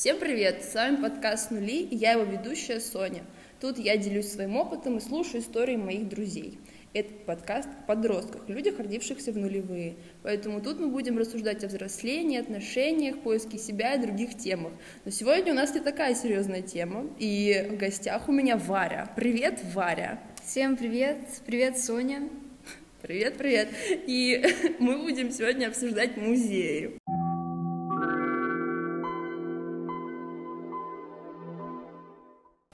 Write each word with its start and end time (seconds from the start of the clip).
Всем 0.00 0.20
привет! 0.20 0.62
С 0.62 0.74
вами 0.74 1.02
подкаст 1.02 1.50
«Нули» 1.50 1.82
и 1.82 1.96
я 1.96 2.12
его 2.12 2.22
ведущая 2.22 2.78
Соня. 2.78 3.24
Тут 3.60 3.78
я 3.78 3.96
делюсь 3.96 4.30
своим 4.30 4.54
опытом 4.54 4.98
и 4.98 5.00
слушаю 5.00 5.40
истории 5.40 5.74
моих 5.74 6.08
друзей. 6.08 6.56
Этот 6.94 7.24
подкаст 7.24 7.66
о 7.66 7.82
подростках, 7.84 8.48
людях, 8.48 8.78
родившихся 8.78 9.32
в 9.32 9.36
нулевые. 9.36 9.96
Поэтому 10.22 10.60
тут 10.60 10.78
мы 10.78 10.86
будем 10.86 11.18
рассуждать 11.18 11.64
о 11.64 11.66
взрослении, 11.66 12.38
отношениях, 12.38 13.18
поиске 13.18 13.58
себя 13.58 13.94
и 13.94 14.00
других 14.00 14.38
темах. 14.38 14.72
Но 15.04 15.10
сегодня 15.10 15.52
у 15.52 15.56
нас 15.56 15.74
не 15.74 15.80
такая 15.80 16.14
серьезная 16.14 16.62
тема. 16.62 17.10
И 17.18 17.66
в 17.68 17.76
гостях 17.76 18.28
у 18.28 18.32
меня 18.32 18.56
Варя. 18.56 19.10
Привет, 19.16 19.58
Варя! 19.74 20.22
Всем 20.44 20.76
привет! 20.76 21.18
Привет, 21.44 21.76
Соня! 21.76 22.28
Привет, 23.02 23.36
привет! 23.36 23.70
И 24.06 24.44
мы 24.78 24.98
будем 24.98 25.32
сегодня 25.32 25.66
обсуждать 25.66 26.16
музеи. 26.16 27.00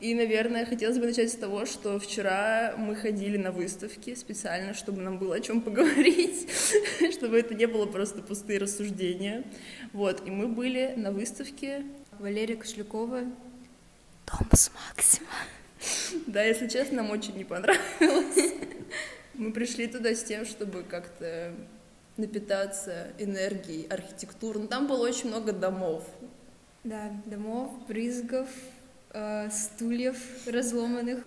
И, 0.04 0.14
наверное, 0.14 0.66
хотелось 0.66 0.98
бы 0.98 1.06
начать 1.06 1.32
с 1.32 1.34
того, 1.34 1.64
что 1.64 1.98
вчера 1.98 2.74
мы 2.76 2.94
ходили 2.94 3.38
на 3.38 3.52
выставки 3.52 4.14
специально, 4.14 4.74
чтобы 4.74 5.00
нам 5.00 5.18
было 5.18 5.36
о 5.36 5.40
чем 5.40 5.62
поговорить, 5.62 6.46
чтобы 7.14 7.38
это 7.38 7.54
не 7.54 7.64
было 7.64 7.86
просто 7.86 8.20
пустые 8.20 8.58
рассуждения. 8.58 9.44
Вот, 9.94 10.20
и 10.27 10.30
мы 10.30 10.48
были 10.48 10.92
на 10.98 11.10
выставке 11.10 11.86
Валерия 12.18 12.56
Кошлякова 12.56 13.22
«Томас 14.27 14.70
Максима». 14.74 15.27
Да, 16.27 16.44
если 16.44 16.68
честно, 16.68 16.96
нам 16.98 17.10
очень 17.10 17.34
не 17.38 17.44
понравилось. 17.44 18.52
Мы 19.32 19.55
пришли 19.55 19.86
туда 19.86 20.14
с 20.14 20.22
тем, 20.22 20.44
чтобы 20.44 20.82
как-то 20.82 21.55
напитаться 22.18 23.08
энергией 23.18 23.86
архитектуры. 23.86 24.60
Но 24.60 24.66
там 24.66 24.86
было 24.86 25.08
очень 25.08 25.28
много 25.28 25.52
домов. 25.55 26.05
Да, 26.84 27.10
домов, 27.24 27.72
брызгов, 27.88 28.50
э, 29.14 29.48
стульев 29.50 30.18
разломанных. 30.46 31.25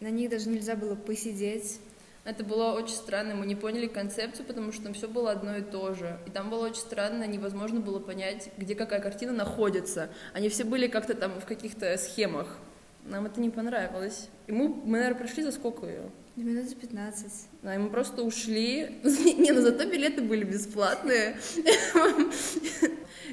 На 0.00 0.10
них 0.10 0.30
даже 0.30 0.48
нельзя 0.48 0.76
было 0.76 0.94
посидеть. 0.94 1.80
Это 2.24 2.44
было 2.44 2.72
очень 2.74 2.94
странно, 2.94 3.34
мы 3.34 3.46
не 3.46 3.56
поняли 3.56 3.86
концепцию, 3.86 4.44
потому 4.44 4.70
что 4.70 4.82
там 4.82 4.92
все 4.92 5.08
было 5.08 5.30
одно 5.30 5.56
и 5.56 5.62
то 5.62 5.94
же. 5.94 6.18
И 6.26 6.30
там 6.30 6.50
было 6.50 6.66
очень 6.66 6.82
странно, 6.82 7.26
невозможно 7.26 7.80
было 7.80 8.00
понять, 8.00 8.50
где 8.58 8.74
какая 8.74 9.00
картина 9.00 9.32
находится. 9.32 10.10
Они 10.34 10.50
все 10.50 10.64
были 10.64 10.88
как-то 10.88 11.14
там 11.14 11.40
в 11.40 11.46
каких-то 11.46 11.96
схемах. 11.96 12.58
Нам 13.04 13.24
это 13.24 13.40
не 13.40 13.48
понравилось. 13.48 14.28
И 14.46 14.52
мы, 14.52 14.68
мы 14.68 14.98
наверное, 14.98 15.20
пришли 15.20 15.42
за 15.42 15.52
сколько 15.52 15.86
ее? 15.86 16.10
Минут 16.44 16.68
за 16.68 16.76
15. 16.76 17.26
Да, 17.62 17.74
и 17.74 17.78
мы 17.78 17.90
просто 17.90 18.22
ушли. 18.22 19.00
Не, 19.02 19.50
ну 19.50 19.60
зато 19.60 19.84
билеты 19.86 20.22
были 20.22 20.44
бесплатные. 20.44 21.36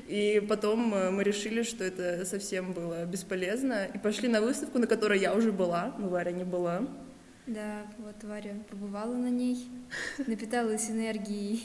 И 0.08 0.44
потом 0.50 0.94
э, 0.94 1.12
мы 1.12 1.24
решили, 1.24 1.62
что 1.62 1.84
это 1.84 2.26
совсем 2.26 2.74
было 2.74 3.06
бесполезно. 3.06 3.86
И 3.94 4.00
пошли 4.00 4.28
на 4.28 4.42
выставку, 4.42 4.80
на 4.80 4.88
которой 4.88 5.20
я 5.20 5.36
уже 5.36 5.52
была, 5.52 5.96
но 6.00 6.10
Варя 6.10 6.32
не 6.32 6.44
была. 6.44 6.88
Да, 7.48 7.86
вот 8.00 8.16
Варя 8.24 8.56
побывала 8.72 9.14
на 9.14 9.30
ней, 9.30 9.70
напиталась 10.26 10.90
энергией 10.90 11.62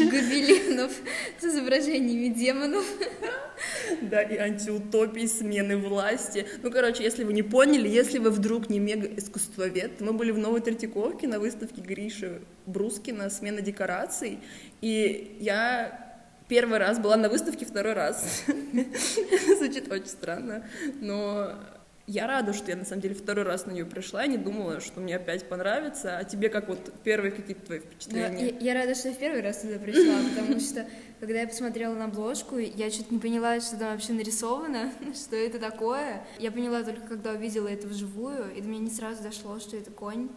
гобеленов 0.00 0.92
с 1.38 1.44
изображениями 1.44 2.34
демонов. 2.34 2.84
Да, 4.02 4.22
и 4.22 4.36
антиутопии, 4.36 5.26
смены 5.26 5.76
власти. 5.76 6.44
Ну, 6.64 6.72
короче, 6.72 7.04
если 7.04 7.22
вы 7.22 7.32
не 7.32 7.44
поняли, 7.44 7.88
если 7.88 8.18
вы 8.18 8.30
вдруг 8.30 8.68
не 8.68 8.80
мега-искусствовед, 8.80 10.00
мы 10.00 10.12
были 10.12 10.32
в 10.32 10.38
Новой 10.38 10.60
Третьяковке 10.60 11.28
на 11.28 11.38
выставке 11.38 11.80
Гриши 11.80 12.42
Брускина 12.66 13.30
«Смена 13.30 13.60
декораций», 13.60 14.40
и 14.80 15.36
я 15.40 16.18
первый 16.48 16.78
раз 16.78 16.98
была 16.98 17.16
на 17.16 17.28
выставке, 17.28 17.64
второй 17.64 17.92
раз. 17.92 18.42
Звучит 19.56 19.90
очень 19.90 20.06
странно, 20.06 20.66
но 21.00 21.54
я 22.10 22.26
рада, 22.26 22.52
что 22.52 22.70
я 22.70 22.76
на 22.76 22.84
самом 22.84 23.02
деле 23.02 23.14
второй 23.14 23.44
раз 23.44 23.66
на 23.66 23.70
нее 23.70 23.86
пришла, 23.86 24.22
я 24.22 24.26
не 24.26 24.36
думала, 24.36 24.80
что 24.80 25.00
мне 25.00 25.14
опять 25.14 25.48
понравится. 25.48 26.18
А 26.18 26.24
тебе 26.24 26.48
как 26.48 26.68
вот 26.68 26.92
первые 27.04 27.30
какие-то 27.30 27.64
твои 27.64 27.78
впечатления? 27.78 28.48
я, 28.48 28.72
я 28.72 28.74
рада, 28.74 28.96
что 28.96 29.08
я 29.08 29.14
в 29.14 29.18
первый 29.18 29.40
раз 29.42 29.58
туда 29.58 29.78
пришла, 29.78 30.14
потому 30.28 30.58
что 30.58 30.86
когда 31.20 31.40
я 31.40 31.46
посмотрела 31.46 31.94
на 31.94 32.06
обложку, 32.06 32.58
я 32.58 32.90
что-то 32.90 33.14
не 33.14 33.20
поняла, 33.20 33.60
что 33.60 33.76
там 33.76 33.92
вообще 33.92 34.12
нарисовано, 34.12 34.92
что 35.14 35.36
это 35.36 35.60
такое. 35.60 36.24
Я 36.40 36.50
поняла 36.50 36.82
только, 36.82 37.02
когда 37.06 37.30
увидела 37.30 37.68
это 37.68 37.86
вживую, 37.86 38.52
и 38.56 38.60
до 38.60 38.66
меня 38.66 38.80
не 38.80 38.90
сразу 38.90 39.22
дошло, 39.22 39.60
что 39.60 39.76
это 39.76 39.90
конь 39.90 40.28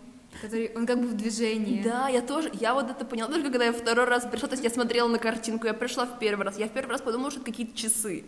который 0.41 0.71
он 0.75 0.87
как 0.87 0.99
бы 0.99 1.05
в 1.05 1.15
движении. 1.15 1.83
Да, 1.83 2.09
я 2.09 2.19
тоже, 2.23 2.49
я 2.59 2.73
вот 2.73 2.89
это 2.89 3.05
поняла 3.05 3.29
только 3.29 3.51
когда 3.51 3.65
я 3.65 3.71
второй 3.71 4.05
раз 4.05 4.25
пришла, 4.25 4.47
то 4.47 4.53
есть 4.53 4.63
я 4.63 4.71
смотрела 4.71 5.07
на 5.07 5.19
картинку, 5.19 5.67
я 5.67 5.75
пришла 5.75 6.07
в 6.07 6.17
первый 6.17 6.43
раз, 6.43 6.57
я 6.57 6.67
в 6.67 6.71
первый 6.71 6.89
раз 6.89 7.01
подумала, 7.01 7.29
что 7.29 7.39
это 7.39 7.51
какие-то 7.51 7.77
часы. 7.77 8.23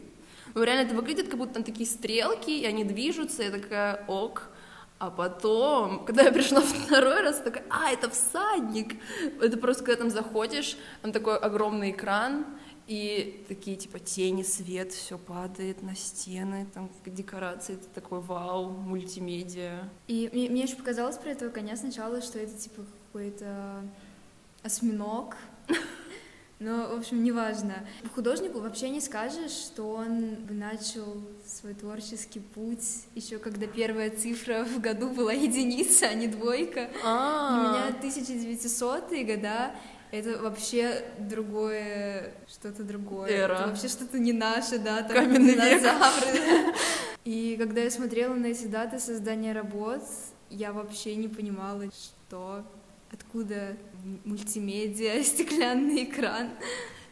Ну, 0.55 0.63
реально 0.63 0.87
это 0.87 0.95
выглядит, 0.95 1.27
как 1.27 1.37
будто 1.37 1.55
там 1.55 1.63
такие 1.63 1.85
стрелки, 1.85 2.49
и 2.49 2.65
они 2.65 2.83
движутся, 2.83 3.43
я 3.43 3.51
такая, 3.51 4.05
ок. 4.07 4.49
А 4.97 5.11
потом, 5.11 6.05
когда 6.05 6.23
я 6.23 6.31
пришла 6.31 6.61
второй 6.61 7.21
раз, 7.21 7.41
такая, 7.41 7.65
а, 7.69 7.91
это 7.91 8.09
всадник. 8.09 8.95
Это 9.41 9.57
просто, 9.57 9.83
когда 9.83 10.03
там 10.03 10.09
заходишь, 10.09 10.77
там 11.01 11.11
такой 11.11 11.37
огромный 11.37 11.91
экран, 11.91 12.45
и 12.87 13.43
такие, 13.47 13.75
типа, 13.77 13.99
тени, 13.99 14.43
свет, 14.43 14.93
все 14.93 15.17
падает 15.17 15.81
на 15.81 15.95
стены, 15.95 16.67
там 16.73 16.89
декорации, 17.05 17.73
это 17.73 17.87
такой 17.87 18.21
вау, 18.21 18.69
мультимедиа. 18.69 19.89
И 20.07 20.29
мне, 20.31 20.49
мне 20.49 20.61
еще 20.63 20.75
показалось 20.75 21.17
про 21.17 21.31
этого 21.31 21.49
коня 21.49 21.75
сначала, 21.75 22.21
что 22.21 22.39
это, 22.39 22.53
типа, 22.53 22.83
какой-то 23.07 23.83
осьминог, 24.63 25.35
но, 26.65 26.87
в 26.95 26.97
общем, 26.97 27.23
неважно. 27.23 27.75
Художнику 28.15 28.59
вообще 28.59 28.89
не 28.89 28.99
скажешь, 28.99 29.51
что 29.51 29.83
он 29.83 30.47
начал 30.49 31.21
свой 31.45 31.75
творческий 31.75 32.39
путь 32.39 33.05
еще 33.13 33.37
когда 33.37 33.67
первая 33.67 34.09
цифра 34.09 34.65
в 34.75 34.81
году 34.81 35.09
была 35.11 35.31
единица, 35.31 36.07
а 36.07 36.15
не 36.15 36.27
двойка. 36.27 36.89
А-а-а. 37.03 37.53
У 37.53 38.01
меня 38.01 38.01
1900-е 38.01 39.23
года, 39.23 39.75
это 40.11 40.41
вообще 40.41 41.05
другое, 41.19 42.33
что-то 42.47 42.83
другое. 42.83 43.29
Эра. 43.29 43.53
Это 43.53 43.67
вообще 43.67 43.87
что-то 43.87 44.17
не 44.17 44.33
наше, 44.33 44.79
да, 44.79 45.03
там 45.03 45.17
Каменный 45.17 45.53
век. 45.53 45.81
динозавры. 45.81 46.73
И 47.25 47.57
когда 47.59 47.81
я 47.81 47.91
смотрела 47.91 48.33
на 48.33 48.47
эти 48.47 48.65
даты 48.65 48.97
создания 48.97 49.53
работ, 49.53 50.01
я 50.49 50.73
вообще 50.73 51.15
не 51.15 51.27
понимала, 51.27 51.83
что, 51.91 52.63
откуда 53.11 53.77
мультимедиа, 54.23 55.23
стеклянный 55.23 56.03
экран. 56.03 56.49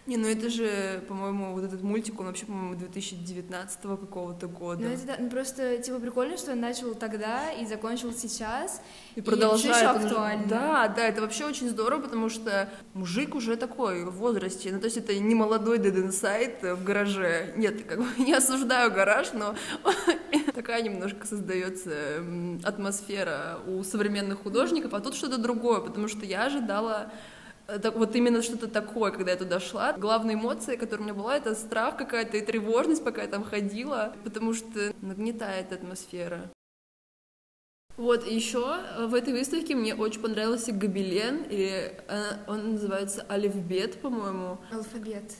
Не, 0.05 0.17
ну 0.17 0.27
это 0.27 0.49
же, 0.49 1.01
по-моему, 1.07 1.53
вот 1.53 1.63
этот 1.63 1.81
мультик, 1.81 2.19
он 2.19 2.25
вообще, 2.25 2.45
по-моему, 2.45 2.75
2019 2.75 3.79
какого-то 3.81 4.47
года. 4.47 4.83
Ну 4.83 4.89
это 4.89 5.05
да, 5.05 5.15
ну 5.17 5.29
просто 5.29 5.77
типа 5.77 5.99
прикольно, 5.99 6.35
что 6.35 6.51
он 6.51 6.59
начал 6.59 6.93
тогда 6.93 7.53
и 7.53 7.65
закончил 7.65 8.11
сейчас. 8.11 8.81
И 9.15 9.21
продолжает. 9.21 9.77
еще 9.77 9.85
актуально. 9.85 10.45
Да, 10.47 10.87
да, 10.89 11.07
это 11.07 11.21
вообще 11.21 11.45
очень 11.45 11.69
здорово, 11.69 12.01
потому 12.01 12.27
что 12.27 12.69
мужик 12.93 13.33
уже 13.33 13.55
такой 13.55 14.03
в 14.03 14.11
возрасте. 14.17 14.73
Ну, 14.73 14.79
то 14.79 14.85
есть 14.85 14.97
это 14.97 15.17
не 15.17 15.35
молодой 15.35 15.77
Inside 15.77 16.75
в 16.75 16.83
гараже. 16.83 17.53
Нет, 17.55 17.83
как 17.83 17.99
бы 17.99 18.07
не 18.17 18.33
осуждаю 18.33 18.91
гараж, 18.91 19.31
но 19.31 19.55
такая 20.53 20.81
немножко 20.81 21.25
создается 21.27 21.91
м, 21.91 22.59
атмосфера 22.63 23.59
у 23.67 23.83
современных 23.83 24.43
художников, 24.43 24.93
а 24.93 24.99
тут 24.99 25.15
что-то 25.15 25.37
другое, 25.37 25.81
потому 25.81 26.07
что 26.07 26.25
я 26.25 26.45
ожидала 26.45 27.11
э, 27.67 27.79
так- 27.79 27.95
вот 27.95 28.15
именно 28.15 28.41
что-то 28.41 28.67
такое, 28.67 29.11
когда 29.11 29.31
я 29.31 29.37
туда 29.37 29.59
шла. 29.59 29.93
Главная 29.93 30.35
эмоция, 30.35 30.77
которая 30.77 31.01
у 31.01 31.03
меня 31.03 31.13
была, 31.13 31.37
это 31.37 31.55
страх 31.55 31.97
какая-то 31.97 32.37
и 32.37 32.41
тревожность, 32.45 33.03
пока 33.03 33.21
я 33.21 33.27
там 33.27 33.43
ходила, 33.43 34.15
потому 34.23 34.53
что 34.53 34.93
нагнетает 35.01 35.71
атмосфера. 35.71 36.49
Вот, 37.95 38.25
и 38.27 38.33
еще 38.33 38.79
в 39.07 39.13
этой 39.13 39.33
выставке 39.33 39.75
мне 39.75 39.93
очень 39.93 40.19
понравился 40.19 40.71
гобелен, 40.71 41.43
или 41.43 41.95
э, 42.07 42.23
он 42.47 42.71
называется 42.71 43.23
Алифбет, 43.29 44.01
по-моему. 44.01 44.57
Алфавит. 44.71 45.31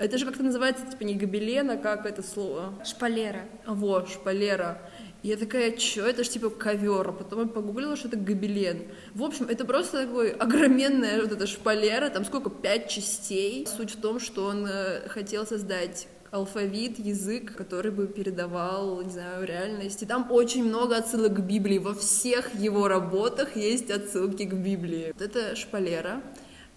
Это 0.00 0.16
же 0.16 0.24
как-то 0.24 0.42
называется, 0.42 0.86
типа, 0.86 1.02
не 1.04 1.14
гобелен, 1.14 1.68
а 1.68 1.76
как 1.76 2.06
это 2.06 2.22
слово? 2.22 2.72
Шпалера. 2.86 3.42
Во, 3.66 4.06
шпалера. 4.06 4.80
И 5.22 5.28
я 5.28 5.36
такая, 5.36 5.76
что 5.76 6.06
это 6.06 6.24
ж 6.24 6.28
типа 6.30 6.48
ковер. 6.48 7.10
А 7.10 7.12
потом 7.12 7.40
я 7.40 7.46
погуглила, 7.46 7.96
что 7.96 8.08
это 8.08 8.16
гобелен. 8.16 8.84
В 9.14 9.22
общем, 9.22 9.44
это 9.44 9.66
просто 9.66 10.06
такой 10.06 10.30
огроменная 10.30 11.20
вот 11.20 11.32
эта 11.32 11.46
шпалера, 11.46 12.08
там 12.08 12.24
сколько, 12.24 12.48
пять 12.48 12.88
частей. 12.88 13.66
Суть 13.66 13.90
в 13.90 14.00
том, 14.00 14.20
что 14.20 14.46
он 14.46 14.66
э, 14.66 15.06
хотел 15.08 15.46
создать 15.46 16.08
алфавит, 16.30 16.98
язык, 16.98 17.54
который 17.54 17.90
бы 17.90 18.06
передавал, 18.06 19.02
не 19.02 19.10
знаю, 19.10 19.46
реальность. 19.46 20.02
И 20.02 20.06
там 20.06 20.28
очень 20.30 20.64
много 20.64 20.96
отсылок 20.96 21.34
к 21.34 21.40
Библии. 21.40 21.76
Во 21.76 21.92
всех 21.92 22.54
его 22.54 22.88
работах 22.88 23.54
есть 23.54 23.90
отсылки 23.90 24.44
к 24.44 24.54
Библии. 24.54 25.12
Вот 25.12 25.20
эта 25.20 25.54
шпалера 25.56 26.22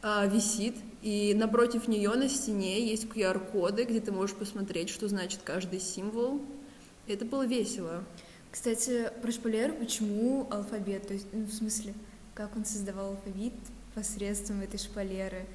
а, 0.01 0.25
висит, 0.25 0.75
и 1.03 1.33
напротив 1.33 1.89
нее 1.89 2.11
на 2.11 2.29
стене 2.29 2.87
есть 2.87 3.03
QR-коды, 3.05 3.83
где 3.83 3.99
ты 3.99 4.13
можешь 4.13 4.35
посмотреть, 4.35 4.89
что 4.89 5.09
значит 5.09 5.41
каждый 5.43 5.81
символ. 5.81 6.41
Это 7.07 7.25
было 7.25 7.45
весело. 7.45 8.05
Кстати, 8.49 9.11
про 9.21 9.29
шпалеру, 9.31 9.73
почему 9.73 10.47
алфавит? 10.49 11.05
То 11.07 11.13
есть, 11.13 11.27
ну, 11.33 11.43
в 11.43 11.53
смысле, 11.53 11.93
как 12.33 12.55
он 12.55 12.63
создавал 12.63 13.11
алфавит 13.11 13.53
посредством 13.93 14.61
этой 14.61 14.79
шпалеры? 14.79 15.45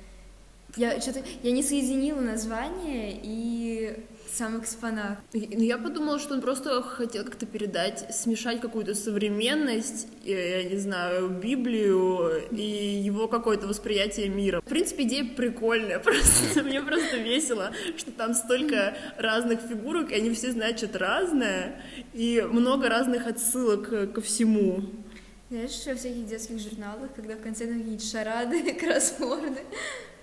Я 0.76 1.00
что-то 1.00 1.22
я 1.42 1.50
не 1.50 1.62
соединила 1.62 2.20
название 2.20 3.18
и 3.22 4.04
сам 4.30 4.60
экспонат. 4.60 5.18
Ну, 5.32 5.62
я 5.62 5.78
подумала, 5.78 6.18
что 6.18 6.34
он 6.34 6.40
просто 6.40 6.82
хотел 6.82 7.24
как-то 7.24 7.46
передать, 7.46 8.14
смешать 8.14 8.60
какую-то 8.60 8.94
современность, 8.94 10.06
я 10.24 10.62
не 10.64 10.76
знаю, 10.76 11.28
Библию 11.30 12.42
и 12.50 12.62
его 12.62 13.26
какое-то 13.26 13.66
восприятие 13.66 14.28
мира. 14.28 14.60
В 14.60 14.64
принципе, 14.64 15.04
идея 15.04 15.24
прикольная, 15.24 15.98
просто 16.04 16.62
мне 16.62 16.80
просто 16.82 17.16
весело, 17.16 17.72
что 17.96 18.12
там 18.12 18.34
столько 18.34 18.96
разных 19.16 19.60
фигурок, 19.62 20.12
и 20.12 20.14
они 20.14 20.32
все 20.34 20.52
значат 20.52 20.94
разное, 20.94 21.82
и 22.12 22.46
много 22.48 22.88
разных 22.88 23.26
отсылок 23.26 24.12
ко 24.12 24.20
всему. 24.20 24.84
Знаешь, 25.50 25.70
что 25.70 25.94
в 25.94 25.98
всяких 25.98 26.26
детских 26.26 26.58
журналах, 26.58 27.08
когда 27.16 27.34
в 27.34 27.40
конце 27.40 27.64
там 27.64 27.78
какие-нибудь 27.78 28.10
шарады, 28.10 28.74
кроссворды, 28.78 29.62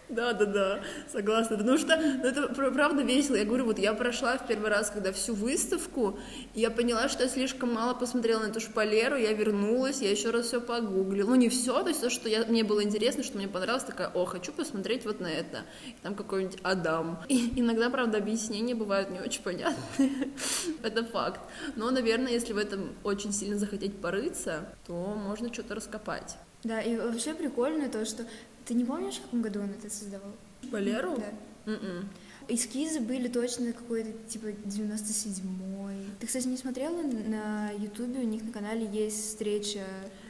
да, 0.09 0.33
да, 0.33 0.45
да, 0.45 0.79
согласна. 1.11 1.57
Потому 1.57 1.77
что 1.77 1.97
ну, 1.97 2.23
это 2.23 2.47
правда 2.49 3.01
весело. 3.01 3.35
Я 3.35 3.45
говорю, 3.45 3.65
вот 3.65 3.79
я 3.79 3.93
прошла 3.93 4.37
в 4.37 4.47
первый 4.47 4.69
раз, 4.69 4.89
когда 4.89 5.11
всю 5.11 5.33
выставку, 5.33 6.19
и 6.53 6.61
я 6.61 6.69
поняла, 6.69 7.09
что 7.09 7.23
я 7.23 7.29
слишком 7.29 7.73
мало 7.73 7.93
посмотрела 7.93 8.41
на 8.41 8.47
эту 8.47 8.59
шпалеру, 8.59 9.15
я 9.15 9.33
вернулась, 9.33 10.01
я 10.01 10.11
еще 10.11 10.29
раз 10.29 10.47
все 10.47 10.61
погуглила. 10.61 11.29
Ну, 11.29 11.35
не 11.35 11.49
все, 11.49 11.81
то 11.81 11.89
есть 11.89 12.01
то, 12.01 12.09
что 12.09 12.29
я, 12.29 12.45
мне 12.45 12.63
было 12.63 12.83
интересно, 12.83 13.23
что 13.23 13.37
мне 13.37 13.47
понравилось, 13.47 13.83
такая, 13.83 14.09
о, 14.09 14.25
хочу 14.25 14.51
посмотреть 14.51 15.05
вот 15.05 15.19
на 15.19 15.27
это. 15.27 15.63
И 15.85 15.95
там 16.03 16.15
какой-нибудь 16.15 16.59
Адам. 16.63 17.23
И 17.27 17.59
иногда, 17.59 17.89
правда, 17.89 18.17
объяснения 18.19 18.75
бывают 18.75 19.09
не 19.09 19.19
очень 19.19 19.41
понятные. 19.41 19.75
это 20.83 21.03
факт. 21.05 21.41
Но, 21.75 21.89
наверное, 21.91 22.31
если 22.31 22.53
в 22.53 22.57
этом 22.57 22.95
очень 23.03 23.33
сильно 23.33 23.57
захотеть 23.57 23.99
порыться, 23.99 24.69
то 24.85 24.93
можно 24.93 25.51
что-то 25.53 25.75
раскопать. 25.75 26.37
Да, 26.63 26.81
и 26.81 26.97
вообще 26.97 27.35
прикольно 27.35 27.89
то, 27.89 28.05
что 28.05 28.25
ты 28.65 28.73
не 28.73 28.83
помнишь, 28.83 29.15
в 29.15 29.21
каком 29.21 29.41
году 29.41 29.61
он 29.61 29.69
это 29.69 29.89
создавал? 29.89 30.31
Валеру? 30.71 31.17
Да. 31.17 31.71
Mm-mm. 31.71 31.85
М-м. 31.85 32.09
Эскизы 32.47 32.99
были 32.99 33.27
точно 33.27 33.73
какой-то, 33.73 34.11
типа, 34.27 34.47
97-й. 34.65 35.95
Ты, 36.19 36.27
кстати, 36.27 36.47
не 36.47 36.57
смотрела 36.57 37.01
на 37.01 37.71
Ютубе? 37.71 38.19
У 38.19 38.23
них 38.23 38.43
на 38.43 38.51
канале 38.51 38.85
есть 38.85 39.19
встреча. 39.19 39.85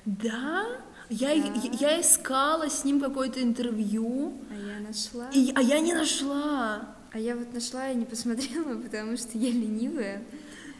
Да? 0.05 0.65
Я, 1.09 1.27
да. 1.27 1.33
я, 1.33 1.91
я 1.91 2.01
искала 2.01 2.69
с 2.69 2.85
ним 2.85 3.01
какое-то 3.01 3.41
интервью. 3.41 4.33
А 4.49 4.55
я 4.55 4.79
нашла. 4.79 5.29
И, 5.33 5.51
а 5.55 5.61
я 5.61 5.79
не 5.79 5.93
нашла. 5.93 6.95
А 7.11 7.19
я 7.19 7.35
вот 7.35 7.53
нашла 7.53 7.89
и 7.89 7.95
не 7.95 8.05
посмотрела, 8.05 8.77
потому 8.81 9.17
что 9.17 9.37
я 9.37 9.51
ленивая. 9.51 10.23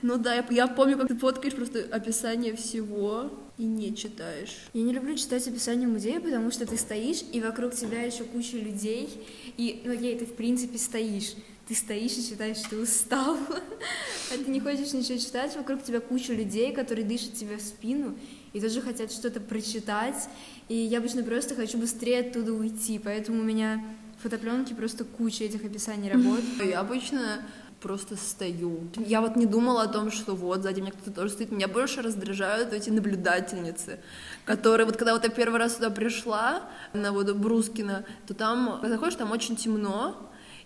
Ну 0.02 0.18
да, 0.18 0.36
я, 0.36 0.46
я 0.50 0.68
помню, 0.68 0.98
как 0.98 1.10
ты 1.10 1.16
фоткаешь 1.16 1.56
просто 1.56 1.86
описание 1.92 2.56
всего 2.56 3.32
и 3.58 3.64
не 3.64 3.96
читаешь. 3.96 4.56
Я 4.74 4.84
не 4.84 4.94
люблю 4.94 5.16
читать 5.16 5.48
описание 5.48 5.88
музея, 5.88 6.20
потому 6.20 6.52
что 6.52 6.66
ты 6.66 6.78
стоишь, 6.78 7.24
и 7.32 7.40
вокруг 7.42 7.74
тебя 7.74 8.02
еще 8.02 8.24
куча 8.24 8.58
людей, 8.58 9.10
и, 9.58 9.82
ну, 9.86 9.94
окей, 9.94 10.18
ты 10.18 10.26
в 10.26 10.34
принципе 10.36 10.78
стоишь, 10.78 11.34
ты 11.68 11.74
стоишь 11.74 12.18
и 12.18 12.22
считаешь, 12.22 12.58
что 12.58 12.72
ты 12.72 12.78
устал, 12.80 13.38
а 14.34 14.38
ты 14.38 14.52
не 14.52 14.60
хочешь 14.60 14.94
ничего 14.94 15.18
читать, 15.18 15.56
вокруг 15.56 15.84
тебя 15.84 16.00
куча 16.00 16.34
людей, 16.34 16.74
которые 16.74 17.06
дышат 17.06 17.34
тебе 17.34 17.58
в 17.58 17.62
спину 17.62 18.18
и 18.54 18.60
тоже 18.60 18.82
хотят 18.82 19.12
что-то 19.12 19.40
прочитать, 19.40 20.30
и 20.68 20.76
я 20.76 20.98
обычно 20.98 21.24
просто 21.24 21.56
хочу 21.56 21.78
быстрее 21.78 22.22
оттуда 22.22 22.54
уйти, 22.54 23.00
поэтому 23.00 23.42
у 23.42 23.44
меня 23.44 23.84
фотопленки 24.22 24.74
просто 24.74 25.04
куча 25.04 25.44
этих 25.44 25.64
описаний 25.64 26.12
работ. 26.12 26.42
Я 26.66 26.80
обычно 26.80 27.46
просто 27.86 28.16
стою. 28.16 28.80
Я 28.98 29.22
вот 29.22 29.36
не 29.36 29.46
думала 29.46 29.84
о 29.84 29.88
том, 29.88 30.10
что 30.10 30.34
вот 30.34 30.64
сзади 30.64 30.82
меня 30.82 30.92
кто-то 30.92 31.12
тоже 31.12 31.34
стоит. 31.34 31.52
Меня 31.52 31.68
больше 31.68 32.02
раздражают 32.02 32.74
эти 32.74 32.90
наблюдательницы, 32.90 34.00
которые 34.44 34.88
вот 34.88 34.98
когда 34.98 35.14
вот 35.14 35.24
я 35.24 35.30
первый 35.30 35.60
раз 35.60 35.76
сюда 35.76 35.92
пришла, 35.92 36.64
на 36.94 37.12
вот 37.12 37.32
Брускина, 37.36 38.04
то 38.26 38.34
там, 38.34 38.80
когда 38.82 38.96
заходишь, 38.96 39.16
там 39.18 39.32
очень 39.32 39.56
темно, 39.56 40.16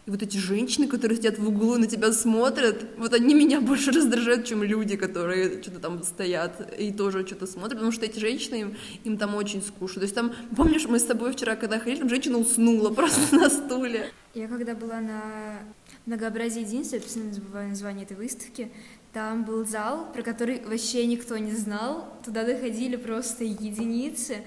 и 0.05 0.11
вот 0.11 0.23
эти 0.23 0.37
женщины, 0.37 0.87
которые 0.87 1.17
сидят 1.17 1.37
в 1.37 1.47
углу 1.49 1.75
на 1.75 1.87
тебя 1.87 2.13
смотрят, 2.13 2.85
вот 2.97 3.13
они 3.13 3.33
меня 3.33 3.59
больше 3.59 3.91
раздражают, 3.91 4.45
чем 4.45 4.63
люди, 4.63 4.95
которые 4.95 5.61
что-то 5.61 5.79
там 5.79 6.03
стоят 6.03 6.73
и 6.79 6.93
тоже 6.93 7.27
что-то 7.27 7.47
смотрят, 7.47 7.73
потому 7.73 7.91
что 7.91 8.05
эти 8.05 8.17
женщины, 8.17 8.55
им, 8.61 8.75
им 9.03 9.17
там 9.17 9.35
очень 9.35 9.61
скучно. 9.61 9.99
То 9.99 10.05
есть 10.05 10.15
там, 10.15 10.31
помнишь, 10.55 10.85
мы 10.87 10.99
с 10.99 11.03
тобой 11.03 11.33
вчера, 11.33 11.57
когда 11.57 11.79
ходили, 11.79 11.99
там 11.99 12.09
женщина 12.09 12.37
уснула 12.37 12.89
просто 12.93 13.35
на 13.35 13.49
стуле. 13.49 14.09
Я 14.33 14.47
когда 14.47 14.73
была 14.73 15.01
на 15.01 15.21
многообразие 16.09 16.63
единства, 16.63 16.95
я 16.95 17.01
постоянно 17.01 17.33
забываю 17.33 17.69
название 17.69 18.03
этой 18.03 18.17
выставки, 18.17 18.71
там 19.13 19.45
был 19.45 19.65
зал, 19.65 20.11
про 20.11 20.23
который 20.23 20.59
вообще 20.65 21.05
никто 21.05 21.37
не 21.37 21.51
знал, 21.51 22.11
туда 22.25 22.43
доходили 22.43 22.95
просто 22.95 23.43
единицы, 23.43 24.37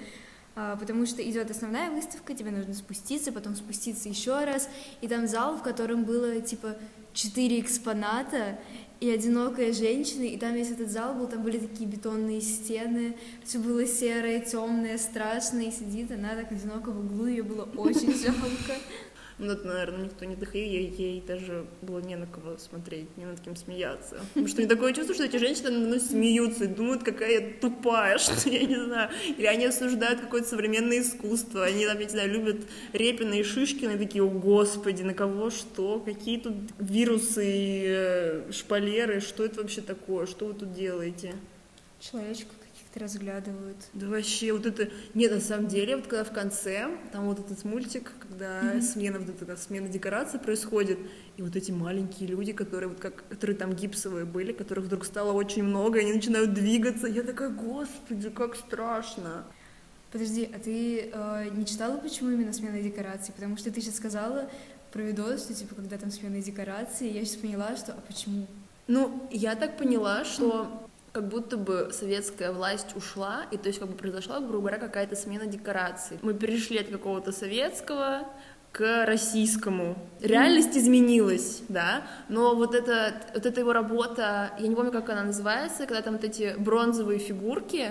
а, 0.56 0.76
потому 0.76 1.06
что 1.06 1.22
идет 1.22 1.50
основная 1.50 1.90
выставка, 1.90 2.34
тебе 2.34 2.50
нужно 2.50 2.74
спуститься, 2.74 3.32
потом 3.32 3.54
спуститься 3.54 4.08
еще 4.08 4.44
раз, 4.44 4.68
и 5.00 5.08
там 5.08 5.28
зал, 5.28 5.56
в 5.56 5.62
котором 5.62 6.04
было 6.04 6.40
типа 6.40 6.76
четыре 7.14 7.60
экспоната 7.60 8.58
и 9.00 9.08
одинокая 9.10 9.72
женщина, 9.72 10.22
и 10.22 10.36
там 10.36 10.54
весь 10.54 10.70
этот 10.70 10.90
зал 10.90 11.14
был, 11.14 11.28
там 11.28 11.42
были 11.42 11.58
такие 11.58 11.88
бетонные 11.88 12.40
стены, 12.40 13.16
все 13.44 13.58
было 13.58 13.86
серое, 13.86 14.40
темное, 14.40 14.98
страшное, 14.98 15.66
и 15.66 15.72
сидит 15.72 16.10
она 16.10 16.34
так 16.34 16.50
одиноко 16.50 16.90
в 16.90 16.98
углу, 16.98 17.26
ее 17.26 17.44
было 17.44 17.68
очень 17.76 18.14
жалко. 18.14 18.80
Ну, 19.42 19.54
это, 19.54 19.66
наверное, 19.66 20.04
никто 20.04 20.24
не 20.24 20.36
доходил, 20.36 20.62
ей, 20.62 20.94
ей 20.96 21.20
даже 21.20 21.66
было 21.82 21.98
не 21.98 22.14
на 22.14 22.28
кого 22.28 22.56
смотреть, 22.58 23.08
не 23.16 23.24
над 23.24 23.40
кем 23.40 23.56
смеяться. 23.56 24.20
Потому 24.28 24.46
что 24.46 24.62
не 24.62 24.68
такое 24.68 24.92
чувство, 24.92 25.16
что 25.16 25.24
эти 25.24 25.36
женщины 25.36 25.70
ну, 25.70 25.98
смеются 25.98 26.64
и 26.64 26.68
думают, 26.68 27.02
какая 27.02 27.40
я 27.40 27.52
тупая, 27.60 28.18
что 28.18 28.48
я 28.48 28.64
не 28.64 28.76
знаю. 28.76 29.10
Или 29.36 29.46
они 29.46 29.66
осуждают 29.66 30.20
какое-то 30.20 30.48
современное 30.48 31.00
искусство. 31.00 31.64
Они, 31.64 31.84
там, 31.86 31.98
я 31.98 32.04
не 32.04 32.10
знаю, 32.10 32.30
любят 32.30 32.58
Репина 32.92 33.34
и 33.34 33.42
Шишкина 33.42 33.90
и 33.90 33.98
такие, 33.98 34.22
о 34.22 34.28
господи, 34.28 35.02
на 35.02 35.12
кого 35.12 35.50
что, 35.50 35.98
какие 35.98 36.38
тут 36.38 36.54
вирусы 36.78 37.44
и 37.44 37.84
э, 37.84 38.52
шпалеры, 38.52 39.18
что 39.18 39.44
это 39.44 39.60
вообще 39.60 39.80
такое, 39.80 40.26
что 40.26 40.46
вы 40.46 40.54
тут 40.54 40.72
делаете? 40.72 41.34
Человечку 42.92 42.98
разглядывают. 42.98 43.76
Да 43.94 44.08
вообще, 44.08 44.52
вот 44.52 44.66
это... 44.66 44.90
Нет, 45.14 45.32
на 45.32 45.40
самом 45.40 45.68
деле, 45.68 45.96
вот 45.96 46.06
когда 46.06 46.24
в 46.24 46.32
конце, 46.32 46.88
там 47.12 47.26
вот 47.26 47.38
этот 47.38 47.64
мультик, 47.64 48.12
когда 48.20 48.62
mm-hmm. 48.62 48.82
смена, 48.82 49.18
вот 49.18 49.42
эта 49.42 49.56
смена 49.56 49.88
декораций 49.88 50.38
происходит, 50.38 50.98
и 51.36 51.42
вот 51.42 51.56
эти 51.56 51.72
маленькие 51.72 52.28
люди, 52.28 52.52
которые 52.52 52.88
вот 52.90 53.00
как, 53.00 53.24
которые 53.28 53.56
там 53.56 53.72
гипсовые 53.72 54.24
были, 54.24 54.52
которых 54.52 54.86
вдруг 54.86 55.04
стало 55.04 55.32
очень 55.32 55.62
много, 55.62 55.98
и 55.98 56.02
они 56.02 56.12
начинают 56.14 56.52
двигаться, 56.52 57.06
я 57.06 57.22
такая, 57.22 57.50
господи, 57.50 58.30
как 58.30 58.56
страшно. 58.56 59.44
Подожди, 60.10 60.48
а 60.54 60.58
ты 60.58 61.10
э, 61.12 61.48
не 61.52 61.64
читала, 61.64 61.96
почему 61.96 62.30
именно 62.30 62.52
смена 62.52 62.80
декораций? 62.82 63.32
Потому 63.34 63.56
что 63.56 63.70
ты 63.70 63.80
сейчас 63.80 63.96
сказала 63.96 64.50
про 64.92 65.00
видос, 65.00 65.44
что, 65.44 65.54
типа, 65.54 65.74
когда 65.74 65.96
там 65.96 66.10
смена 66.10 66.42
декораций, 66.42 67.08
я 67.08 67.24
сейчас 67.24 67.36
поняла, 67.36 67.76
что, 67.76 67.92
а 67.92 68.00
почему? 68.06 68.46
Ну, 68.88 69.26
я 69.30 69.54
так 69.54 69.78
поняла, 69.78 70.24
что 70.24 70.81
как 71.12 71.28
будто 71.28 71.56
бы 71.56 71.90
советская 71.92 72.52
власть 72.52 72.96
ушла, 72.96 73.44
и 73.50 73.58
то 73.58 73.68
есть 73.68 73.78
как 73.78 73.88
бы 73.88 73.94
произошла, 73.94 74.40
грубо 74.40 74.60
говоря, 74.60 74.78
какая-то 74.78 75.14
смена 75.14 75.46
декораций. 75.46 76.18
Мы 76.22 76.34
перешли 76.34 76.78
от 76.78 76.88
какого-то 76.88 77.32
советского 77.32 78.26
к 78.72 79.04
российскому. 79.04 79.96
Реальность 80.20 80.76
изменилась, 80.76 81.60
да, 81.68 82.04
но 82.30 82.54
вот, 82.54 82.74
это, 82.74 83.14
вот 83.34 83.44
эта 83.44 83.60
его 83.60 83.74
работа, 83.74 84.52
я 84.58 84.66
не 84.66 84.74
помню, 84.74 84.90
как 84.90 85.10
она 85.10 85.24
называется, 85.24 85.84
когда 85.86 86.00
там 86.00 86.14
вот 86.14 86.24
эти 86.24 86.54
бронзовые 86.58 87.18
фигурки, 87.18 87.90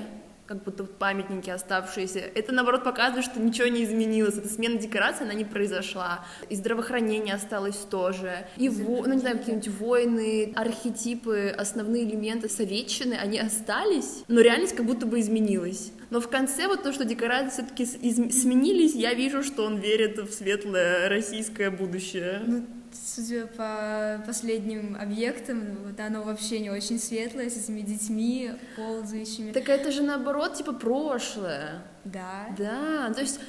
как 0.52 0.64
будто 0.64 0.84
памятники 0.84 1.50
оставшиеся. 1.50 2.20
Это, 2.20 2.52
наоборот, 2.52 2.84
показывает, 2.84 3.24
что 3.24 3.40
ничего 3.40 3.68
не 3.68 3.86
изменилось. 3.86 4.38
Эта 4.38 4.50
смена 4.50 4.78
декораций, 4.78 5.26
она 5.26 5.34
не 5.34 5.46
произошла. 5.46 6.26
И 6.50 6.58
здравоохранение 6.58 7.36
осталось 7.36 7.78
тоже. 7.90 8.46
И, 8.58 8.68
во, 8.68 9.08
ну, 9.08 9.14
не 9.14 9.20
знаю, 9.20 9.38
какие-нибудь 9.38 9.70
войны, 9.80 10.52
архетипы, 10.58 11.56
основные 11.58 12.04
элементы 12.04 12.50
советчины, 12.50 13.14
они 13.14 13.40
остались, 13.40 14.26
но 14.28 14.42
реальность 14.42 14.76
как 14.76 14.86
будто 14.86 15.06
бы 15.06 15.22
изменилась. 15.22 15.94
Но 16.10 16.20
в 16.20 16.28
конце 16.28 16.68
вот 16.68 16.84
то, 16.84 16.92
что 16.92 17.06
декорации 17.06 17.64
все-таки 17.64 17.86
сменились, 17.86 18.94
я 18.94 19.14
вижу, 19.14 19.44
что 19.44 19.64
он 19.64 19.78
верит 19.78 20.18
в 20.18 20.34
светлое 20.34 21.08
российское 21.08 21.70
будущее. 21.70 22.42
Ну, 22.46 22.66
судя 23.16 23.48
по 23.48 24.24
последним 24.26 24.98
объектам, 25.00 25.78
вот 25.86 26.00
оно 26.00 26.24
вообще 26.24 26.60
не 26.60 26.70
очень 26.70 27.00
светлое, 27.00 27.50
с 27.50 27.58
этими 27.58 27.82
детьми 27.82 28.52
ползающими. 28.76 29.52
Так 29.52 29.70
это 29.70 29.92
же 29.92 30.02
наоборот, 30.04 30.56
типа, 30.56 30.74
прошлое. 30.74 31.84
Да. 32.06 32.48
Да, 32.58 33.14
то 33.14 33.22
есть, 33.22 33.40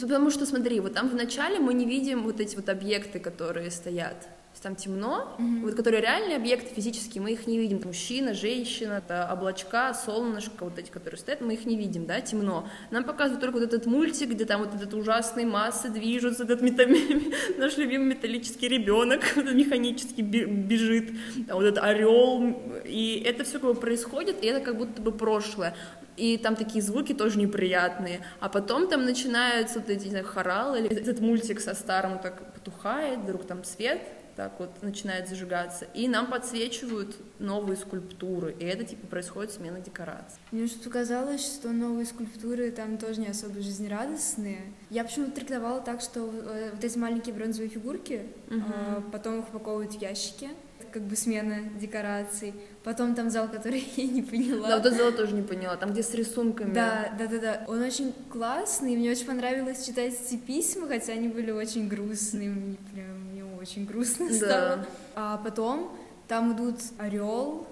потому 0.00 0.30
что, 0.30 0.46
смотри, 0.46 0.80
вот 0.80 0.94
там 0.94 1.08
в 1.08 1.14
начале 1.14 1.58
мы 1.58 1.74
не 1.74 1.86
видим 1.86 2.22
вот 2.22 2.40
эти 2.40 2.56
вот 2.56 2.68
объекты, 2.68 3.18
которые 3.18 3.70
стоят 3.70 4.28
там 4.62 4.76
темно, 4.76 5.36
mm-hmm. 5.38 5.62
вот 5.62 5.74
которые 5.74 6.02
реальные 6.02 6.36
объекты 6.36 6.74
физические, 6.74 7.22
мы 7.22 7.32
их 7.32 7.46
не 7.46 7.58
видим. 7.58 7.80
Мужчина, 7.84 8.34
женщина, 8.34 8.94
это 9.04 9.28
облачка, 9.32 9.94
солнышко, 9.94 10.64
вот 10.64 10.78
эти, 10.78 10.90
которые 10.90 11.18
стоят, 11.18 11.40
мы 11.40 11.54
их 11.54 11.66
не 11.66 11.76
видим, 11.76 12.06
да, 12.06 12.20
темно. 12.20 12.68
Нам 12.90 13.04
показывают 13.04 13.40
только 13.40 13.54
вот 13.58 13.64
этот 13.64 13.86
мультик, 13.86 14.30
где 14.30 14.44
там 14.44 14.60
вот 14.62 14.74
этот 14.74 14.92
ужасные 14.94 15.46
массы 15.46 15.88
движутся, 15.88 16.44
этот 16.44 16.60
мета... 16.60 16.86
наш 17.58 17.76
любимый 17.78 18.14
металлический 18.14 18.68
ребенок 18.68 19.36
механически 19.36 20.20
бежит, 20.20 21.10
а 21.48 21.54
вот 21.54 21.64
этот 21.64 21.82
орел, 21.82 22.56
и 22.84 23.22
это 23.24 23.44
все 23.44 23.58
как 23.58 23.74
бы 23.74 23.80
происходит, 23.80 24.42
и 24.42 24.46
это 24.46 24.60
как 24.60 24.76
будто 24.76 25.00
бы 25.00 25.12
прошлое. 25.12 25.74
и 26.16 26.36
там 26.36 26.54
такие 26.54 26.82
звуки 26.82 27.14
тоже 27.14 27.38
неприятные, 27.38 28.20
а 28.40 28.48
потом 28.48 28.88
там 28.88 29.04
начинаются 29.04 29.78
вот 29.78 29.88
эти, 29.88 30.04
не 30.04 30.10
знаю, 30.10 30.26
хоралы, 30.26 30.80
или 30.80 30.88
этот 30.88 31.20
мультик 31.20 31.60
со 31.60 31.74
старым 31.74 32.18
так 32.18 32.52
потухает, 32.52 33.20
вдруг 33.20 33.46
там 33.46 33.64
свет, 33.64 34.00
так 34.40 34.58
вот 34.58 34.82
начинает 34.82 35.28
зажигаться, 35.28 35.84
и 35.92 36.08
нам 36.08 36.30
подсвечивают 36.30 37.14
новые 37.38 37.76
скульптуры, 37.76 38.56
и 38.58 38.64
это 38.64 38.84
типа 38.84 39.06
происходит 39.06 39.52
смена 39.52 39.80
декораций. 39.80 40.38
Мне 40.50 40.66
что-то 40.66 40.88
казалось, 40.88 41.44
что 41.44 41.68
новые 41.72 42.06
скульптуры 42.06 42.70
там 42.70 42.96
тоже 42.96 43.20
не 43.20 43.26
особо 43.26 43.60
жизнерадостные. 43.60 44.72
Я 44.88 45.04
почему-то 45.04 45.32
трактовала 45.32 45.82
так, 45.82 46.00
что 46.00 46.20
э, 46.32 46.70
вот 46.72 46.82
эти 46.82 46.96
маленькие 46.96 47.34
бронзовые 47.34 47.68
фигурки, 47.68 48.28
угу. 48.48 49.10
потом 49.12 49.40
их 49.40 49.48
упаковывают 49.50 49.92
в 49.92 50.00
ящики, 50.00 50.48
как 50.90 51.02
бы 51.02 51.16
смена 51.16 51.58
декораций. 51.78 52.54
Потом 52.82 53.14
там 53.14 53.28
зал, 53.28 53.46
который 53.46 53.84
я 53.96 54.06
не 54.06 54.22
поняла. 54.22 54.68
Да, 54.68 54.76
вот 54.78 54.86
этот 54.86 54.98
зал 54.98 55.12
тоже 55.12 55.34
не 55.34 55.42
поняла, 55.42 55.76
там 55.76 55.92
где 55.92 56.02
с 56.02 56.14
рисунками. 56.14 56.72
Да, 56.72 57.12
да, 57.18 57.26
да, 57.26 57.38
да. 57.38 57.64
Он 57.68 57.82
очень 57.82 58.14
классный, 58.32 58.96
мне 58.96 59.10
очень 59.10 59.26
понравилось 59.26 59.84
читать 59.84 60.14
эти 60.14 60.36
письма, 60.36 60.88
хотя 60.88 61.12
они 61.12 61.28
были 61.28 61.50
очень 61.50 61.88
грустные, 61.88 62.48
мне 62.48 62.76
прям 62.94 63.19
очень 63.60 63.84
грустно 63.84 64.28
да. 64.28 64.34
стало. 64.34 64.86
А 65.14 65.36
потом 65.38 65.96
там 66.28 66.54
идут 66.54 66.76
орел, 66.98 67.66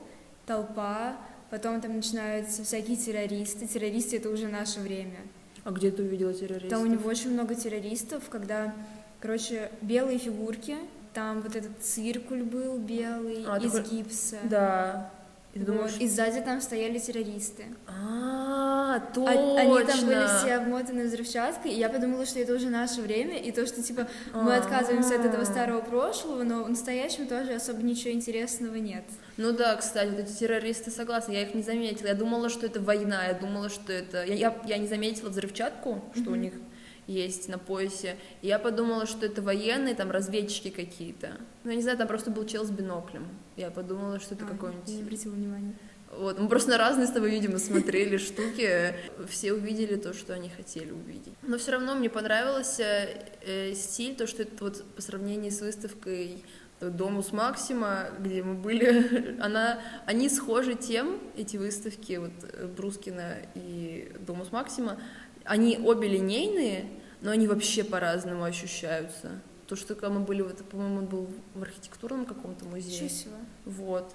толпа, 0.46 1.16
потом 1.50 1.80
там 1.80 1.96
начинаются 1.96 2.64
всякие 2.64 2.96
террористы. 2.96 3.66
Террористы 3.66 4.16
это 4.16 4.30
уже 4.30 4.48
наше 4.48 4.80
время. 4.80 5.18
А 5.64 5.70
где 5.70 5.90
ты 5.90 6.02
увидела 6.02 6.32
террористов? 6.32 6.70
Там 6.70 6.82
у 6.82 6.86
него 6.86 7.08
очень 7.08 7.32
много 7.32 7.54
террористов, 7.54 8.28
когда, 8.28 8.74
короче, 9.20 9.70
белые 9.82 10.18
фигурки, 10.18 10.76
там 11.14 11.40
вот 11.40 11.56
этот 11.56 11.82
циркуль 11.82 12.42
был 12.42 12.78
белый 12.78 13.44
а, 13.46 13.58
из 13.58 13.72
такой... 13.72 13.90
гипса. 13.90 14.38
Да. 14.44 15.10
И, 15.54 15.58
вот. 15.58 15.66
думаешь... 15.66 15.96
и 15.98 16.06
сзади 16.06 16.40
там 16.40 16.60
стояли 16.60 16.98
террористы. 16.98 17.64
А, 17.86 19.00
точно. 19.14 19.32
А, 19.32 19.60
они 19.60 19.86
там 19.86 20.06
были 20.06 20.26
все 20.38 20.54
обмотаны 20.54 21.04
взрывчаткой, 21.04 21.72
и 21.72 21.78
я 21.78 21.88
подумала, 21.88 22.26
что 22.26 22.38
это 22.38 22.54
уже 22.54 22.68
наше 22.68 23.00
время, 23.00 23.38
и 23.38 23.50
то, 23.50 23.66
что, 23.66 23.82
типа, 23.82 24.08
мы 24.34 24.52
А-а-а. 24.54 24.58
отказываемся 24.58 25.16
от 25.16 25.24
этого 25.24 25.44
старого 25.44 25.80
прошлого, 25.80 26.42
но 26.42 26.64
в 26.64 26.68
настоящем 26.68 27.26
тоже 27.26 27.54
особо 27.54 27.82
ничего 27.82 28.12
интересного 28.12 28.74
нет. 28.76 29.04
Ну 29.36 29.52
да, 29.52 29.76
кстати, 29.76 30.10
вот 30.10 30.20
эти 30.20 30.32
террористы, 30.32 30.90
согласна, 30.90 31.32
я 31.32 31.42
их 31.42 31.54
не 31.54 31.62
заметила. 31.62 32.08
Я 32.08 32.14
думала, 32.14 32.48
что 32.50 32.66
это 32.66 32.80
война, 32.80 33.26
я 33.26 33.34
думала, 33.34 33.68
что 33.70 33.92
это... 33.92 34.24
Я, 34.24 34.34
я, 34.34 34.56
я 34.66 34.78
не 34.78 34.86
заметила 34.86 35.30
взрывчатку, 35.30 36.04
что 36.14 36.30
mm-hmm. 36.30 36.32
у 36.32 36.36
них 36.36 36.52
есть 37.06 37.48
на 37.48 37.58
поясе. 37.58 38.16
И 38.42 38.48
я 38.48 38.58
подумала, 38.58 39.06
что 39.06 39.26
это 39.26 39.40
военные, 39.42 39.94
там, 39.94 40.10
разведчики 40.10 40.70
какие-то. 40.70 41.32
Ну, 41.64 41.70
я 41.70 41.76
не 41.76 41.82
знаю, 41.82 41.98
там 41.98 42.06
просто 42.06 42.30
был 42.30 42.44
чел 42.44 42.64
с 42.64 42.70
биноклем. 42.70 43.26
Я 43.58 43.72
подумала, 43.72 44.20
что 44.20 44.36
это 44.36 44.44
а, 44.44 44.48
какой-нибудь... 44.48 44.86
Не 44.86 45.02
обратила 45.02 45.32
внимания. 45.34 45.74
Вот, 46.16 46.38
мы 46.38 46.48
просто 46.48 46.70
на 46.70 46.78
разные 46.78 47.08
с 47.08 47.10
тобой, 47.10 47.32
видимо, 47.32 47.58
смотрели 47.58 48.16
штуки, 48.16 48.94
все 49.28 49.52
увидели 49.52 49.96
то, 49.96 50.14
что 50.14 50.32
они 50.32 50.48
хотели 50.48 50.92
увидеть. 50.92 51.34
Но 51.42 51.58
все 51.58 51.72
равно 51.72 51.96
мне 51.96 52.08
понравился 52.08 53.08
э, 53.42 53.74
стиль, 53.74 54.14
то, 54.14 54.28
что 54.28 54.42
это 54.42 54.64
вот 54.64 54.84
по 54.94 55.02
сравнению 55.02 55.50
с 55.50 55.60
выставкой 55.60 56.44
Домус 56.80 57.32
Максима, 57.32 58.10
где 58.20 58.44
мы 58.44 58.54
были, 58.54 59.36
она, 59.40 59.80
они 60.06 60.28
схожи 60.28 60.76
тем, 60.76 61.18
эти 61.36 61.56
выставки, 61.56 62.16
вот 62.16 62.70
Брускина 62.76 63.38
и 63.56 64.12
Домус 64.20 64.52
Максима, 64.52 65.00
они 65.42 65.78
обе 65.78 66.06
линейные, 66.06 66.88
но 67.22 67.32
они 67.32 67.48
вообще 67.48 67.82
по-разному 67.82 68.44
ощущаются. 68.44 69.40
То, 69.68 69.76
что 69.76 69.94
когда 69.94 70.08
мы 70.08 70.20
были, 70.20 70.48
это, 70.48 70.64
по-моему, 70.64 71.02
был 71.02 71.28
в 71.54 71.62
архитектурном 71.62 72.24
каком-то 72.24 72.64
музее. 72.64 73.08
Чего? 73.08 73.34
Вот. 73.66 74.14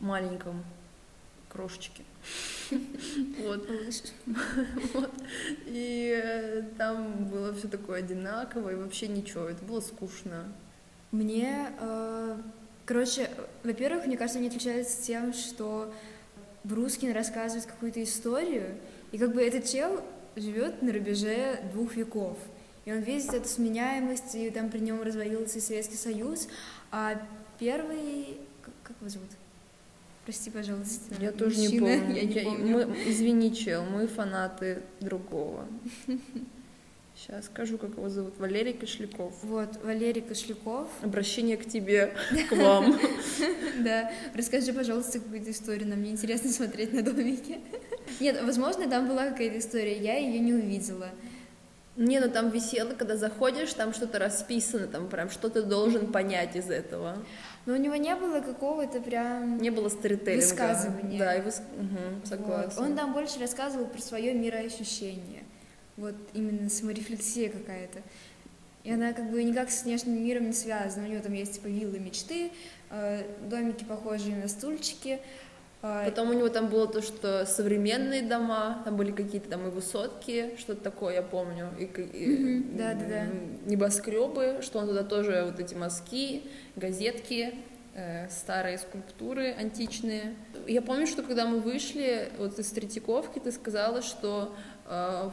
Маленьком. 0.00 0.64
Крошечке. 1.48 2.02
Вот. 3.38 3.68
вот. 4.94 5.10
И 5.66 6.20
э, 6.24 6.62
там 6.78 7.26
было 7.26 7.52
все 7.52 7.68
такое 7.68 7.98
одинаковое, 7.98 8.72
и 8.72 8.76
вообще 8.76 9.08
ничего, 9.08 9.44
это 9.44 9.62
было 9.64 9.80
скучно. 9.80 10.50
Мне, 11.10 11.68
э, 11.78 12.38
короче, 12.86 13.28
во-первых, 13.64 14.06
мне 14.06 14.16
кажется, 14.16 14.38
они 14.38 14.48
отличаются 14.48 15.02
тем, 15.02 15.34
что 15.34 15.92
Брускин 16.64 17.12
рассказывает 17.12 17.66
какую-то 17.66 18.02
историю, 18.02 18.78
и 19.10 19.18
как 19.18 19.34
бы 19.34 19.42
этот 19.42 19.66
чел 19.66 20.02
живет 20.36 20.80
на 20.80 20.92
рубеже 20.92 21.60
двух 21.72 21.96
веков. 21.96 22.38
И 22.84 22.92
он 22.92 23.00
видит 23.00 23.32
эту 23.32 23.48
сменяемость, 23.48 24.34
и 24.34 24.50
там 24.50 24.70
при 24.70 24.80
нем 24.80 25.02
развалился 25.02 25.60
Советский 25.60 25.96
Союз. 25.96 26.48
А 26.90 27.20
первый... 27.58 28.38
Как, 28.62 28.74
как 28.82 28.96
его 29.00 29.08
зовут? 29.08 29.30
Прости, 30.24 30.50
пожалуйста. 30.50 31.14
Я 31.20 31.32
тоже 31.32 31.58
не 31.58 31.78
помню. 31.80 32.14
Я 32.14 32.22
не 32.24 32.40
помню. 32.40 32.86
Мы, 32.88 32.96
извини, 33.06 33.54
чел, 33.54 33.84
мы 33.84 34.06
фанаты 34.06 34.82
другого. 35.00 35.66
Сейчас 37.14 37.46
скажу, 37.46 37.76
как 37.76 37.90
его 37.90 38.08
зовут. 38.08 38.38
Валерий 38.38 38.72
Кошляков. 38.72 39.34
Вот, 39.42 39.78
Валерий 39.84 40.22
Кошляков. 40.22 40.88
Обращение 41.02 41.56
к 41.56 41.66
тебе, 41.66 42.14
к 42.48 42.52
вам. 42.52 42.98
Да, 43.78 44.12
расскажи, 44.34 44.72
пожалуйста, 44.72 45.18
какую-то 45.18 45.50
историю. 45.50 45.88
Нам 45.88 46.00
мне 46.00 46.12
интересно 46.12 46.50
смотреть 46.52 46.92
на 46.92 47.02
домики. 47.02 47.60
Нет, 48.20 48.42
возможно, 48.42 48.88
там 48.88 49.08
была 49.08 49.28
какая-то 49.28 49.58
история, 49.58 49.96
я 49.98 50.16
ее 50.16 50.38
не 50.38 50.52
увидела. 50.52 51.10
Не, 51.96 52.20
ну 52.20 52.30
там 52.30 52.48
висело, 52.48 52.94
когда 52.94 53.16
заходишь, 53.16 53.74
там 53.74 53.92
что-то 53.92 54.18
расписано, 54.18 54.86
там 54.86 55.08
прям 55.08 55.28
что 55.28 55.50
ты 55.50 55.62
должен 55.62 56.10
понять 56.10 56.56
из 56.56 56.70
этого. 56.70 57.18
Но 57.66 57.74
у 57.74 57.76
него 57.76 57.96
не 57.96 58.14
было 58.16 58.40
какого-то 58.40 59.00
прям... 59.00 59.58
Не 59.58 59.70
было 59.70 59.88
сторителлинга. 59.88 60.42
Высказывания. 60.42 61.18
Да, 61.18 61.36
и 61.36 61.42
выс... 61.42 61.60
угу, 61.78 62.26
согласна. 62.26 62.82
Вот. 62.82 62.90
Он 62.90 62.96
там 62.96 63.12
больше 63.12 63.38
рассказывал 63.38 63.86
про 63.86 64.00
свое 64.00 64.32
мироощущение. 64.32 65.44
Вот 65.96 66.14
именно 66.32 66.70
саморефлексия 66.70 67.50
какая-то. 67.50 68.00
И 68.84 68.90
она 68.90 69.12
как 69.12 69.30
бы 69.30 69.44
никак 69.44 69.70
с 69.70 69.84
внешним 69.84 70.24
миром 70.24 70.46
не 70.46 70.52
связана. 70.52 71.06
У 71.06 71.10
него 71.10 71.22
там 71.22 71.34
есть 71.34 71.54
типа 71.54 71.68
виллы 71.68 72.00
мечты, 72.00 72.50
э, 72.90 73.22
домики, 73.48 73.84
похожие 73.84 74.34
на 74.34 74.48
стульчики, 74.48 75.20
Потом 75.82 76.30
у 76.30 76.32
него 76.32 76.48
там 76.48 76.68
было 76.68 76.86
то, 76.86 77.02
что 77.02 77.44
современные 77.44 78.22
дома, 78.22 78.80
там 78.84 78.96
были 78.96 79.10
какие-то 79.10 79.50
там 79.50 79.66
и 79.66 79.70
высотки, 79.70 80.54
что-то 80.56 80.80
такое, 80.80 81.16
я 81.16 81.22
помню, 81.22 81.70
и, 81.76 81.84
и 81.84 82.60
да, 82.78 82.94
да, 82.94 83.04
да. 83.04 83.26
небоскребы, 83.66 84.60
что 84.62 84.78
он 84.78 84.86
туда 84.86 85.02
тоже 85.02 85.42
вот 85.44 85.58
эти 85.58 85.74
мазки, 85.74 86.44
газетки, 86.76 87.54
э, 87.94 88.28
старые 88.28 88.78
скульптуры 88.78 89.50
античные. 89.58 90.36
Я 90.68 90.82
помню, 90.82 91.08
что 91.08 91.24
когда 91.24 91.46
мы 91.46 91.58
вышли 91.58 92.30
вот 92.38 92.56
из 92.60 92.70
Третьяковки, 92.70 93.40
ты 93.40 93.50
сказала, 93.50 94.02
что 94.02 94.54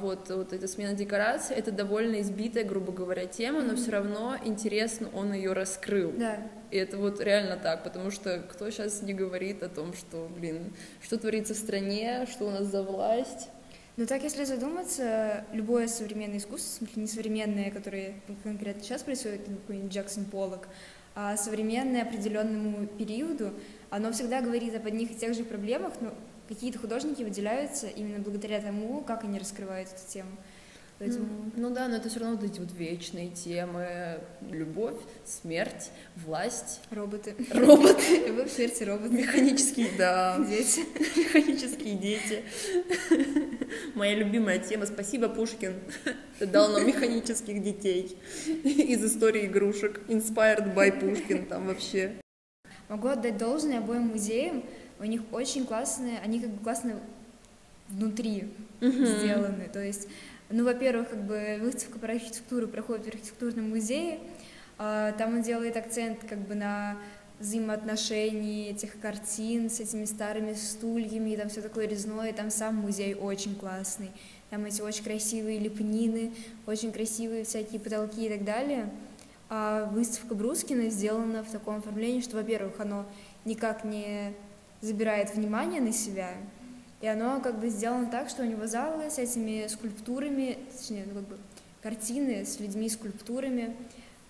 вот, 0.01 0.29
вот 0.29 0.53
эта 0.53 0.67
смена 0.67 0.93
декораций, 0.93 1.55
это 1.55 1.71
довольно 1.71 2.21
избитая, 2.21 2.63
грубо 2.63 2.91
говоря, 2.91 3.25
тема, 3.25 3.61
но 3.61 3.75
все 3.75 3.91
равно 3.91 4.37
интересно 4.43 5.09
он 5.13 5.33
ее 5.33 5.53
раскрыл. 5.53 6.13
Да. 6.17 6.37
И 6.71 6.77
это 6.77 6.97
вот 6.97 7.19
реально 7.19 7.57
так, 7.57 7.83
потому 7.83 8.11
что 8.11 8.39
кто 8.49 8.69
сейчас 8.69 9.01
не 9.01 9.13
говорит 9.13 9.63
о 9.63 9.69
том, 9.69 9.93
что, 9.93 10.29
блин, 10.35 10.73
что 11.01 11.17
творится 11.17 11.53
в 11.53 11.57
стране, 11.57 12.25
что 12.31 12.45
у 12.45 12.51
нас 12.51 12.67
за 12.67 12.83
власть. 12.83 13.49
Ну 13.97 14.05
так, 14.05 14.23
если 14.23 14.45
задуматься, 14.45 15.43
любое 15.51 15.87
современное 15.87 16.37
искусство, 16.37 16.69
в 16.69 16.77
смысле 16.77 17.01
не 17.01 17.07
современное, 17.07 17.69
которое 17.69 18.13
конкретно 18.43 18.81
сейчас 18.81 19.03
происходит, 19.03 19.41
какой-нибудь 19.43 19.91
Джексон 19.91 20.23
Поллок, 20.25 20.69
а 21.15 21.35
современное 21.35 22.03
определенному 22.03 22.87
периоду, 22.87 23.51
оно 23.89 24.13
всегда 24.13 24.39
говорит 24.39 24.73
об 24.73 24.85
одних 24.85 25.11
и 25.11 25.15
тех 25.15 25.33
же 25.33 25.43
проблемах, 25.43 25.93
но 25.99 26.13
какие-то 26.49 26.79
художники 26.79 27.21
выделяются 27.21 27.87
именно 27.87 28.19
благодаря 28.19 28.59
тому, 28.59 29.01
как 29.01 29.23
они 29.23 29.37
раскрывают 29.37 29.87
эту 29.89 30.11
тему. 30.11 30.31
Поэтому... 30.97 31.27
Ну, 31.55 31.69
ну 31.69 31.73
да, 31.73 31.87
но 31.87 31.95
это 31.95 32.09
все 32.09 32.19
равно 32.19 32.35
вот 32.35 32.43
эти 32.43 32.59
вот 32.59 32.73
вечные 32.73 33.29
темы. 33.29 34.19
Любовь, 34.49 34.97
смерть, 35.23 35.91
власть. 36.17 36.81
Роботы. 36.89 37.35
Роботы. 37.53 38.25
Любовь, 38.27 38.51
смерть 38.51 38.81
и 38.81 38.85
роботы. 38.85 39.13
Механические, 39.13 39.89
да. 39.97 40.37
Дети. 40.39 40.81
Механические 41.19 41.95
дети. 41.95 42.43
Моя 43.93 44.15
любимая 44.15 44.59
тема. 44.59 44.87
Спасибо, 44.87 45.29
Пушкин. 45.29 45.75
Ты 46.39 46.47
дал 46.47 46.69
нам 46.69 46.85
механических 46.85 47.63
детей 47.63 48.17
из 48.45 49.05
истории 49.05 49.45
игрушек. 49.45 50.01
Inspired 50.09 50.73
by 50.73 50.99
Пушкин 50.99 51.45
там 51.45 51.67
вообще. 51.67 52.15
Могу 52.89 53.07
отдать 53.07 53.37
должное 53.37 53.77
обоим 53.77 54.07
музеям. 54.07 54.63
У 54.99 55.03
них 55.05 55.21
очень 55.31 55.65
классные, 55.65 56.19
они 56.19 56.39
как 56.39 56.49
бы 56.49 56.63
классные 56.63 56.97
внутри 57.89 58.51
сделаны. 58.81 59.69
То 59.71 59.83
есть 59.83 60.07
ну, 60.51 60.65
во-первых, 60.65 61.09
как 61.09 61.23
бы 61.25 61.59
выставка 61.61 61.99
про 61.99 62.13
архитектуру 62.13 62.67
проходит 62.67 63.05
в 63.05 63.07
архитектурном 63.09 63.69
музее. 63.69 64.19
А, 64.79 65.11
там 65.11 65.35
он 65.35 65.41
делает 65.43 65.77
акцент 65.77 66.21
как 66.27 66.39
бы 66.39 66.55
на 66.55 66.97
взаимоотношении 67.39 68.71
этих 68.71 68.99
картин 68.99 69.69
с 69.69 69.79
этими 69.79 70.05
старыми 70.05 70.53
стульями, 70.53 71.31
и 71.31 71.37
там 71.37 71.49
все 71.49 71.61
такое 71.61 71.87
резное, 71.87 72.31
и 72.31 72.33
там 72.33 72.49
сам 72.49 72.77
музей 72.77 73.13
очень 73.13 73.55
классный. 73.55 74.09
Там 74.49 74.65
эти 74.65 74.81
очень 74.81 75.03
красивые 75.03 75.59
лепнины, 75.59 76.33
очень 76.65 76.91
красивые 76.91 77.43
всякие 77.43 77.79
потолки 77.79 78.25
и 78.25 78.29
так 78.29 78.43
далее. 78.43 78.89
А 79.49 79.85
выставка 79.85 80.33
Брускина 80.33 80.89
сделана 80.89 81.43
в 81.43 81.51
таком 81.51 81.77
оформлении, 81.77 82.21
что, 82.21 82.37
во-первых, 82.37 82.79
оно 82.79 83.05
никак 83.45 83.83
не 83.83 84.33
забирает 84.81 85.35
внимание 85.35 85.81
на 85.81 85.91
себя, 85.91 86.31
И 87.01 87.07
оно 87.07 87.39
как 87.39 87.59
бы 87.59 87.69
сделано 87.69 88.07
так, 88.07 88.29
что 88.29 88.43
у 88.43 88.45
него 88.45 88.67
залы 88.67 89.09
с 89.09 89.17
этими 89.17 89.67
скульптурами, 89.67 90.57
точнее, 90.75 91.05
ну, 91.07 91.15
как 91.15 91.29
бы 91.29 91.37
картины 91.81 92.45
с 92.45 92.59
людьми, 92.59 92.89
скульптурами, 92.89 93.75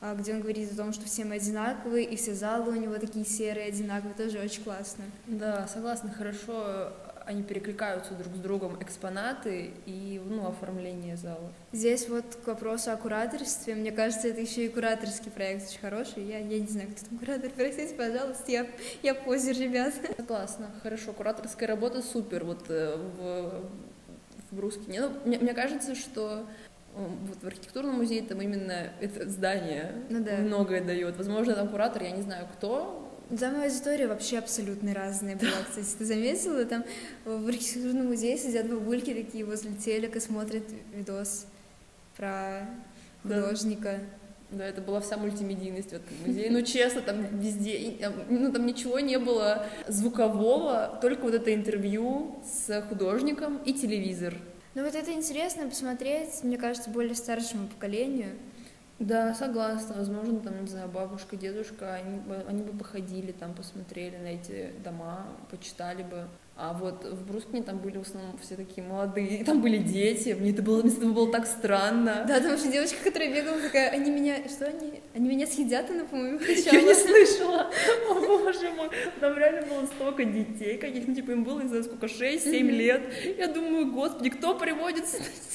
а, 0.02 0.14
где 0.14 0.34
он 0.34 0.42
говорит 0.42 0.72
о 0.72 0.76
том, 0.76 0.94
что 0.94 1.06
все 1.06 1.26
мы 1.26 1.36
одинаковые, 1.36 2.06
и 2.06 2.16
все 2.16 2.36
залы 2.36 2.72
у 2.72 2.80
него 2.80 2.98
такие 3.00 3.26
серые, 3.26 3.68
одинаковые, 3.68 4.14
тоже 4.14 4.40
очень 4.40 4.64
классно. 4.64 5.04
Да, 5.28 5.68
согласна, 5.68 6.12
хорошо 6.12 6.94
они 7.30 7.44
перекликаются 7.44 8.16
друг 8.16 8.36
с 8.36 8.40
другом 8.40 8.82
экспонаты 8.82 9.72
и 9.86 10.20
ну, 10.26 10.48
оформление 10.48 11.16
залов. 11.16 11.52
Здесь 11.72 12.10
вот 12.10 12.26
к 12.44 12.48
вопросу 12.48 12.92
о 12.92 12.98
кураторстве, 12.98 13.76
мне 13.76 13.92
кажется, 13.92 14.30
это 14.30 14.42
еще 14.42 14.66
и 14.66 14.70
кураторский 14.70 15.30
проект 15.30 15.70
очень 15.70 15.80
хороший. 15.80 16.24
Я, 16.24 16.40
я 16.40 16.60
не 16.60 16.66
знаю, 16.66 16.90
кто 16.90 17.06
там 17.06 17.20
куратор, 17.20 17.52
простите, 17.56 17.94
пожалуйста, 17.94 18.52
я, 18.52 18.66
я 19.04 19.14
позер, 19.14 19.56
ребят. 19.56 19.94
Согласна, 20.18 20.72
хорошо, 20.82 21.14
кураторская 21.14 21.68
работа 21.68 22.02
супер 22.02 22.46
вот 22.46 22.66
э, 22.70 22.98
в, 22.98 23.62
в 24.50 24.56
Брускине. 24.56 25.02
Ну, 25.02 25.12
мне, 25.24 25.38
мне 25.38 25.54
кажется, 25.54 25.94
что 25.94 26.48
вот 26.96 27.44
в 27.44 27.46
архитектурном 27.46 27.98
музее 27.98 28.24
там 28.24 28.42
именно 28.42 28.92
это 29.00 29.30
здание 29.30 29.94
ну, 30.10 30.24
да. 30.24 30.38
многое 30.38 30.84
дает. 30.84 31.16
Возможно, 31.16 31.54
там 31.54 31.68
куратор, 31.68 32.02
я 32.02 32.12
не 32.12 32.24
знаю 32.24 32.48
кто, 32.58 33.09
там 33.38 33.62
аудитория 33.62 34.08
вообще 34.08 34.38
абсолютно 34.40 34.94
разная 34.94 35.36
была, 35.36 35.52
кстати, 35.68 35.88
ты 35.98 36.06
заметила? 36.06 36.66
Там 36.66 36.84
в 37.26 37.48
архитектурном 37.48 38.08
музее 38.08 38.38
сидят 38.38 38.70
бабульки 38.70 39.14
такие 39.14 39.46
возле 39.46 39.72
телека, 39.74 40.20
смотрят 40.20 40.64
видос 40.94 41.46
про 42.18 42.68
художника. 43.24 44.00
Да. 44.52 44.66
Это 44.66 44.82
была 44.82 45.00
вся 45.00 45.16
мультимедийность 45.18 45.90
в 45.90 45.94
этом 45.94 46.08
музее. 46.26 46.50
Ну, 46.50 46.64
честно, 46.64 47.02
там 47.02 47.40
везде, 47.40 47.98
ну, 48.30 48.52
там 48.52 48.66
ничего 48.66 49.00
не 49.00 49.20
было 49.20 49.68
звукового, 49.88 50.98
только 51.02 51.22
вот 51.22 51.36
это 51.36 51.54
интервью 51.54 52.36
с 52.44 52.82
художником 52.90 53.58
и 53.58 53.74
телевизор. 53.74 54.34
Ну, 54.74 54.84
вот 54.84 54.96
это 54.96 55.12
интересно 55.12 55.68
посмотреть, 55.68 56.44
мне 56.44 56.58
кажется, 56.58 56.90
более 56.90 57.16
старшему 57.16 57.68
поколению. 57.68 58.30
Да, 59.00 59.34
согласна. 59.34 59.96
Возможно, 59.96 60.42
там, 60.42 60.62
не 60.62 60.68
знаю, 60.68 60.90
бабушка, 60.90 61.38
дедушка, 61.38 61.94
они, 61.96 62.22
они 62.48 62.64
бы 62.64 62.78
походили 62.78 63.32
там, 63.32 63.54
посмотрели 63.54 64.18
на 64.18 64.28
эти 64.28 64.74
дома, 64.84 65.26
почитали 65.50 66.04
бы. 66.04 66.28
А 66.62 66.74
вот 66.74 67.06
в 67.06 67.26
Брускине 67.26 67.64
там 67.64 67.78
были 67.78 68.00
в 68.00 68.02
основном 68.02 68.38
все 68.38 68.58
такие 68.58 68.86
молодые, 68.86 69.38
и 69.40 69.44
там 69.46 69.62
были 69.62 69.78
дети, 69.78 70.36
мне 70.38 70.52
это 70.52 70.62
было, 70.62 70.84
мне 70.84 70.92
это 70.92 71.06
было 71.06 71.32
так 71.32 71.48
странно. 71.48 72.26
Да, 72.28 72.42
там 72.42 72.58
же 72.58 72.70
девочка, 72.70 72.98
которая 73.02 73.34
бегала, 73.34 73.62
такая, 73.62 73.92
они 73.92 74.12
меня, 74.12 74.36
что 74.50 74.66
они, 74.66 75.02
они 75.16 75.30
меня 75.30 75.48
съедят, 75.48 75.90
она, 75.90 76.04
по-моему, 76.04 76.38
кричала. 76.38 76.76
Я 76.76 76.82
не 76.82 76.94
слышала, 76.94 77.72
о 78.10 78.14
боже 78.14 78.72
мой, 78.72 78.90
там 79.22 79.38
реально 79.38 79.68
было 79.68 79.86
столько 79.86 80.26
детей, 80.26 80.78
каких, 80.78 81.08
ну, 81.08 81.16
типа, 81.16 81.32
им 81.32 81.46
было, 81.46 81.62
не 81.62 81.70
знаю, 81.70 81.86
сколько, 81.86 82.08
6-7 82.08 82.52
лет. 82.72 83.04
Я 83.38 83.48
думаю, 83.48 83.94
господи, 83.94 84.30
кто 84.30 84.60
приводит 84.60 85.06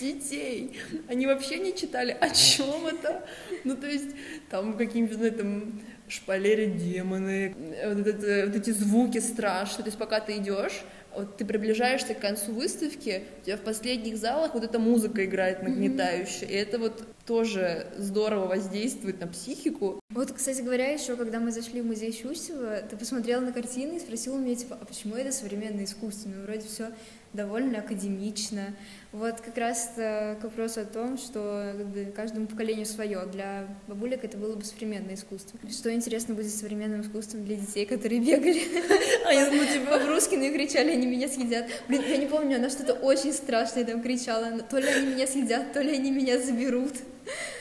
детей? 0.00 0.78
Они 1.08 1.26
вообще 1.26 1.58
не 1.58 1.76
читали, 1.76 2.16
о 2.18 2.30
чем 2.30 2.86
это? 2.86 3.26
Ну, 3.64 3.76
то 3.76 3.86
есть, 3.86 4.08
там 4.48 4.78
каким-то, 4.78 5.18
ну, 5.18 5.30
там, 5.30 5.82
шпалеры 6.08 6.66
демоны, 6.66 7.54
вот, 7.86 8.06
это, 8.06 8.46
вот 8.46 8.56
эти 8.56 8.70
звуки 8.70 9.18
страшные. 9.18 9.84
То 9.84 9.88
есть 9.88 9.98
пока 9.98 10.20
ты 10.20 10.36
идешь, 10.36 10.82
вот 11.16 11.36
ты 11.36 11.44
приближаешься 11.44 12.14
к 12.14 12.20
концу 12.20 12.52
выставки, 12.52 13.24
у 13.40 13.44
тебя 13.44 13.56
в 13.56 13.60
последних 13.60 14.16
залах 14.16 14.54
вот 14.54 14.64
эта 14.64 14.78
музыка 14.78 15.24
играет 15.24 15.62
нагнетающая, 15.62 16.48
mm-hmm. 16.48 16.52
и 16.52 16.54
это 16.54 16.78
вот 16.78 17.02
тоже 17.26 17.86
здорово 17.96 18.46
воздействует 18.46 19.20
на 19.20 19.26
психику. 19.26 20.00
Вот, 20.10 20.32
кстати 20.32 20.60
говоря, 20.60 20.90
еще 20.92 21.16
когда 21.16 21.40
мы 21.40 21.50
зашли 21.50 21.80
в 21.80 21.86
музей 21.86 22.12
Щусева, 22.12 22.82
ты 22.88 22.96
посмотрела 22.96 23.40
на 23.40 23.52
картины 23.52 23.96
и 23.96 24.00
спросила 24.00 24.38
меня, 24.38 24.56
типа, 24.56 24.78
а 24.80 24.84
почему 24.84 25.16
это 25.16 25.32
современное 25.32 25.84
искусство? 25.84 26.28
Ну, 26.28 26.42
вроде 26.42 26.66
все 26.68 26.90
довольно 27.34 27.80
академично. 27.80 28.74
Вот 29.12 29.40
как 29.40 29.58
раз 29.58 29.92
к 29.96 30.38
вопросу 30.42 30.80
о 30.80 30.84
том, 30.84 31.18
что 31.18 31.74
как 31.76 31.86
бы, 31.86 32.12
каждому 32.16 32.46
поколению 32.46 32.86
свое. 32.86 33.20
Для 33.26 33.66
бабулек 33.86 34.24
это 34.24 34.38
было 34.38 34.56
бы 34.56 34.64
современное 34.64 35.14
искусство. 35.14 35.58
Что 35.70 35.92
интересно 35.92 36.34
будет 36.34 36.54
современным 36.54 37.02
искусством 37.02 37.44
для 37.44 37.56
детей, 37.56 37.84
которые 37.86 38.20
бегали 38.20 38.62
а 39.26 39.32
я, 39.32 39.50
ну, 39.50 39.64
типа, 39.64 39.98
по 39.98 40.04
Брускину 40.04 40.44
и 40.44 40.52
кричали, 40.52 40.92
они 40.92 41.06
меня 41.06 41.28
съедят. 41.28 41.66
Блин, 41.88 42.02
я 42.08 42.16
не 42.16 42.26
помню, 42.26 42.56
она 42.56 42.70
что-то 42.70 42.94
очень 42.94 43.32
страшное 43.32 43.84
там 43.84 44.02
кричала. 44.02 44.60
То 44.62 44.78
ли 44.78 44.88
они 44.88 45.14
меня 45.14 45.26
съедят, 45.26 45.72
то 45.72 45.82
ли 45.82 45.92
они 45.96 46.10
меня 46.10 46.38
заберут. 46.38 46.94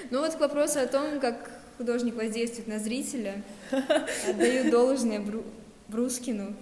Ну 0.10 0.20
вот 0.20 0.36
к 0.36 0.40
вопросу 0.40 0.80
о 0.80 0.88
том, 0.88 1.20
как 1.20 1.50
художник 1.78 2.16
воздействует 2.16 2.68
на 2.68 2.80
зрителя, 2.80 3.42
отдаю 4.30 4.70
должное 4.70 5.20
Бру... 5.20 5.44
Брускину. 5.88 6.56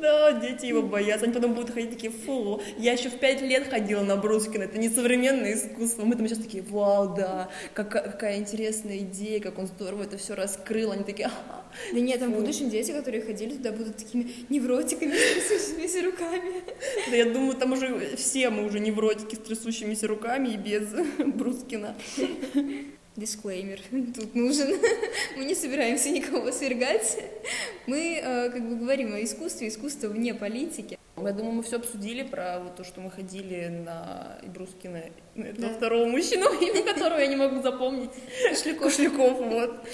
Да, 0.00 0.32
дети 0.32 0.66
его 0.66 0.82
боятся, 0.82 1.24
они 1.24 1.34
потом 1.34 1.54
будут 1.54 1.70
ходить 1.70 1.90
такие, 1.90 2.12
фу, 2.12 2.60
я 2.78 2.92
еще 2.92 3.08
в 3.08 3.18
пять 3.18 3.42
лет 3.42 3.68
ходила 3.68 4.02
на 4.02 4.16
Брускина, 4.16 4.64
это 4.64 4.78
не 4.78 4.88
современное 4.88 5.54
искусство. 5.54 6.04
Мы 6.04 6.14
там 6.14 6.28
сейчас 6.28 6.38
такие, 6.38 6.62
вау, 6.62 7.14
да, 7.16 7.48
какая, 7.74 8.04
какая 8.04 8.36
интересная 8.38 8.98
идея, 8.98 9.40
как 9.40 9.58
он 9.58 9.66
здорово 9.66 10.04
это 10.04 10.16
все 10.16 10.34
раскрыл. 10.34 10.92
Они 10.92 11.04
такие, 11.04 11.26
ага. 11.26 11.64
Да 11.92 12.00
нет, 12.00 12.20
там 12.20 12.32
в 12.32 12.36
будущем 12.36 12.70
дети, 12.70 12.92
которые 12.92 13.22
ходили 13.22 13.56
туда, 13.56 13.72
будут 13.72 13.96
такими 13.96 14.30
невротиками 14.48 15.12
с 15.12 15.48
трясущимися 15.48 16.02
руками. 16.02 16.62
Да 17.10 17.16
я 17.16 17.24
думаю, 17.24 17.56
там 17.56 17.72
уже 17.72 18.16
все 18.16 18.50
мы 18.50 18.64
уже 18.64 18.80
невротики 18.80 19.34
с 19.34 19.38
трясущимися 19.38 20.06
руками 20.06 20.50
и 20.50 20.56
без 20.56 20.88
Брускина 21.34 21.96
дисклеймер 23.18 23.80
тут 24.14 24.34
нужен. 24.34 24.68
Мы 25.36 25.44
не 25.44 25.54
собираемся 25.54 26.10
никого 26.10 26.50
свергать. 26.52 27.18
Мы 27.86 28.20
э, 28.22 28.50
как 28.50 28.66
бы 28.68 28.76
говорим 28.76 29.14
о 29.14 29.22
искусстве, 29.22 29.68
искусство 29.68 30.08
вне 30.08 30.34
политики. 30.34 30.98
Я 31.16 31.32
думаю, 31.32 31.54
мы 31.54 31.62
все 31.64 31.76
обсудили 31.76 32.22
про 32.22 32.60
вот 32.60 32.76
то, 32.76 32.84
что 32.84 33.00
мы 33.00 33.10
ходили 33.10 33.66
на 33.84 34.38
Ибрускина, 34.42 35.02
этого 35.34 35.68
да. 35.68 35.74
второго 35.74 36.06
мужчину, 36.06 36.46
имя 36.60 36.82
которого 36.84 37.18
я 37.18 37.26
не 37.26 37.36
могу 37.36 37.60
запомнить. 37.60 38.10
Кушляков. 38.48 38.82
Кушляков, 38.84 39.38
вот. 39.40 39.88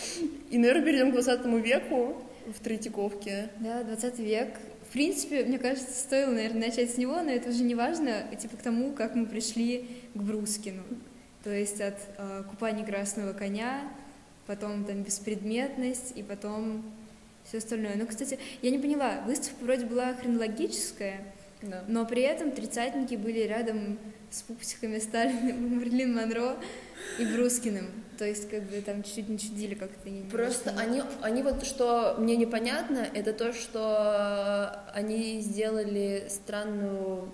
И, 0.51 0.59
наверное, 0.59 0.85
перейдем 0.85 1.11
к 1.11 1.15
20 1.15 1.47
веку 1.65 2.23
в 2.47 2.63
Третьяковке. 2.63 3.49
Да, 3.61 3.83
20 3.85 4.19
век. 4.19 4.51
В 4.87 4.93
принципе, 4.93 5.45
мне 5.45 5.59
кажется, 5.59 5.99
стоило, 5.99 6.31
наверное, 6.31 6.69
начать 6.69 6.91
с 6.91 6.99
него, 6.99 7.15
но 7.23 7.31
это 7.31 7.49
уже 7.49 7.65
не 7.65 7.75
важно, 7.75 8.25
типа, 8.39 8.59
к 8.59 8.63
тому, 8.63 8.93
как 8.93 9.15
мы 9.15 9.27
пришли 9.27 9.89
к 10.15 10.19
Брускину 10.19 10.83
то 11.45 11.51
есть 11.51 11.81
от 11.81 11.99
э, 12.17 12.43
купания 12.49 12.87
красного 12.87 13.35
коня, 13.35 13.83
потом 14.47 14.85
там 14.85 15.03
беспредметность 15.03 16.13
и 16.17 16.23
потом 16.23 16.83
все 17.47 17.59
остальное. 17.59 17.97
Ну, 17.97 18.07
кстати, 18.07 18.39
я 18.63 18.71
не 18.71 18.79
поняла, 18.79 19.21
выставка 19.27 19.63
вроде 19.63 19.85
была 19.85 20.15
хронологическая, 20.15 21.21
да. 21.61 21.85
но 21.87 22.07
при 22.07 22.23
этом 22.23 22.51
тридцатники 22.51 23.17
были 23.17 23.41
рядом 23.41 23.99
с 24.31 24.41
пупсиками 24.43 24.99
Сталина, 24.99 25.53
Мерлин 25.53 26.15
Монро 26.15 26.57
и 27.19 27.27
Брускиным. 27.27 27.91
То 28.17 28.25
есть, 28.25 28.49
как 28.49 28.63
бы 28.63 28.81
там 28.81 29.03
чуть-чуть 29.03 29.29
не 29.29 29.39
чудили 29.39 29.75
как-то. 29.75 30.09
Не 30.09 30.23
Просто 30.23 30.71
они, 30.79 31.03
они 31.21 31.43
вот, 31.43 31.67
что 31.67 32.15
мне 32.19 32.37
непонятно, 32.37 33.07
это 33.13 33.33
то, 33.33 33.53
что 33.53 34.83
они 34.95 35.41
сделали 35.41 36.27
странную 36.31 37.29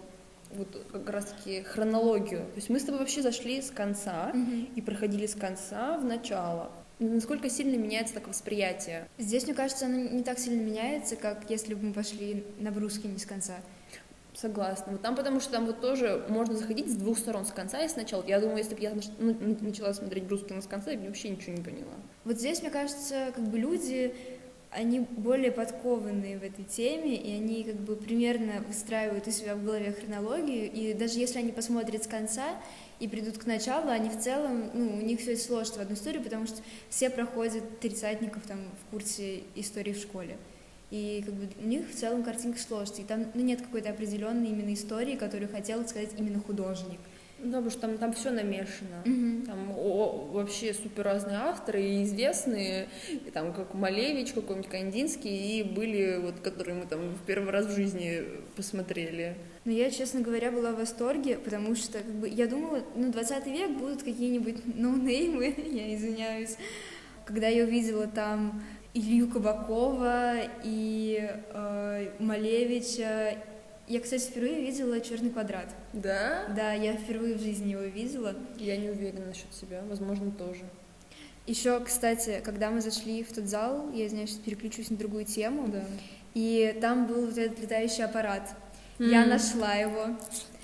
вот 0.53 0.87
как 0.93 1.09
раз-таки 1.11 1.63
хронологию. 1.63 2.41
То 2.41 2.57
есть 2.57 2.69
мы 2.69 2.79
с 2.79 2.85
тобой 2.85 3.01
вообще 3.01 3.23
зашли 3.23 3.63
с 3.63 3.71
конца 3.71 4.31
mm-hmm. 4.35 4.75
и 4.75 4.83
проходили 4.83 5.27
с 5.27 5.35
конца 5.35 5.99
в 5.99 6.05
начало. 6.05 6.71
Насколько 6.99 7.49
сильно 7.49 7.77
меняется 7.77 8.15
так 8.15 8.29
восприятие? 8.29 9.09
Здесь, 9.17 9.45
мне 9.45 9.55
кажется, 9.55 9.87
оно 9.87 9.97
не 9.97 10.23
так 10.23 10.39
сильно 10.39 10.61
меняется, 10.61 11.17
как 11.17 11.49
если 11.49 11.75
бы 11.75 11.87
мы 11.87 11.93
пошли 11.95 12.45
на 12.59 12.71
бруски 12.71 13.09
не 13.09 13.19
с 13.19 13.25
конца. 13.25 13.57
Согласна. 14.35 14.93
Вот 14.93 15.03
там, 15.03 15.17
потому 15.17 15.41
что 15.41 15.53
там 15.53 15.67
вот 15.67 15.81
тоже 15.81 16.25
можно 16.29 16.55
заходить 16.55 16.91
с 16.91 16.95
двух 16.95 17.19
сторон, 17.19 17.45
с 17.45 17.51
конца 17.51 17.83
и 17.83 17.89
с 17.89 17.97
начала. 17.97 18.25
Я 18.27 18.39
думаю, 18.41 18.59
если 18.59 18.75
бы 18.75 18.81
я 18.81 18.93
ну, 19.19 19.35
начала 19.61 19.93
смотреть 19.93 20.25
Брускина 20.25 20.63
с 20.63 20.67
конца, 20.67 20.91
я 20.91 20.99
бы 20.99 21.07
вообще 21.07 21.31
ничего 21.31 21.57
не 21.57 21.63
поняла. 21.63 21.95
Вот 22.25 22.39
здесь, 22.39 22.61
мне 22.61 22.71
кажется, 22.71 23.33
как 23.35 23.45
бы 23.45 23.59
люди 23.59 24.15
они 24.71 25.01
более 25.01 25.51
подкованные 25.51 26.39
в 26.39 26.45
этой 26.45 26.65
теме, 26.65 27.17
и 27.17 27.33
они 27.33 27.65
как 27.65 27.77
бы 27.77 27.97
примерно 27.97 28.63
выстраивают 28.67 29.27
у 29.27 29.31
себя 29.31 29.57
в 29.57 29.65
голове 29.65 29.93
хронологию, 29.93 30.71
и 30.71 30.95
даже 30.95 31.19
если 31.19 31.41
они 31.41 31.51
посмотрят 31.51 32.05
с 32.05 32.07
конца 32.07 32.61
и 33.01 33.09
придут 33.09 33.39
к 33.39 33.47
началу, 33.47 33.91
они 33.91 34.09
в 34.09 34.19
целом, 34.21 34.71
ну, 34.73 34.97
у 34.97 35.01
них 35.01 35.21
все 35.21 35.37
сложится 35.37 35.81
в 35.81 35.83
одну 35.83 35.95
историю, 35.95 36.23
потому 36.23 36.47
что 36.47 36.59
все 36.89 37.11
проходят 37.11 37.81
тридцатников 37.81 38.45
там 38.47 38.59
в 38.81 38.91
курсе 38.93 39.43
истории 39.57 39.93
в 39.93 39.99
школе. 39.99 40.37
И 40.91 41.23
как 41.25 41.35
бы 41.35 41.49
у 41.63 41.67
них 41.67 41.89
в 41.89 41.95
целом 41.95 42.23
картинка 42.23 42.59
сложится, 42.61 43.03
и 43.03 43.05
там 43.05 43.27
ну, 43.35 43.43
нет 43.43 43.61
какой-то 43.63 43.91
определенной 43.91 44.49
именно 44.51 44.73
истории, 44.75 45.17
которую 45.17 45.51
хотел 45.51 45.87
сказать 45.87 46.11
именно 46.17 46.41
художник. 46.41 46.99
Да, 47.43 47.59
потому 47.59 47.71
что 47.71 47.81
там, 47.81 47.99
там 47.99 48.13
все 48.13 48.31
намешано. 48.31 49.03
Mm-hmm. 49.05 49.47
Там 49.47 49.71
о, 49.77 50.29
вообще 50.33 50.75
супер 50.75 51.05
разные 51.05 51.39
авторы, 51.39 51.83
и 51.83 52.05
известные, 52.05 52.89
и 53.09 53.31
там 53.31 53.55
как 53.55 53.73
Малевич, 53.75 54.33
какой-нибудь 54.33 54.71
Кандинский, 54.71 55.61
и 55.61 55.63
были 55.63 56.19
вот, 56.19 56.41
которые 56.41 56.75
мы 56.75 56.87
там 56.87 57.15
в 57.15 57.23
первый 57.25 57.51
раз 57.51 57.67
в 57.67 57.75
жизни 57.75 58.23
посмотрели. 58.57 59.37
Ну, 59.65 59.73
я, 59.73 59.91
честно 59.91 60.21
говоря, 60.21 60.51
была 60.51 60.73
в 60.73 60.77
восторге, 60.77 61.37
потому 61.37 61.75
что 61.75 61.99
как 61.99 62.13
бы, 62.13 62.29
я 62.29 62.47
думала, 62.47 62.83
ну, 62.95 63.11
20 63.11 63.47
век 63.47 63.71
будут 63.71 64.03
какие-нибудь 64.03 64.77
ноунеймы, 64.77 65.55
я 65.71 65.95
извиняюсь. 65.95 66.57
Когда 67.25 67.49
я 67.49 67.65
увидела 67.65 68.07
там 68.07 68.63
Илью 68.93 69.29
Кабакова 69.29 70.35
и 70.65 71.31
э, 71.53 72.11
Малевича 72.19 73.37
Я, 73.91 73.99
кстати, 73.99 74.23
впервые 74.23 74.61
видела 74.61 75.01
черный 75.01 75.31
квадрат. 75.31 75.67
Да? 75.93 76.45
Да, 76.55 76.73
я 76.75 76.93
впервые 76.93 77.35
в 77.35 77.41
жизни 77.41 77.73
его 77.73 77.83
видела. 77.83 78.37
Я 78.57 78.77
не 78.77 78.89
уверена 78.89 79.27
насчет 79.27 79.53
себя, 79.53 79.83
возможно, 79.89 80.31
тоже. 80.31 80.61
Еще, 81.49 81.81
кстати, 81.81 82.41
когда 82.45 82.71
мы 82.71 82.81
зашли 82.83 83.25
в 83.25 83.33
тот 83.33 83.47
зал, 83.47 83.91
я, 83.93 84.09
значит, 84.09 84.41
переключусь 84.43 84.91
на 84.91 84.97
другую 84.97 85.25
тему, 85.25 85.67
Да. 85.67 85.83
и 86.35 86.79
там 86.81 87.09
был 87.09 87.27
вот 87.27 87.37
этот 87.37 87.59
летающий 87.59 88.05
аппарат. 88.05 88.55
Я 89.01 89.25
М. 89.25 89.31
нашла 89.31 89.75
его. 89.75 90.07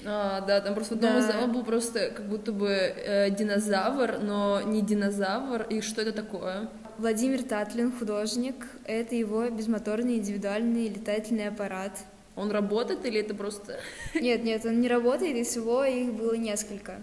А, 0.05 0.43
да, 0.43 0.61
там 0.61 0.77
просто 0.77 0.95
в 0.95 0.99
одном 0.99 1.19
из 1.19 1.27
Да. 1.27 1.33
залов 1.33 1.53
был 1.53 1.65
просто 1.65 2.11
как 2.11 2.29
будто 2.29 2.53
бы 2.53 2.69
э, 2.69 3.31
динозавр, 3.31 4.21
но 4.23 4.62
не 4.62 4.83
динозавр. 4.83 5.62
И 5.69 5.81
что 5.81 6.01
это 6.01 6.12
такое? 6.12 6.69
Владимир 6.99 7.43
Татлин, 7.43 7.91
художник, 7.91 8.55
это 8.85 9.17
его 9.17 9.49
безмоторный 9.51 10.19
индивидуальный 10.19 10.87
летательный 10.89 11.49
аппарат. 11.49 11.99
Он 12.37 12.51
работает 12.51 13.05
или 13.05 13.20
это 13.20 13.35
просто... 13.35 13.81
Нет, 14.14 14.44
нет, 14.44 14.64
он 14.66 14.81
не 14.81 14.88
работает, 14.88 15.37
и 15.37 15.42
всего 15.42 15.85
их 15.85 16.12
было 16.12 16.35
несколько. 16.35 17.03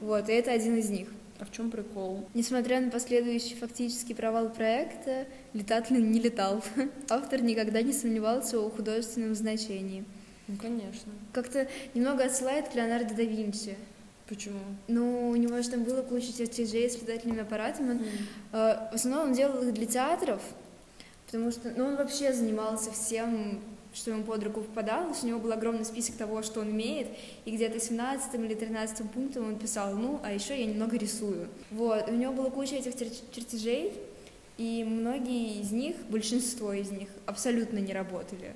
Вот, 0.00 0.28
и 0.28 0.32
это 0.32 0.52
один 0.52 0.76
из 0.76 0.88
них. 0.88 1.08
А 1.40 1.44
в 1.44 1.52
чем 1.52 1.70
прикол? 1.70 2.28
Несмотря 2.34 2.80
на 2.80 2.90
последующий 2.90 3.56
фактический 3.56 4.14
провал 4.14 4.50
проекта, 4.50 5.26
Летатлин 5.54 6.10
не 6.10 6.20
летал. 6.20 6.62
Автор 7.08 7.42
никогда 7.42 7.82
не 7.82 7.92
сомневался 7.92 8.60
о 8.60 8.70
художественном 8.70 9.34
значении. 9.34 10.04
Ну, 10.48 10.56
конечно. 10.56 11.12
Как-то 11.32 11.66
немного 11.94 12.24
отсылает 12.24 12.68
к 12.68 12.74
Леонардо 12.74 13.14
да 13.14 13.22
Винчи. 13.22 13.76
Почему? 14.28 14.60
Ну, 14.86 15.30
у 15.30 15.36
него 15.36 15.60
же 15.62 15.70
там 15.70 15.82
было 15.82 16.02
куча 16.02 16.32
чертежей 16.32 16.88
с 16.88 17.00
летательными 17.00 17.40
аппаратами. 17.40 17.90
Он, 17.90 18.00
э, 18.52 18.88
в 18.92 18.94
основном 18.94 19.30
он 19.30 19.32
делал 19.32 19.62
их 19.62 19.74
для 19.74 19.86
театров, 19.86 20.40
потому 21.26 21.50
что 21.50 21.72
ну, 21.76 21.86
он 21.86 21.96
вообще 21.96 22.32
занимался 22.32 22.92
всем, 22.92 23.60
что 23.92 24.10
ему 24.10 24.22
под 24.24 24.44
руку 24.44 24.60
попадало. 24.62 25.04
То 25.06 25.10
есть 25.10 25.24
У 25.24 25.26
него 25.28 25.40
был 25.40 25.52
огромный 25.52 25.84
список 25.84 26.16
того, 26.16 26.42
что 26.42 26.60
он 26.60 26.68
умеет, 26.68 27.08
и 27.44 27.50
где-то 27.50 27.80
17 27.80 28.34
или 28.34 28.54
13 28.54 29.10
пунктом 29.10 29.46
он 29.48 29.58
писал, 29.58 29.94
ну, 29.94 30.20
а 30.22 30.32
еще 30.32 30.58
я 30.58 30.66
немного 30.66 30.96
рисую. 30.96 31.48
Вот, 31.70 32.08
у 32.08 32.14
него 32.14 32.32
была 32.32 32.50
куча 32.50 32.76
этих 32.76 32.94
чер- 32.94 33.22
чертежей, 33.32 33.92
и 34.58 34.84
многие 34.84 35.60
из 35.60 35.72
них, 35.72 35.96
большинство 36.08 36.72
из 36.72 36.90
них, 36.90 37.08
абсолютно 37.26 37.78
не 37.78 37.92
работали. 37.92 38.54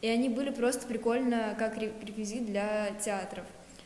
И 0.00 0.08
они 0.08 0.28
были 0.28 0.50
просто 0.50 0.86
прикольно 0.86 1.56
как 1.58 1.76
ре- 1.78 1.92
реквизит 2.02 2.46
для 2.46 2.90
театров. 3.04 3.44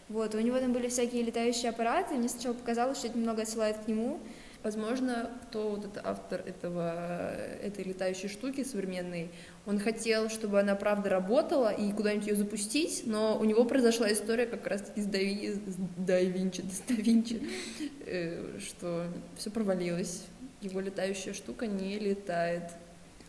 Вот, 0.09 0.35
у 0.35 0.41
него 0.41 0.59
там 0.59 0.73
были 0.73 0.89
всякие 0.89 1.23
летающие 1.23 1.71
аппараты, 1.71 2.15
мне 2.15 2.29
сначала 2.29 2.53
показалось, 2.53 2.99
что 2.99 3.07
это 3.07 3.19
немного 3.19 3.43
отсылает 3.43 3.79
к 3.79 3.89
нему. 3.89 4.19
Возможно, 4.63 5.29
кто 5.45 5.71
вот 5.71 5.85
этот 5.87 6.07
автор 6.07 6.41
этого, 6.47 7.35
этой 7.63 7.83
летающей 7.83 8.29
штуки 8.29 8.63
современной, 8.63 9.29
он 9.67 9.81
хотел, 9.81 10.29
чтобы 10.29 10.61
она 10.61 10.77
правда 10.77 11.11
работала 11.11 11.73
и 11.73 11.91
куда-нибудь 11.93 12.29
ее 12.29 12.37
запустить, 12.37 13.03
но 13.05 13.37
у 13.39 13.45
него 13.45 13.65
произошла 13.65 14.13
история 14.13 14.47
как 14.47 14.65
раз-таки 14.69 15.01
с 15.01 15.07
Дави, 15.07 15.55
с 15.55 15.77
Да 15.99 16.21
Винчи, 16.21 17.43
э, 18.07 18.59
что 18.61 19.07
все 19.37 19.51
провалилось. 19.51 20.23
Его 20.61 20.79
летающая 20.79 21.33
штука 21.33 21.67
не 21.67 21.99
летает. 21.99 22.71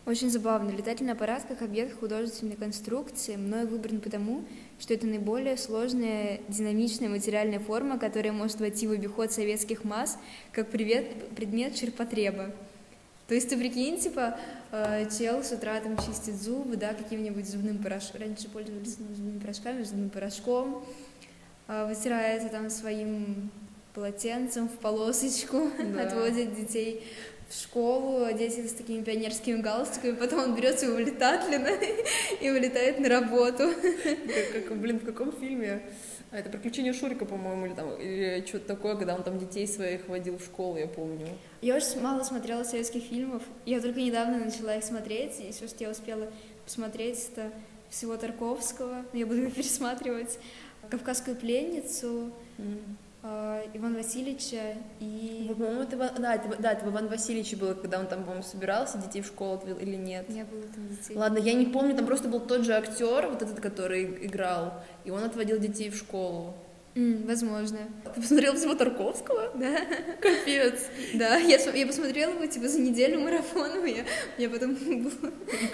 Очень 0.06 0.30
забавно. 0.30 0.70
Летательный 0.70 1.14
аппарат 1.14 1.44
как 1.48 1.62
объект 1.62 1.98
художественной 1.98 2.56
конструкции 2.56 3.36
мной 3.36 3.66
выбран 3.66 4.00
потому, 4.00 4.44
что 4.78 4.94
это 4.94 5.06
наиболее 5.06 5.56
сложная 5.56 6.40
динамичная 6.48 7.08
материальная 7.08 7.60
форма, 7.60 7.98
которая 7.98 8.32
может 8.32 8.60
войти 8.60 8.86
в 8.86 8.92
обиход 8.92 9.32
советских 9.32 9.84
масс 9.84 10.18
как 10.52 10.70
привет, 10.70 11.34
предмет 11.34 11.74
черпотреба. 11.74 12.50
То 13.28 13.34
есть 13.34 13.48
ты 13.48 13.56
прикинь, 13.56 13.98
типа, 13.98 14.38
э, 14.70 15.08
чел 15.16 15.42
с 15.42 15.52
утра 15.52 15.80
там 15.80 15.96
чистит 15.96 16.34
зубы, 16.34 16.76
да, 16.76 16.92
каким-нибудь 16.92 17.48
зубным 17.48 17.78
порошком. 17.78 18.20
Раньше 18.20 18.48
пользовались 18.48 18.96
зубными 18.96 19.38
порошками, 19.38 19.82
зубным 19.82 20.10
порошком, 20.10 20.84
э, 21.68 21.86
вытирается 21.88 22.50
там 22.50 22.68
своим 22.68 23.50
полотенцем 23.94 24.68
в 24.68 24.72
полосочку, 24.72 25.70
Да. 25.94 26.02
отводит 26.02 26.54
детей 26.54 27.02
в 27.48 27.54
школу, 27.54 28.26
дети 28.36 28.66
с 28.66 28.72
такими 28.72 29.02
пионерскими 29.02 29.60
галстуками, 29.60 30.12
потом 30.12 30.40
он 30.40 30.54
берет 30.54 30.78
своего 30.78 30.98
летатлина 30.98 31.68
и 32.40 32.50
улетает 32.50 32.98
на 33.00 33.08
работу. 33.08 33.70
Как, 34.52 34.68
как, 34.68 34.76
блин, 34.78 34.98
в 34.98 35.04
каком 35.04 35.32
фильме? 35.32 35.82
А, 36.34 36.38
это 36.38 36.50
«Приключения 36.50 36.92
Шурика», 36.92 37.24
по-моему, 37.24 37.66
или, 37.66 37.74
там, 37.74 37.92
или 37.94 38.44
что-то 38.46 38.66
такое, 38.66 38.96
когда 38.96 39.14
он 39.14 39.22
там 39.22 39.38
детей 39.38 39.68
своих 39.68 40.08
водил 40.08 40.38
в 40.38 40.42
школу, 40.44 40.76
я 40.76 40.88
помню. 40.88 41.28
Я 41.60 41.76
очень 41.76 42.00
мало 42.00 42.24
смотрела 42.24 42.64
советских 42.64 43.04
фильмов, 43.04 43.42
я 43.66 43.80
только 43.80 44.00
недавно 44.00 44.38
начала 44.44 44.74
их 44.74 44.82
смотреть, 44.82 45.38
и 45.38 45.52
все, 45.52 45.68
что 45.68 45.84
я 45.84 45.90
успела 45.90 46.28
посмотреть, 46.64 47.30
это 47.32 47.52
всего 47.88 48.16
Тарковского, 48.16 49.04
я 49.12 49.26
буду 49.26 49.48
пересматривать, 49.50 50.38
«Кавказскую 50.90 51.36
пленницу», 51.36 52.32
э, 52.58 52.62
Ивана 53.28 53.96
Васильевича 53.98 54.76
и... 55.00 55.46
По-моему, 55.56 55.82
это, 55.82 55.96
Иван- 55.96 56.20
да, 56.20 56.34
это, 56.34 56.56
да, 56.58 56.72
это 56.72 56.84
в 56.84 56.90
Иван 56.90 57.08
Васильевиче 57.08 57.56
было, 57.56 57.72
когда 57.74 57.98
он 57.98 58.06
там, 58.06 58.20
по-моему, 58.22 58.42
собирался, 58.42 58.98
детей 58.98 59.22
в 59.22 59.26
школу 59.26 59.54
отвел 59.54 59.76
или 59.78 59.96
нет. 59.96 60.28
Не 60.28 60.44
было 60.44 60.62
там 60.74 60.88
детей. 60.88 61.16
Ладно, 61.16 61.38
я 61.38 61.54
не 61.54 61.66
помню, 61.66 61.96
там 61.96 62.04
просто 62.06 62.28
был 62.28 62.40
тот 62.40 62.64
же 62.64 62.74
актер, 62.74 63.26
вот 63.28 63.40
этот, 63.40 63.60
который 63.60 64.04
играл, 64.26 64.74
и 65.04 65.10
он 65.10 65.24
отводил 65.24 65.58
детей 65.58 65.88
в 65.88 65.96
школу. 65.96 66.54
М, 66.96 67.26
возможно. 67.26 67.78
Ты 68.14 68.20
посмотрел 68.20 68.54
всего 68.54 68.74
Тарковского? 68.74 69.50
Да, 69.56 69.80
Капец. 70.20 70.84
да, 71.14 71.36
я, 71.38 71.56
я 71.58 71.86
посмотрела 71.86 72.30
его 72.32 72.46
типа 72.46 72.68
за 72.68 72.78
неделю 72.78 73.20
марафоном, 73.20 73.84
я, 73.86 74.04
я 74.38 74.48
потом 74.50 74.76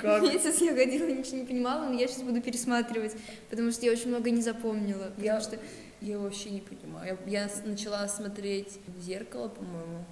Как? 0.00 0.22
месяц 0.22 0.60
я 0.62 0.72
ходила, 0.74 1.06
ничего 1.08 1.38
не 1.38 1.44
понимала, 1.46 1.84
но 1.86 1.92
я 1.98 2.06
сейчас 2.08 2.22
буду 2.22 2.40
пересматривать, 2.40 3.16
потому 3.50 3.70
что 3.72 3.84
я 3.86 3.92
очень 3.92 4.08
много 4.08 4.30
не 4.30 4.40
запомнила, 4.40 5.06
потому 5.16 5.24
Я- 5.26 5.40
что 5.40 5.58
Я 6.00 6.18
вообще 6.18 6.50
не 6.50 6.60
понимаю. 6.60 7.18
Я, 7.26 7.42
я 7.44 7.50
начала 7.64 8.08
смотреть 8.08 8.78
«Зеркало», 8.98 9.48
по-моему. 9.48 10.04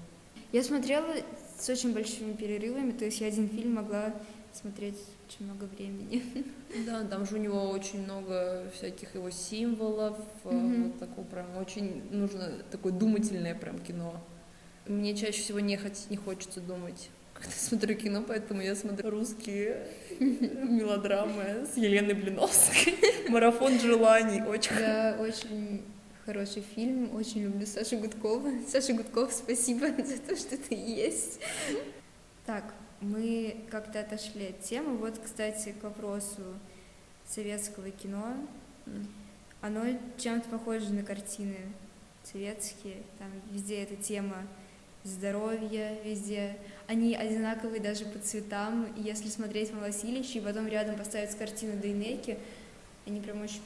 я 0.52 0.62
смотрела 0.62 1.14
с 1.58 1.68
очень 1.68 1.92
большими 1.94 2.32
перерывами, 2.34 2.92
то 2.92 3.04
есть 3.06 3.20
я 3.20 3.28
один 3.28 3.48
фильм 3.48 3.74
могла 3.74 4.14
смотреть 4.52 4.96
очень 5.28 5.46
много 5.46 5.64
времени. 5.64 6.22
Да, 6.86 7.02
там 7.04 7.24
же 7.26 7.36
у 7.36 7.38
него 7.38 7.70
очень 7.70 8.02
много 8.04 8.70
всяких 8.74 9.14
его 9.14 9.30
символов, 9.30 10.18
Мгм. 10.44 10.84
вот 10.84 10.98
такое 10.98 11.24
прям 11.24 11.56
очень 11.56 12.02
нужно 12.10 12.50
такое 12.70 12.92
думательное 12.92 13.54
прям 13.54 13.78
кино. 13.78 14.22
Мне 14.86 15.16
чаще 15.16 15.40
всего 15.40 15.60
не, 15.60 15.76
хот- 15.76 16.06
не 16.10 16.16
хочется 16.18 16.60
думать, 16.60 17.08
когда 17.38 17.54
смотрю 17.54 17.94
кино, 17.94 18.24
поэтому 18.26 18.62
я 18.62 18.74
смотрю 18.74 19.10
русские 19.10 19.86
мелодрамы 20.20 21.66
с 21.72 21.76
Еленой 21.76 22.14
Блиновской. 22.14 22.96
Марафон 23.28 23.78
желаний, 23.78 24.42
очень 24.42 24.74
Да, 24.76 25.16
очень 25.20 25.82
хороший 26.26 26.62
фильм, 26.74 27.14
очень 27.14 27.44
люблю 27.44 27.64
Сашу 27.64 27.98
Гудкова. 27.98 28.50
Саша 28.68 28.92
Гудков, 28.92 29.32
спасибо 29.32 29.86
за 30.04 30.18
то, 30.18 30.36
что 30.36 30.56
ты 30.56 30.74
есть. 30.74 31.40
Так, 32.44 32.74
мы 33.00 33.56
как-то 33.70 34.00
отошли 34.00 34.48
от 34.48 34.60
темы. 34.60 34.96
Вот, 34.96 35.18
кстати, 35.24 35.74
к 35.80 35.84
вопросу 35.84 36.42
советского 37.26 37.90
кино. 37.90 38.36
Оно 39.60 39.84
чем-то 40.18 40.48
похоже 40.48 40.92
на 40.92 41.04
картины 41.04 41.56
советские. 42.24 42.96
Там 43.18 43.28
везде 43.52 43.82
эта 43.82 43.96
тема 43.96 44.46
здоровья, 45.04 45.98
везде. 46.04 46.56
Они 46.88 47.14
одинаковые 47.14 47.80
даже 47.80 48.06
по 48.06 48.18
цветам. 48.18 48.86
И 48.96 49.02
если 49.02 49.28
смотреть 49.28 49.72
на 49.72 49.80
Васильевича 49.80 50.38
и 50.38 50.40
потом 50.40 50.66
рядом 50.66 50.96
поставить 50.96 51.30
с 51.30 51.34
картины 51.34 51.74
Дейнеки, 51.76 52.38
они 53.06 53.20
прям 53.20 53.42
очень 53.42 53.60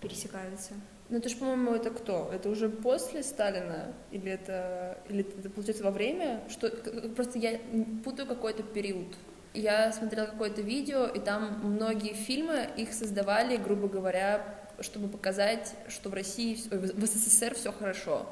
пересекаются. 0.00 0.72
Ну 1.10 1.18
это 1.18 1.28
же, 1.28 1.36
по-моему, 1.36 1.72
это 1.72 1.90
кто? 1.90 2.30
Это 2.32 2.48
уже 2.48 2.70
после 2.70 3.22
Сталина? 3.22 3.92
Или 4.10 4.32
это, 4.32 4.98
или 5.10 5.20
это 5.20 5.50
получается 5.50 5.84
во 5.84 5.90
время? 5.90 6.42
Что, 6.48 6.70
просто 7.14 7.38
я 7.38 7.60
путаю 8.02 8.26
какой-то 8.26 8.62
период. 8.62 9.14
Я 9.52 9.92
смотрела 9.92 10.24
какое-то 10.24 10.62
видео, 10.62 11.06
и 11.06 11.20
там 11.20 11.60
многие 11.62 12.14
фильмы, 12.14 12.66
их 12.78 12.94
создавали, 12.94 13.58
грубо 13.58 13.88
говоря, 13.88 14.42
чтобы 14.80 15.08
показать, 15.08 15.74
что 15.88 16.08
в 16.08 16.14
России, 16.14 16.58
в 16.70 17.06
СССР 17.06 17.54
все 17.54 17.72
хорошо. 17.72 18.26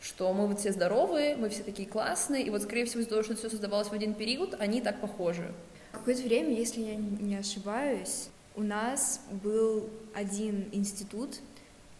Что 0.00 0.32
мы 0.32 0.46
вот 0.46 0.60
все 0.60 0.72
здоровые, 0.72 1.36
мы 1.36 1.48
все 1.48 1.62
такие 1.62 1.88
классные, 1.88 2.44
и 2.44 2.50
вот, 2.50 2.62
скорее 2.62 2.84
всего, 2.84 3.00
из-за 3.00 3.10
того, 3.10 3.22
что 3.22 3.34
все 3.34 3.48
создавалось 3.48 3.88
в 3.88 3.92
один 3.92 4.14
период, 4.14 4.54
они 4.58 4.80
так 4.80 5.00
похожи. 5.00 5.52
Какое-то 5.92 6.22
время, 6.22 6.54
если 6.54 6.82
я 6.82 6.96
не 6.96 7.36
ошибаюсь, 7.36 8.28
у 8.54 8.62
нас 8.62 9.20
был 9.30 9.88
один 10.14 10.68
институт, 10.72 11.40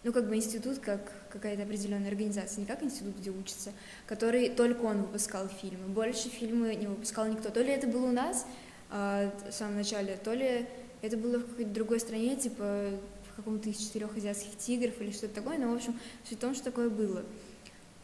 ну 0.04 0.12
как 0.12 0.28
бы 0.28 0.36
институт 0.36 0.78
как 0.78 1.12
какая-то 1.30 1.64
определенная 1.64 2.08
организация, 2.08 2.60
не 2.60 2.66
как 2.66 2.82
институт, 2.82 3.16
где 3.18 3.30
учатся, 3.30 3.72
который 4.06 4.48
только 4.48 4.82
он 4.82 5.02
выпускал 5.02 5.48
фильмы. 5.48 5.88
Больше 5.88 6.28
фильмы 6.28 6.74
не 6.74 6.86
выпускал 6.86 7.26
никто. 7.26 7.50
То 7.50 7.60
ли 7.60 7.70
это 7.70 7.86
было 7.86 8.06
у 8.06 8.12
нас 8.12 8.46
а, 8.90 9.32
в 9.48 9.52
самом 9.52 9.76
начале, 9.76 10.16
то 10.22 10.32
ли 10.32 10.66
это 11.02 11.16
было 11.16 11.38
в 11.38 11.46
какой-то 11.46 11.70
другой 11.70 12.00
стране, 12.00 12.36
типа 12.36 12.90
в 13.30 13.36
каком-то 13.36 13.68
из 13.68 13.76
четырех 13.78 14.16
азиатских 14.16 14.56
тигров 14.56 15.00
или 15.00 15.10
что-то 15.10 15.34
такое. 15.34 15.58
Но, 15.58 15.70
в 15.72 15.74
общем, 15.74 15.98
суть 16.28 16.38
в 16.38 16.40
том, 16.40 16.54
что 16.54 16.64
такое 16.64 16.88
было. 16.88 17.24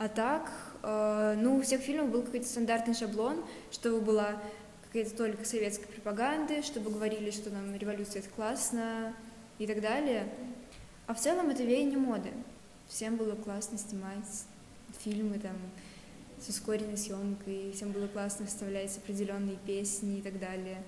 А 0.02 0.08
так, 0.08 0.50
э, 0.82 1.36
ну, 1.38 1.58
у 1.58 1.62
всех 1.62 1.80
фильмов 1.80 2.10
был 2.10 2.22
какой-то 2.22 2.44
стандартный 2.44 2.92
шаблон, 2.92 3.44
чтобы 3.70 4.00
была 4.00 4.42
какая-то 4.88 5.16
только 5.16 5.44
советской 5.44 5.86
пропаганды, 5.86 6.62
чтобы 6.62 6.90
говорили, 6.90 7.30
что 7.30 7.50
нам 7.50 7.76
революция 7.76 8.18
это 8.18 8.28
классно, 8.30 9.14
и 9.60 9.66
так 9.68 9.80
далее. 9.80 10.28
А 11.06 11.14
в 11.14 11.20
целом 11.20 11.50
это 11.50 11.62
веяние 11.62 11.98
моды. 11.98 12.30
Всем 12.88 13.14
было 13.14 13.36
классно 13.36 13.78
снимать 13.78 14.26
фильмы 15.04 15.38
там 15.38 15.54
с 16.40 16.48
ускоренной 16.48 16.98
съемкой, 16.98 17.70
всем 17.70 17.92
было 17.92 18.08
классно 18.08 18.46
вставлять 18.46 18.96
определенные 18.96 19.56
песни 19.64 20.18
и 20.18 20.22
так 20.22 20.40
далее. 20.40 20.82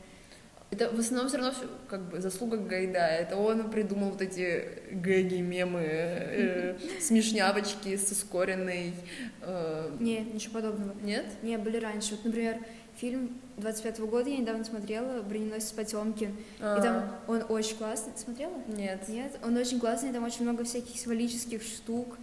Это 0.71 0.91
в 0.91 0.99
основном 0.99 1.29
все 1.29 1.37
равно 1.37 1.53
все, 1.53 1.69
как 1.89 2.01
бы 2.09 2.21
заслуга 2.21 2.57
Гайдая. 2.57 3.21
Это 3.21 3.37
он 3.37 3.71
придумал 3.71 4.11
вот 4.11 4.23
эти 4.23 4.81
гэги, 4.91 5.37
мемы, 5.37 5.83
э, 5.83 6.77
смешнявочки 7.01 7.97
с 7.97 8.11
ускоренной. 8.11 8.95
Э... 9.43 9.95
Не, 10.01 10.21
ничего 10.21 10.55
подобного. 10.55 10.95
Нет? 11.03 11.27
Не, 11.43 11.59
были 11.59 11.77
раньше. 11.77 12.13
Вот, 12.13 12.25
например, 12.25 12.59
фильм 12.97 13.39
25-го 13.57 14.07
года 14.07 14.29
я 14.31 14.39
недавно 14.39 14.65
смотрела 14.65 15.23
«Броненосец 15.23 15.71
Потемкин». 15.73 16.37
А. 16.61 16.79
И 16.79 16.83
там 16.83 17.19
он 17.29 17.45
очень 17.49 17.77
классный. 17.77 18.13
Ты 18.13 18.21
смотрела? 18.21 18.55
Нет. 18.67 19.09
Нет? 19.09 19.39
Он 19.45 19.57
очень 19.57 19.79
классный, 19.79 20.13
там 20.13 20.25
очень 20.25 20.43
много 20.43 20.65
всяких 20.65 20.99
символических 20.99 21.63
штук. 21.63 22.17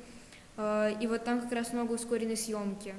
Э, 0.57 0.91
И 0.99 1.07
вот 1.07 1.23
там 1.23 1.41
как 1.41 1.53
раз 1.53 1.71
много 1.71 1.93
ускоренной 1.93 2.37
съемки. 2.37 2.93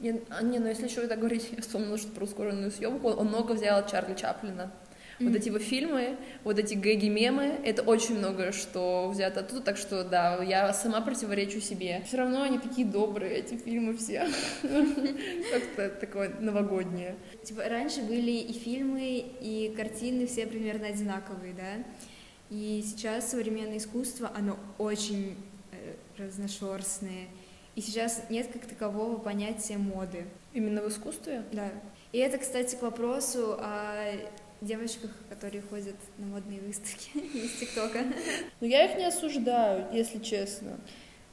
Не, 0.00 0.20
а, 0.28 0.42
не, 0.42 0.58
ну 0.58 0.68
если 0.68 0.86
еще 0.86 1.06
так 1.06 1.18
говорить, 1.18 1.48
я 1.56 1.62
вспомнила, 1.62 1.98
что 1.98 2.08
про 2.12 2.24
ускоренную 2.24 2.70
съемку, 2.70 3.08
он 3.08 3.28
много 3.28 3.52
взял 3.52 3.86
Чарли 3.86 4.14
Чаплина. 4.14 4.70
Вот 5.20 5.28
Мгм. 5.28 5.36
эти 5.36 5.46
его 5.46 5.60
фильмы, 5.60 6.16
вот 6.42 6.58
эти 6.58 6.74
гэги 6.74 7.06
мемы, 7.06 7.60
это 7.64 7.82
очень 7.82 8.18
много 8.18 8.50
что 8.50 9.08
взято 9.10 9.40
оттуда, 9.40 9.60
так 9.60 9.76
что 9.76 10.02
да, 10.02 10.42
я 10.42 10.72
сама 10.72 11.00
противоречу 11.00 11.60
себе. 11.60 12.02
Все 12.04 12.16
равно 12.16 12.42
они 12.42 12.58
такие 12.58 12.84
добрые, 12.84 13.36
эти 13.36 13.54
фильмы 13.54 13.96
все. 13.96 14.26
Как-то 14.62 15.88
такое 16.00 16.30
новогоднее. 16.40 17.14
Типа 17.44 17.62
раньше 17.68 18.02
были 18.02 18.32
и 18.32 18.52
фильмы, 18.52 19.24
и 19.40 19.72
картины 19.76 20.26
все 20.26 20.46
примерно 20.46 20.88
одинаковые, 20.88 21.54
да? 21.54 21.84
И 22.50 22.82
сейчас 22.84 23.30
современное 23.30 23.78
искусство, 23.78 24.32
оно 24.34 24.58
очень 24.78 25.36
э, 25.70 25.94
разношерстное. 26.18 27.28
И 27.76 27.80
сейчас 27.80 28.22
нет 28.30 28.48
как 28.52 28.66
такового 28.66 29.16
понятия 29.16 29.78
моды. 29.78 30.24
Именно 30.52 30.82
в 30.82 30.88
искусстве? 30.88 31.44
Да. 31.52 31.70
И 32.12 32.18
это, 32.18 32.38
кстати, 32.38 32.76
к 32.76 32.82
вопросу 32.82 33.56
о 33.58 34.12
девочках, 34.60 35.10
которые 35.28 35.62
ходят 35.62 35.96
на 36.18 36.26
модные 36.26 36.60
выставки 36.60 37.10
из 37.18 37.52
ТикТока. 37.58 38.04
Но 38.60 38.66
я 38.66 38.84
их 38.86 38.96
не 38.96 39.04
осуждаю, 39.04 39.86
если 39.92 40.18
честно. 40.20 40.78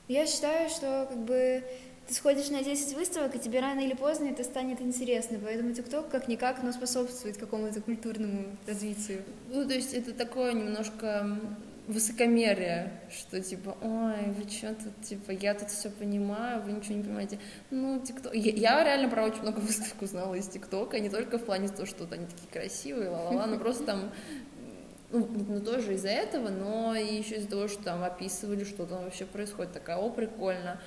Я 0.07 0.25
считаю, 0.25 0.69
что 0.69 1.07
как 1.09 1.19
бы 1.19 1.63
ты 2.07 2.13
сходишь 2.13 2.49
на 2.49 2.63
10 2.63 2.95
выставок, 2.95 3.35
и 3.35 3.39
тебе 3.39 3.59
рано 3.59 3.79
или 3.79 3.93
поздно 3.93 4.25
это 4.25 4.43
станет 4.43 4.81
интересно. 4.81 5.39
Поэтому 5.41 5.71
ТикТок 5.71 6.09
как-никак, 6.09 6.63
но 6.63 6.71
способствует 6.71 7.37
какому-то 7.37 7.81
культурному 7.81 8.57
развитию. 8.67 9.21
Ну, 9.49 9.67
то 9.67 9.73
есть 9.73 9.93
это 9.93 10.13
такое 10.13 10.53
немножко 10.53 11.39
высокомерие, 11.91 12.91
что 13.09 13.41
типа, 13.41 13.77
ой, 13.81 14.31
вы 14.31 14.49
что 14.49 14.73
тут, 14.73 15.01
типа, 15.01 15.31
я 15.31 15.53
тут 15.53 15.69
все 15.69 15.89
понимаю, 15.89 16.61
вы 16.63 16.71
ничего 16.71 16.95
не 16.95 17.03
понимаете. 17.03 17.39
Ну, 17.69 17.99
ТикТок... 17.99 18.33
Я, 18.33 18.51
я 18.51 18.83
реально 18.83 19.09
про 19.09 19.23
очень 19.23 19.41
много 19.41 19.59
выставок 19.61 20.01
узнала 20.01 20.35
из 20.35 20.47
ТикТока, 20.47 20.99
не 20.99 21.09
только 21.09 21.37
в 21.37 21.45
плане 21.45 21.69
того, 21.69 21.85
что 21.85 22.03
вот 22.03 22.13
они 22.13 22.25
такие 22.25 22.49
красивые, 22.51 23.09
ла-ла-ла, 23.09 23.45
но 23.45 23.59
просто 23.59 23.85
там 23.85 24.11
ну, 25.11 25.27
ну, 25.47 25.59
тоже 25.59 25.95
из-за 25.95 26.09
этого, 26.09 26.49
но 26.49 26.95
и 26.95 27.17
еще 27.17 27.35
из-за 27.35 27.49
того, 27.49 27.67
что 27.67 27.83
там 27.83 28.03
описывали, 28.03 28.63
что 28.63 28.85
там 28.85 29.03
вообще 29.03 29.25
происходит. 29.25 29.73
Такая, 29.73 29.97
о, 29.97 30.09
прикольно. 30.09 30.79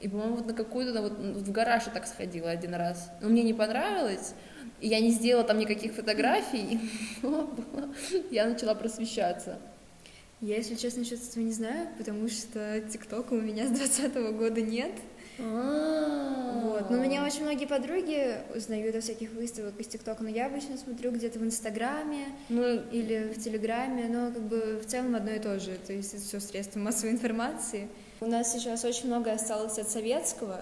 И, 0.00 0.08
по-моему, 0.08 0.36
вот 0.36 0.46
на 0.46 0.54
какую-то, 0.54 1.02
вот 1.02 1.12
в 1.12 1.50
гараж 1.50 1.86
я 1.86 1.92
так 1.92 2.06
сходила 2.06 2.50
один 2.50 2.74
раз. 2.74 3.10
Но 3.20 3.28
мне 3.28 3.42
не 3.42 3.54
понравилось, 3.54 4.34
и 4.80 4.88
я 4.88 5.00
не 5.00 5.10
сделала 5.10 5.44
там 5.44 5.58
никаких 5.58 5.94
фотографий, 5.94 6.78
но 7.22 7.50
я 8.30 8.46
начала 8.46 8.74
просвещаться. 8.74 9.58
Я, 10.44 10.56
если 10.56 10.74
честно, 10.74 11.00
этого 11.00 11.42
не 11.42 11.52
знаю, 11.52 11.88
потому 11.96 12.28
что 12.28 12.78
ТикТока 12.82 13.32
у 13.32 13.40
меня 13.40 13.66
с 13.66 13.70
2020 13.70 14.36
года 14.36 14.60
нет. 14.60 14.92
Вот. 15.38 16.90
Но 16.90 16.98
меня 16.98 17.24
очень 17.24 17.44
многие 17.44 17.64
подруги 17.64 18.36
узнают 18.54 18.94
о 18.94 19.00
всяких 19.00 19.32
выставках 19.32 19.80
из 19.80 19.86
ТикТока, 19.86 20.22
но 20.22 20.28
я 20.28 20.44
обычно 20.44 20.76
смотрю 20.76 21.12
где-то 21.12 21.38
в 21.38 21.44
Инстаграме 21.44 22.26
Ну, 22.50 22.62
или 22.90 23.32
в 23.34 23.42
Телеграме, 23.42 24.06
но 24.10 24.32
как 24.32 24.42
бы 24.42 24.82
в 24.84 24.86
целом 24.86 25.14
одно 25.14 25.30
и 25.30 25.38
то 25.38 25.58
же, 25.58 25.78
то 25.86 25.94
есть 25.94 26.12
это 26.12 26.22
все 26.22 26.40
средства 26.40 26.78
массовой 26.78 27.12
информации. 27.12 27.88
У 28.20 28.26
нас 28.26 28.52
сейчас 28.52 28.84
очень 28.84 29.06
много 29.06 29.32
осталось 29.32 29.78
от 29.78 29.88
советского, 29.88 30.60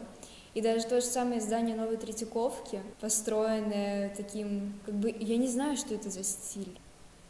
и 0.54 0.60
даже 0.60 0.86
то 0.86 1.00
же 1.00 1.06
самое 1.08 1.40
здание 1.40 1.74
Новой 1.74 1.96
Третьяковки, 1.96 2.80
построенное 3.00 4.14
таким, 4.16 4.74
как 4.86 4.94
бы, 4.94 5.12
я 5.18 5.36
не 5.36 5.48
знаю, 5.48 5.76
что 5.76 5.92
это 5.92 6.08
за 6.08 6.22
стиль. 6.22 6.78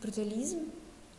Брутализм? 0.03 0.71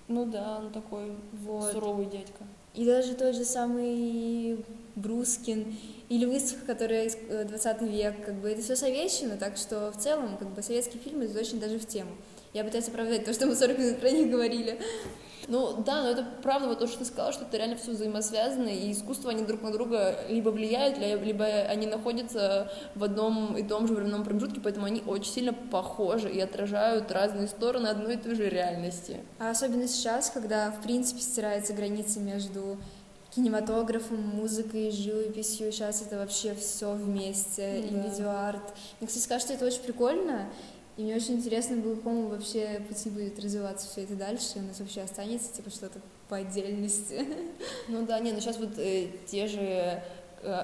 Ну 0.07 0.25
да, 0.25 0.59
он 0.59 0.71
такой 0.71 1.15
Вот. 1.31 1.71
суровый 1.71 2.05
дядька. 2.05 2.43
И 2.73 2.85
даже 2.85 3.13
тот 3.13 3.35
же 3.35 3.45
самый 3.45 4.65
Брускин 4.95 5.75
или 6.09 6.25
выставка, 6.25 6.65
которая 6.65 7.05
из 7.05 7.15
э, 7.29 7.45
20 7.45 7.81
век, 7.83 8.25
как 8.25 8.35
бы 8.35 8.49
это 8.49 8.61
все 8.61 8.75
советчина, 8.75 9.37
так 9.37 9.57
что 9.57 9.91
в 9.91 9.97
целом 9.97 10.37
как 10.37 10.49
бы 10.49 10.61
советские 10.61 11.01
фильмы 11.01 11.25
это 11.25 11.39
очень 11.39 11.59
даже 11.59 11.77
в 11.79 11.85
тему. 11.85 12.11
Я 12.53 12.63
пытаюсь 12.63 12.87
оправдать 12.87 13.25
то, 13.25 13.33
что 13.33 13.45
мы 13.47 13.55
40 13.55 13.77
минут 13.79 13.99
про 13.99 14.09
них 14.09 14.29
говорили. 14.29 14.79
Ну 15.47 15.83
да, 15.85 16.03
но 16.03 16.09
это 16.09 16.25
правда 16.41 16.67
вот 16.67 16.79
то, 16.79 16.87
что 16.87 16.99
ты 16.99 17.05
сказала, 17.05 17.33
что 17.33 17.43
это 17.43 17.57
реально 17.57 17.75
все 17.75 17.91
взаимосвязано, 17.91 18.69
и 18.69 18.91
искусство, 18.91 19.31
они 19.31 19.43
друг 19.43 19.61
на 19.61 19.71
друга 19.71 20.19
либо 20.29 20.49
влияют, 20.49 20.97
ли- 20.97 21.15
либо 21.19 21.45
они 21.45 21.85
находятся 21.85 22.71
в 22.95 23.03
одном 23.03 23.57
и 23.57 23.63
том 23.63 23.87
же 23.87 23.93
временном 23.93 24.23
промежутке, 24.23 24.61
поэтому 24.63 24.85
они 24.85 25.03
очень 25.05 25.31
сильно 25.33 25.53
похожи 25.53 26.31
и 26.31 26.39
отражают 26.39 27.11
разные 27.11 27.47
стороны 27.47 27.87
одной 27.87 28.13
и 28.15 28.17
той 28.17 28.35
же 28.35 28.49
реальности. 28.49 29.19
А 29.39 29.49
особенно 29.51 29.87
сейчас, 29.87 30.29
когда 30.29 30.71
в 30.71 30.81
принципе 30.81 31.19
стирается 31.21 31.73
граница 31.73 32.19
между 32.19 32.77
кинематографом, 33.35 34.19
музыкой, 34.21 34.91
живописью, 34.91 35.71
сейчас 35.71 36.01
это 36.03 36.17
вообще 36.17 36.53
все 36.53 36.93
вместе, 36.93 37.79
и 37.79 37.89
Да. 37.89 37.97
видеоарт. 38.03 38.61
Мне, 38.99 39.07
кстати, 39.07 39.27
кажется, 39.27 39.53
это 39.53 39.65
очень 39.65 39.81
прикольно, 39.81 40.45
и 40.95 41.03
мне 41.03 41.15
очень 41.15 41.35
интересно, 41.35 41.81
по 41.81 41.95
какому 41.95 42.27
вообще 42.27 42.81
пути 42.87 43.09
будет 43.09 43.39
развиваться 43.39 43.87
все 43.87 44.03
это 44.03 44.15
дальше, 44.15 44.57
у 44.57 44.61
нас 44.61 44.79
вообще 44.79 45.01
останется 45.01 45.51
типа 45.53 45.69
что-то 45.69 45.99
по 46.29 46.37
отдельности. 46.37 47.25
Ну 47.87 48.05
да, 48.05 48.19
не, 48.19 48.31
ну 48.31 48.39
сейчас 48.39 48.57
вот 48.59 48.77
э, 48.77 49.07
те 49.25 49.47
же 49.47 49.59
э, 49.59 50.01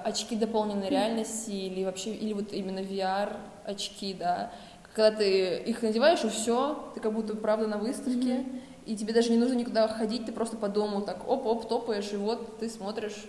очки 0.06 0.36
дополненной 0.36 0.89
реальности 0.89 1.52
или 1.52 1.84
вообще, 1.84 2.12
или 2.12 2.34
вот 2.34 2.54
именно 2.54 2.80
VR 2.80 3.36
очки, 3.65 4.13
да, 4.13 4.52
когда 4.94 5.18
ты 5.18 5.58
их 5.58 5.82
надеваешь, 5.82 6.24
и 6.24 6.30
все, 6.30 6.92
ты 6.94 7.00
как 7.00 7.13
будто 7.13 7.36
правда 7.36 7.68
на 7.68 7.78
выставке, 7.78 8.46
и 8.86 8.96
тебе 8.96 9.13
даже 9.13 9.32
не 9.32 9.38
нужно 9.38 9.56
никуда 9.56 9.88
ходить, 9.88 10.26
ты 10.26 10.32
просто 10.32 10.58
по 10.58 10.70
дому 10.70 11.02
так 11.02 11.28
оп-оп 11.28 11.68
топаешь, 11.68 12.12
и 12.13 12.18
вот 12.18 12.60
ты 12.60 12.70
смотришь 12.70 13.26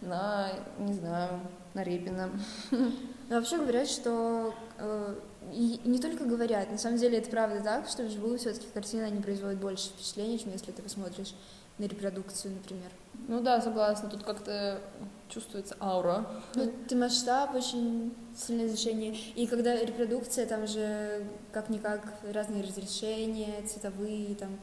на, 0.00 0.50
не 0.78 0.92
знаю, 0.92 1.40
на 1.74 1.82
Репина. 1.82 2.30
Но 2.70 2.90
вообще 3.36 3.58
говорят, 3.58 3.88
что 3.88 4.54
э, 4.78 5.14
и 5.52 5.80
не 5.84 5.98
только 5.98 6.24
говорят, 6.24 6.70
на 6.70 6.78
самом 6.78 6.98
деле 6.98 7.18
это 7.18 7.30
правда 7.30 7.62
так, 7.62 7.88
что 7.88 8.02
вживую 8.04 8.38
все-таки 8.38 8.66
картины 8.72 9.02
они 9.02 9.20
производят 9.20 9.58
больше 9.60 9.88
впечатлений, 9.90 10.38
чем 10.38 10.52
если 10.52 10.72
ты 10.72 10.82
посмотришь 10.82 11.34
на 11.78 11.84
репродукцию, 11.84 12.54
например. 12.54 12.90
Ну 13.28 13.40
да, 13.40 13.60
согласна, 13.60 14.08
тут 14.10 14.22
как-то 14.22 14.80
чувствуется 15.28 15.76
аура. 15.80 16.26
Ну, 16.54 16.72
ты 16.88 16.96
масштаб, 16.96 17.54
очень 17.54 18.12
сильное 18.36 18.68
значение. 18.68 19.14
И 19.34 19.46
когда 19.46 19.76
репродукция, 19.76 20.46
там 20.46 20.66
же 20.66 21.24
как-никак 21.52 22.02
разные 22.32 22.62
разрешения, 22.62 23.62
цветовые, 23.66 24.34
там, 24.34 24.58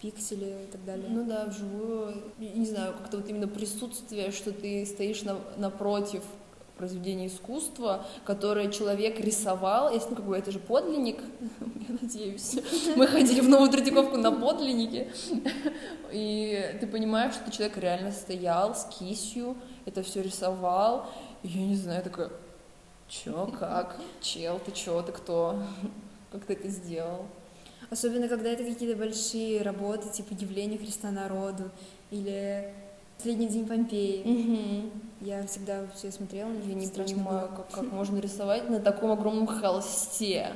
пиксели 0.00 0.66
и 0.68 0.70
так 0.70 0.84
далее. 0.84 1.06
Ну 1.08 1.24
да, 1.24 1.46
вживую, 1.46 2.32
не 2.38 2.48
не 2.50 2.66
знаю, 2.66 2.92
как-то 2.94 3.18
вот 3.18 3.28
именно 3.28 3.48
присутствие, 3.48 4.32
что 4.32 4.52
ты 4.52 4.84
стоишь 4.84 5.22
на- 5.22 5.38
напротив 5.56 6.22
произведения 6.82 7.28
искусства, 7.28 8.04
которое 8.24 8.68
человек 8.68 9.20
рисовал, 9.20 9.94
если, 9.94 10.10
ну, 10.10 10.16
как 10.16 10.24
бы, 10.24 10.36
это 10.36 10.50
же 10.50 10.58
подлинник, 10.58 11.20
я 11.88 11.96
надеюсь. 12.00 12.58
Мы 12.96 13.06
ходили 13.06 13.40
в 13.40 13.48
Новую 13.48 13.70
Третьяковку 13.70 14.16
на 14.16 14.32
подлиннике, 14.32 15.12
и 16.10 16.76
ты 16.80 16.88
понимаешь, 16.88 17.34
что 17.34 17.52
человек 17.52 17.76
реально 17.76 18.10
стоял 18.10 18.74
с 18.74 18.84
кистью, 18.86 19.56
это 19.86 20.02
все 20.02 20.22
рисовал, 20.22 21.08
и 21.44 21.48
я 21.48 21.66
не 21.68 21.76
знаю, 21.76 22.02
такая, 22.02 22.30
чё, 23.06 23.48
как, 23.56 23.96
чел, 24.20 24.58
ты 24.58 24.72
чё, 24.72 25.02
ты 25.02 25.12
кто, 25.12 25.62
как 26.32 26.44
ты 26.46 26.54
это 26.54 26.66
сделал? 26.66 27.26
Особенно, 27.90 28.26
когда 28.26 28.48
это 28.48 28.64
какие-то 28.64 28.98
большие 28.98 29.62
работы, 29.62 30.08
типа 30.08 30.32
«Явление 30.32 30.80
Христа 30.80 31.12
народу» 31.12 31.70
или 32.10 32.74
«Последний 33.22 33.46
день 33.46 33.66
Помпеи». 33.68 34.90
Я 35.20 35.46
всегда 35.46 35.86
все 35.94 36.10
смотрела, 36.10 36.50
Я 36.66 36.74
не 36.74 36.88
понимаю, 36.88 37.46
было. 37.46 37.56
как, 37.56 37.70
как 37.70 37.92
можно 37.92 38.18
рисовать 38.18 38.68
на 38.68 38.80
таком 38.80 39.12
огромном 39.12 39.46
холсте. 39.46 40.48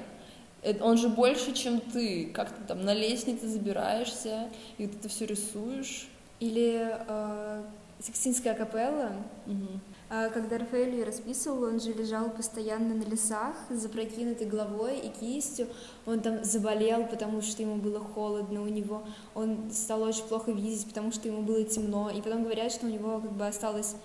Это- 0.63 0.83
он 0.85 0.97
же 0.99 1.09
больше, 1.09 1.53
чем 1.53 1.79
ты. 1.81 2.27
Как 2.35 2.49
ты 2.51 2.65
там 2.67 2.85
на 2.85 2.93
лестнице 2.93 3.47
забираешься, 3.47 4.49
и 4.79 4.87
вот 4.87 4.97
это 4.97 5.09
все 5.09 5.27
рисуешь. 5.27 6.09
Или 6.41 6.91
э, 7.07 7.63
Сикстинская 8.03 8.55
капелла. 8.55 9.13
Мгм. 9.47 9.81
А 10.09 10.29
когда 10.29 10.59
Рафаэль 10.59 10.95
ее 10.95 11.05
расписывал, 11.05 11.65
он 11.65 11.81
же 11.81 11.93
лежал 11.93 12.31
постоянно 12.31 12.95
на 12.95 13.03
лесах 13.03 13.57
запрокинутой 13.71 14.47
головой 14.47 14.99
и 15.01 15.09
кистью. 15.09 15.67
Он 16.07 16.21
там 16.21 16.45
заболел, 16.45 17.07
потому 17.07 17.43
что 17.43 17.63
ему 17.63 17.77
было 17.77 17.99
холодно 17.99 18.63
у 18.63 18.69
него. 18.69 19.03
Он 19.35 19.69
стал 19.73 20.03
очень 20.03 20.23
плохо 20.25 20.53
видеть, 20.53 20.87
потому 20.87 21.11
что 21.11 21.27
ему 21.27 21.43
было 21.43 21.65
темно. 21.65 22.09
И 22.11 22.23
потом 22.23 22.45
говорят, 22.45 22.71
что 22.71 22.87
у 22.87 22.89
него 22.89 23.21
как 23.21 23.33
бы 23.33 23.47
осталась 23.49 23.97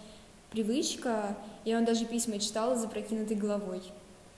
привычка, 0.50 1.38
и 1.66 1.76
он 1.76 1.86
даже 1.86 2.06
письма 2.06 2.40
читал 2.40 2.76
с 2.76 2.82
запрокинутой 2.82 3.38
головой. 3.38 3.84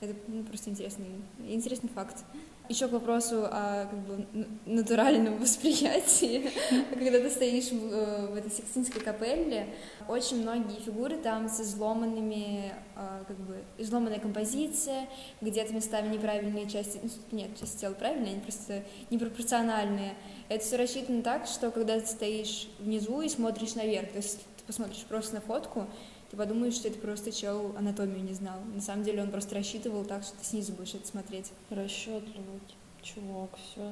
Это 0.02 0.16
ну, 0.28 0.44
просто 0.44 0.70
интересный, 0.70 1.08
интересный 1.48 1.90
факт. 1.90 2.26
Еще 2.74 2.88
к 2.88 2.92
вопросу 2.92 3.46
о 3.46 3.86
как 3.86 4.00
бы, 4.00 4.26
натуральном 4.66 5.38
восприятии. 5.40 6.50
Когда 6.90 7.20
ты 7.20 7.30
стоишь 7.30 7.70
в, 7.70 7.94
э, 7.94 8.28
в 8.32 8.36
этой 8.36 8.50
Сикстинской 8.50 9.00
капелле, 9.00 9.68
очень 10.08 10.42
многие 10.42 10.80
фигуры 10.80 11.18
там 11.18 11.50
с 11.50 11.62
изломанными, 11.62 12.74
э, 12.96 13.24
как 13.28 13.38
бы, 13.38 13.62
изломанная 13.78 14.18
композиция, 14.18 15.08
где-то 15.40 15.72
местами 15.72 16.16
неправильные 16.16 16.68
части, 16.68 17.00
ну, 17.04 17.10
нет, 17.38 17.50
части 17.60 17.82
тела 17.82 17.94
правильные, 17.94 18.32
они 18.32 18.42
просто 18.42 18.82
непропорциональные. 19.12 20.16
Это 20.50 20.66
все 20.66 20.78
рассчитано 20.78 21.22
так, 21.22 21.46
что 21.46 21.70
когда 21.70 22.00
ты 22.00 22.08
стоишь 22.08 22.70
внизу 22.80 23.22
и 23.22 23.30
смотришь 23.30 23.76
наверх, 23.76 24.10
то 24.10 24.18
есть 24.18 24.40
ты 24.58 24.64
посмотришь 24.66 25.06
просто 25.08 25.36
на 25.36 25.42
фотку, 25.42 25.86
ты 26.34 26.38
подумаешь, 26.38 26.74
что 26.74 26.88
это 26.88 26.98
просто 26.98 27.32
чел 27.32 27.76
анатомию 27.78 28.24
не 28.24 28.34
знал. 28.34 28.56
На 28.74 28.82
самом 28.82 29.04
деле 29.04 29.22
он 29.22 29.30
просто 29.30 29.54
рассчитывал 29.54 30.04
так, 30.04 30.24
что 30.24 30.36
ты 30.36 30.44
снизу 30.44 30.74
будешь 30.74 30.96
это 30.96 31.06
смотреть. 31.08 31.52
Расчетливый 31.70 32.60
чувак, 33.04 33.52
все, 33.58 33.92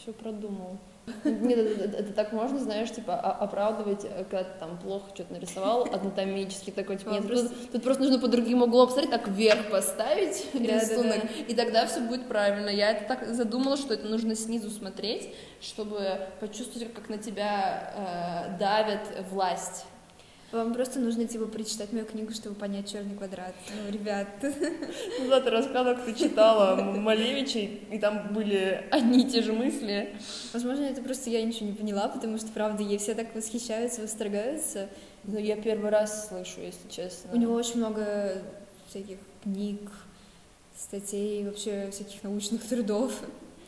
все 0.00 0.12
продумал. 0.14 0.78
Нет, 1.24 1.58
это, 1.58 1.84
это- 1.84 1.96
это 1.98 2.12
так 2.14 2.32
можно, 2.32 2.58
знаешь, 2.60 2.90
типа 2.92 3.14
о- 3.20 3.32
оправдывать, 3.44 4.04
э, 4.04 4.24
когда 4.30 4.44
ты 4.44 4.58
там 4.58 4.78
плохо 4.78 5.10
что-то 5.12 5.34
нарисовал, 5.34 5.82
анатомически 5.92 6.70
такой, 6.70 6.96
типа, 6.96 7.10
нет, 7.10 7.26
Просто- 7.26 7.48
тут, 7.50 7.72
тут 7.72 7.82
просто 7.82 8.02
нужно 8.04 8.18
по 8.20 8.28
другим 8.28 8.62
углом 8.62 8.86
посмотреть, 8.86 9.10
так 9.10 9.28
вверх 9.28 9.70
поставить 9.70 10.46
Да, 10.54 10.58
рисунок, 10.80 11.20
да, 11.22 11.28
и 11.48 11.54
тогда 11.54 11.86
все 11.86 12.00
будет 12.00 12.26
правильно. 12.28 12.70
Я 12.70 12.92
это 12.92 13.06
так 13.06 13.34
задумала, 13.34 13.76
что 13.76 13.92
это 13.92 14.06
нужно 14.06 14.34
снизу 14.36 14.70
смотреть, 14.70 15.34
чтобы 15.60 16.28
почувствовать, 16.40 16.94
как 16.94 17.08
на 17.10 17.18
тебя 17.18 18.46
э, 18.54 18.58
давят 18.58 19.00
власть. 19.30 19.84
Вам 20.52 20.74
просто 20.74 21.00
нужно, 21.00 21.26
типа, 21.26 21.46
прочитать 21.46 21.92
мою 21.92 22.04
книгу, 22.04 22.32
чтобы 22.32 22.54
понять 22.54 22.90
черный 22.90 23.16
квадрат. 23.16 23.54
Ну, 23.70 23.90
ребят, 23.90 24.28
Ну 24.42 25.28
да, 25.30 25.40
ты 25.40 25.48
рассказывала, 25.48 25.94
как 25.94 26.04
ты 26.04 26.14
читала 26.14 26.76
Малевича, 26.76 27.60
и 27.60 27.98
там 27.98 28.34
были 28.34 28.84
одни 28.90 29.24
и 29.24 29.30
те 29.30 29.40
же 29.40 29.54
мысли. 29.54 30.14
возможно, 30.52 30.84
это 30.84 31.00
просто 31.00 31.30
я 31.30 31.42
ничего 31.42 31.70
не 31.70 31.74
поняла, 31.74 32.06
потому 32.08 32.36
что, 32.36 32.48
правда, 32.48 32.82
ей 32.82 32.98
все 32.98 33.14
так 33.14 33.34
восхищаются, 33.34 34.02
восторгаются. 34.02 34.88
Ну, 35.24 35.38
я 35.38 35.56
первый 35.56 35.90
раз 35.90 36.28
слышу, 36.28 36.60
если 36.60 36.86
честно. 36.90 37.30
У 37.32 37.36
него 37.36 37.54
очень 37.54 37.78
много 37.78 38.42
всяких 38.88 39.16
книг, 39.42 39.90
статей, 40.76 41.44
вообще 41.44 41.88
всяких 41.90 42.22
научных 42.24 42.62
трудов. 42.62 43.12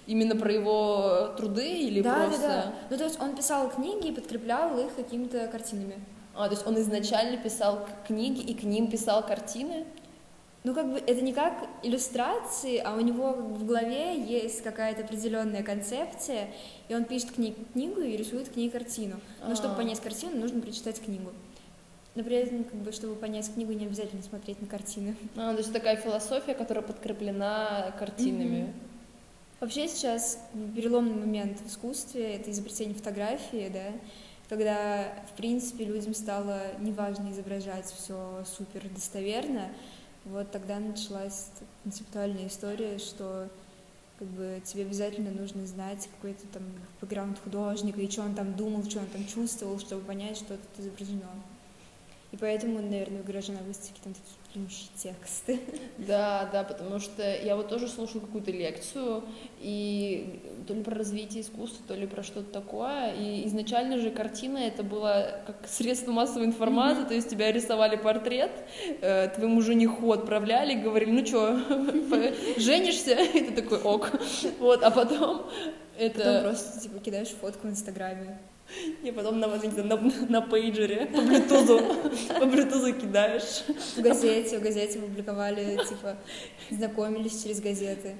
Именно 0.06 0.36
про 0.36 0.52
его 0.52 1.34
труды 1.38 1.78
или 1.78 2.02
да, 2.02 2.26
просто... 2.26 2.40
да, 2.42 2.48
да. 2.48 2.74
Ну, 2.90 2.98
то 2.98 3.04
есть 3.04 3.18
он 3.20 3.34
писал 3.34 3.70
книги 3.70 4.08
и 4.08 4.12
подкреплял 4.12 4.78
их 4.78 4.94
какими-то 4.94 5.46
картинами. 5.48 5.94
А, 6.34 6.46
то 6.48 6.54
есть 6.54 6.66
он 6.66 6.78
изначально 6.80 7.36
писал 7.36 7.86
к- 7.86 8.06
книги 8.08 8.40
и 8.40 8.54
к 8.54 8.62
ним 8.64 8.90
писал 8.90 9.24
картины? 9.24 9.84
Ну, 10.64 10.74
как 10.74 10.90
бы 10.90 10.98
это 10.98 11.20
не 11.20 11.32
как 11.34 11.68
иллюстрации, 11.82 12.78
а 12.78 12.94
у 12.94 13.00
него 13.00 13.32
в 13.32 13.66
голове 13.66 14.18
есть 14.18 14.62
какая-то 14.62 15.02
определенная 15.04 15.62
концепция, 15.62 16.48
и 16.88 16.94
он 16.94 17.04
пишет 17.04 17.36
кни- 17.36 17.54
книгу 17.74 18.00
и 18.00 18.16
рисует 18.16 18.48
к 18.48 18.56
ней 18.56 18.70
картину. 18.70 19.16
Но 19.46 19.54
чтобы 19.54 19.74
А. 19.74 19.76
понять 19.76 20.00
картину, 20.00 20.36
нужно 20.40 20.60
прочитать 20.62 21.00
книгу. 21.02 21.30
Но 22.14 22.22
при 22.24 22.36
этом, 22.36 22.64
как 22.64 22.76
бы, 22.76 22.92
чтобы 22.92 23.14
понять 23.14 23.52
книгу, 23.52 23.72
не 23.72 23.84
обязательно 23.86 24.22
смотреть 24.22 24.60
на 24.62 24.66
картины. 24.66 25.16
А, 25.36 25.52
то 25.52 25.58
есть 25.58 25.72
такая 25.72 25.96
философия, 25.96 26.54
которая 26.54 26.82
подкреплена 26.82 27.92
картинами. 27.98 28.72
Вообще 29.60 29.88
сейчас 29.88 30.38
переломный 30.74 31.14
момент 31.14 31.58
в 31.60 31.68
искусстве— 31.68 32.34
это 32.36 32.50
изобретение 32.50 32.94
фотографии, 32.94 33.70
да, 33.72 33.92
когда, 34.48 35.12
в 35.32 35.36
принципе, 35.36 35.84
людям 35.84 36.14
стало 36.14 36.60
неважно 36.78 37.30
изображать 37.30 37.86
все 37.86 38.44
супер 38.56 38.88
достоверно, 38.90 39.68
вот 40.24 40.50
тогда 40.50 40.78
началась 40.78 41.50
концептуальная 41.82 42.46
история, 42.46 42.98
что 42.98 43.48
как 44.18 44.28
бы 44.28 44.62
тебе 44.64 44.82
обязательно 44.82 45.30
нужно 45.30 45.66
знать 45.66 46.08
какой-то 46.16 46.46
там 46.52 46.62
бэкграунд 47.00 47.38
художника, 47.40 48.00
и 48.00 48.10
что 48.10 48.22
он 48.22 48.34
там 48.34 48.54
думал, 48.54 48.84
что 48.84 49.00
он 49.00 49.06
там 49.06 49.26
чувствовал, 49.26 49.78
чтобы 49.78 50.02
понять, 50.02 50.36
что 50.36 50.56
тут 50.56 50.78
изображено. 50.78 51.30
И 52.34 52.36
поэтому, 52.36 52.80
наверное, 52.80 53.22
в 53.22 53.24
гараже 53.24 53.52
на 53.52 53.62
выставке 53.62 54.00
там 54.02 54.12
такие 54.12 54.34
длиннющие 54.52 54.88
тексты. 54.96 55.60
Да, 55.98 56.48
да, 56.52 56.64
потому 56.64 56.98
что 56.98 57.22
я 57.22 57.54
вот 57.54 57.68
тоже 57.68 57.86
слушала 57.86 58.22
какую-то 58.22 58.50
лекцию, 58.50 59.22
и 59.60 60.40
то 60.66 60.74
ли 60.74 60.82
про 60.82 60.96
развитие 60.96 61.42
искусства, 61.42 61.84
то 61.86 61.94
ли 61.94 62.08
про 62.08 62.24
что-то 62.24 62.50
такое, 62.50 63.14
и 63.14 63.46
изначально 63.46 63.98
же 63.98 64.10
картина 64.10 64.58
это 64.58 64.82
было 64.82 65.44
как 65.46 65.68
средство 65.68 66.10
массовой 66.10 66.46
информации, 66.46 67.04
то 67.04 67.14
есть 67.14 67.30
тебя 67.30 67.52
рисовали 67.52 67.94
портрет, 67.94 68.50
э, 69.00 69.28
твоему 69.28 69.60
жениху 69.60 70.10
отправляли, 70.10 70.74
говорили, 70.74 71.12
ну 71.12 71.24
что, 71.24 71.56
женишься? 72.58 73.14
И 73.34 73.44
ты 73.44 73.62
такой, 73.62 73.78
ок. 73.78 74.10
Вот, 74.58 74.82
а 74.82 74.90
потом 74.90 75.46
это... 75.96 76.18
Потом 76.18 76.42
просто 76.42 76.80
типа 76.80 76.98
кидаешь 76.98 77.28
фотку 77.28 77.68
в 77.68 77.70
Инстаграме. 77.70 78.40
И 79.02 79.10
потом 79.12 79.40
на, 79.40 79.48
вот 79.48 79.62
эти, 79.62 79.80
на, 79.80 79.96
на 80.28 80.40
пейджере 80.40 81.06
по 81.06 81.20
блютузу, 81.20 81.80
по 82.40 82.46
блютузу 82.46 82.94
кидаешь. 82.94 83.64
В 83.96 84.00
газете, 84.00 84.58
в 84.58 84.62
газете 84.62 84.98
публиковали, 84.98 85.78
типа, 85.88 86.16
знакомились 86.70 87.42
через 87.42 87.60
газеты. 87.60 88.16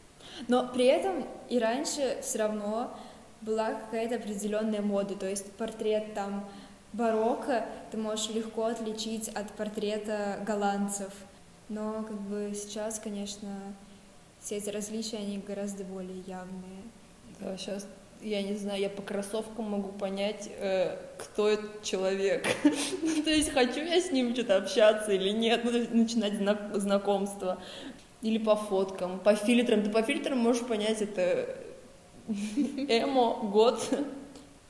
Но 0.49 0.69
при 0.69 0.87
этом 0.87 1.27
и 1.49 1.59
раньше 1.59 2.19
все 2.23 2.39
равно 2.39 2.97
была 3.41 3.75
какая-то 3.75 4.17
определенная 4.17 4.81
мода, 4.81 5.15
то 5.15 5.29
есть 5.29 5.51
портрет 5.53 6.15
там 6.15 6.49
барокко 6.95 7.67
ты 7.91 7.99
можешь 7.99 8.31
легко 8.31 8.65
отличить 8.67 9.29
от 9.29 9.51
портрета 9.53 10.39
голландцев. 10.47 11.13
Но 11.69 12.05
как 12.05 12.21
бы 12.21 12.53
сейчас, 12.55 12.99
конечно, 12.99 13.51
все 14.41 14.57
эти 14.57 14.71
различия, 14.71 15.19
они 15.19 15.39
гораздо 15.39 15.85
более 15.85 16.21
явные. 16.27 16.83
Да, 17.41 17.57
сейчас, 17.57 17.87
я 18.25 18.43
не 18.43 18.57
знаю, 18.57 18.81
я 18.81 18.89
по 18.89 19.03
кроссовкам 19.03 19.67
могу 19.71 19.91
понять, 19.91 20.51
э, 20.59 20.97
кто 21.19 21.49
этот 21.49 21.83
человек. 21.83 22.47
Ну, 23.03 23.23
то 23.23 23.31
есть, 23.31 23.51
хочу 23.51 23.81
я 23.81 24.01
с 24.01 24.11
ним 24.11 24.35
что-то 24.35 24.57
общаться 24.57 25.13
или 25.13 25.31
нет, 25.31 25.61
ну, 25.65 25.71
то 25.71 25.79
есть, 25.79 25.93
начинать 25.95 26.35
знак- 26.35 26.75
знакомство. 26.75 27.63
Или 28.23 28.39
по 28.39 28.57
фоткам, 28.57 29.21
по 29.21 29.35
фильтрам. 29.37 29.83
Ты 29.83 29.91
по 29.91 30.03
фильтрам 30.03 30.39
можешь 30.39 30.67
понять, 30.67 31.03
это 31.03 31.55
эмо, 32.89 33.39
год. 33.43 33.87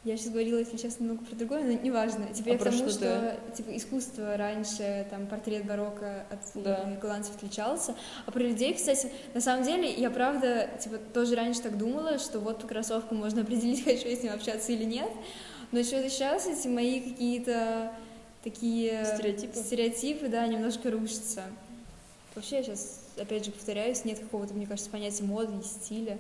Я 0.05 0.19
сейчас 0.19 0.33
говорила, 0.33 0.59
если 0.59 0.77
честно, 0.77 1.05
немного 1.05 1.25
про 1.25 1.35
другое, 1.35 1.65
но 1.65 1.73
неважно. 1.73 2.27
Типа 2.35 2.51
А 2.51 2.53
я 2.53 2.59
к 2.59 2.63
про 2.63 2.71
тому, 2.71 2.89
что 2.91 2.91
что 2.99 3.39
типа 3.57 3.75
искусство 3.75 4.37
раньше, 4.37 5.07
там, 5.09 5.27
портрет 5.27 5.65
барокко 5.65 6.27
от 6.31 6.63
Да. 6.63 6.83
э, 6.95 6.99
голландцев 7.01 7.37
отличался. 7.37 7.95
А 8.27 8.31
про 8.31 8.41
людей, 8.43 8.75
кстати, 8.75 9.11
на 9.33 9.41
самом 9.41 9.65
деле, 9.65 9.91
я 9.91 10.11
правда, 10.11 10.69
типа, 10.79 10.99
тоже 11.15 11.35
раньше 11.37 11.63
так 11.63 11.79
думала, 11.79 12.19
что 12.19 12.39
вот 12.39 12.61
по 12.61 12.67
кроссовку 12.69 13.15
можно 13.15 13.43
определить, 13.43 13.83
хочу 13.85 14.07
я 14.09 14.17
с 14.17 14.23
ним 14.23 14.33
общаться 14.35 14.73
или 14.73 14.85
нет. 14.85 15.09
Но 15.73 15.83
что-то 15.83 16.11
сейчас 16.11 16.47
эти 16.47 16.69
мои 16.69 17.01
какие-то 17.01 17.91
такие 18.43 19.07
Стереотипы. 19.07 19.57
стереотипы, 19.59 20.29
да, 20.29 20.47
немножко 20.47 20.91
рушатся. 20.91 21.45
Вообще, 22.35 22.57
я 22.59 22.63
сейчас, 22.63 23.01
опять 23.17 23.47
же, 23.47 23.53
повторяюсь, 23.53 24.05
нет 24.05 24.19
какого-то, 24.19 24.53
мне 24.53 24.67
кажется, 24.67 24.91
понятия 24.91 25.25
моды 25.25 25.53
и 25.61 25.65
стиля. 25.65 26.19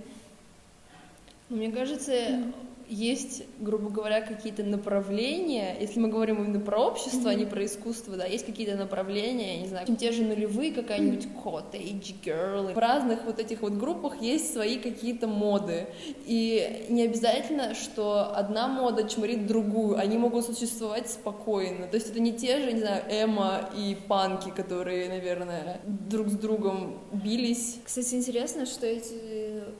Ну, 1.50 1.58
Мне 1.58 1.70
кажется, 1.70 2.44
есть, 2.88 3.42
грубо 3.60 3.90
говоря, 3.90 4.20
какие-то 4.20 4.62
направления, 4.62 5.76
если 5.80 6.00
мы 6.00 6.08
говорим 6.08 6.42
именно 6.42 6.60
про 6.60 6.78
общество, 6.78 7.30
а 7.30 7.34
не 7.34 7.44
про 7.44 7.64
искусство, 7.64 8.16
да, 8.16 8.26
есть 8.26 8.46
какие-то 8.46 8.76
направления, 8.76 9.56
я 9.56 9.60
не 9.62 9.68
знаю, 9.68 9.86
те 9.96 10.12
же 10.12 10.22
нулевые, 10.22 10.72
какая-нибудь 10.72 11.28
cottage 11.44 12.14
girl. 12.24 12.72
В 12.74 12.78
разных 12.78 13.24
вот 13.24 13.38
этих 13.38 13.62
вот 13.62 13.72
группах 13.72 14.20
есть 14.20 14.52
свои 14.52 14.78
какие-то 14.78 15.26
моды. 15.26 15.86
И 16.26 16.86
не 16.88 17.02
обязательно, 17.02 17.74
что 17.74 18.34
одна 18.34 18.68
мода 18.68 19.08
чморит 19.08 19.46
другую, 19.46 19.98
они 19.98 20.18
могут 20.18 20.44
существовать 20.44 21.10
спокойно. 21.10 21.86
То 21.86 21.96
есть 21.96 22.10
это 22.10 22.20
не 22.20 22.32
те 22.32 22.60
же, 22.60 22.72
не 22.72 22.80
знаю, 22.80 23.02
эмо 23.08 23.70
и 23.76 23.96
панки, 24.08 24.50
которые, 24.50 25.08
наверное, 25.08 25.80
друг 25.86 26.28
с 26.28 26.36
другом 26.36 26.98
бились. 27.12 27.78
Кстати, 27.84 28.14
интересно, 28.14 28.66
что 28.66 28.86
эти, 28.86 29.14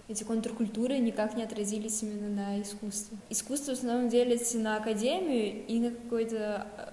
эти 0.08 0.22
контркультуры 0.24 0.98
никак 0.98 1.36
не 1.36 1.42
отразились 1.42 2.02
именно 2.02 2.28
на 2.28 2.60
искусстве. 2.62 3.16
Искусство 3.30 3.74
в 3.74 3.78
основном 3.78 4.08
делится 4.08 4.58
на 4.58 4.76
академию 4.76 5.66
и 5.66 5.78
на 5.80 5.90
какой-то 5.90 6.66
э, 6.76 6.88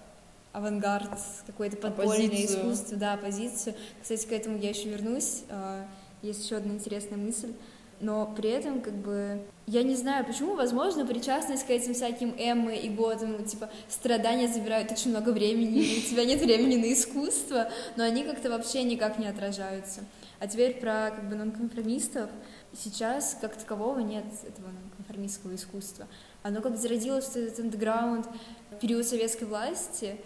авангард, 0.54 1.20
какое-то 1.46 1.78
подпольное 1.78 2.28
Оппозицию. 2.28 2.60
искусство, 2.62 2.98
да, 2.98 3.18
позицию. 3.18 3.76
Кстати, 4.02 4.26
к 4.26 4.32
этому 4.32 4.58
я 4.58 4.70
еще 4.70 4.90
вернусь. 4.90 5.44
А, 5.50 5.86
Есть 6.22 6.46
еще 6.46 6.58
одна 6.58 6.74
интересная 6.74 7.18
мысль. 7.18 7.52
но 8.00 8.34
при 8.36 8.50
этом 8.50 8.82
как 8.82 8.94
бы 8.94 9.42
я 9.68 9.84
не 9.84 9.96
знаю, 9.96 10.26
почему, 10.26 10.56
возможно, 10.56 11.06
причастность 11.06 11.66
к 11.66 11.70
этим 11.70 11.94
всяким 11.94 12.34
Эммы 12.38 12.76
и 12.76 12.90
Готам, 12.90 13.44
типа, 13.46 13.70
страдания 13.88 14.48
забирают 14.48 14.92
очень 14.92 15.12
много 15.12 15.30
времени, 15.30 15.80
у 16.00 16.10
тебя 16.10 16.26
нет 16.26 16.42
времени 16.42 16.78
на 16.78 16.92
искусство, 16.94 17.70
но 17.96 18.04
они 18.04 18.24
как-то 18.24 18.50
вообще 18.50 18.84
никак 18.84 19.20
не 19.20 19.28
отражаются. 19.28 20.02
А 20.40 20.48
теперь 20.48 20.80
про 20.80 21.12
как 21.16 21.30
бы 21.30 21.36
нонконформистов. 21.36 22.30
Сейчас 22.74 23.38
как 23.42 23.56
такового 23.56 24.00
нет 24.00 24.26
этого 24.48 24.68
нонконформистского 24.68 25.56
искусства. 25.56 26.08
Оно 26.44 26.62
как 26.62 26.78
зародилось 26.78 27.26
в 27.26 27.36
этот 27.36 27.60
андеграунд 27.60 28.28
период 28.80 29.06
советской 29.06 29.44
власти, 29.44 30.18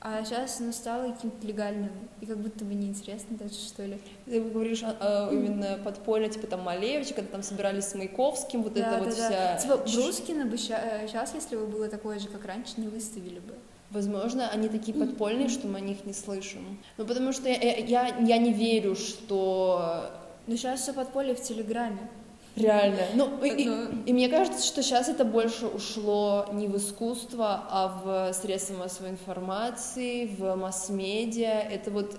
а 0.00 0.22
сейчас 0.22 0.60
оно 0.60 0.72
стало 0.72 1.12
каким-то 1.12 1.46
легальным, 1.46 1.90
и 2.20 2.26
как 2.26 2.36
будто 2.36 2.62
бы 2.64 2.74
неинтересно 2.74 3.38
даже, 3.38 3.54
что 3.54 3.86
ли. 3.86 3.98
Ты 4.26 4.42
говоришь 4.42 4.82
а, 4.82 4.94
а, 5.00 5.32
именно 5.32 5.78
подпольно, 5.82 6.28
типа 6.28 6.46
там 6.46 6.60
Малевич, 6.60 7.14
когда 7.14 7.30
там 7.30 7.42
собирались 7.42 7.86
с 7.86 7.94
Маяковским, 7.94 8.62
вот 8.62 8.74
да, 8.74 8.80
это 8.80 8.90
да, 8.90 8.98
вот 8.98 9.08
да. 9.08 9.14
вся... 9.14 9.56
Типа 9.56 9.76
Брускина 9.78 10.44
бы 10.44 10.58
сейчас, 10.58 11.34
если 11.34 11.56
бы 11.56 11.66
было 11.66 11.88
такое 11.88 12.18
же, 12.18 12.28
как 12.28 12.44
раньше, 12.44 12.74
не 12.76 12.88
выставили 12.88 13.38
бы. 13.38 13.54
Возможно, 13.90 14.50
они 14.50 14.68
такие 14.68 14.94
подпольные, 14.94 15.48
что 15.48 15.68
мы 15.68 15.78
о 15.78 15.80
них 15.80 16.04
не 16.04 16.12
слышим. 16.12 16.78
Ну, 16.98 17.06
потому 17.06 17.32
что 17.32 17.48
я, 17.48 17.76
я, 17.76 18.18
я 18.18 18.36
не 18.36 18.52
верю, 18.52 18.96
что... 18.96 20.10
Ну, 20.46 20.56
сейчас 20.56 20.80
все 20.80 20.92
подполье 20.92 21.34
в 21.34 21.42
Телеграме. 21.42 22.08
Реально. 22.56 23.00
Ну, 23.14 23.44
и, 23.44 23.48
и, 23.48 23.68
и 24.06 24.12
мне 24.12 24.28
кажется, 24.28 24.64
что 24.64 24.82
сейчас 24.82 25.08
это 25.08 25.24
больше 25.24 25.66
ушло 25.66 26.46
не 26.52 26.68
в 26.68 26.76
искусство, 26.76 27.64
а 27.68 27.88
в 28.04 28.34
средства 28.34 28.74
массовой 28.74 29.10
информации, 29.10 30.26
в 30.26 30.54
масс-медиа. 30.54 31.62
Это 31.62 31.90
вот 31.90 32.16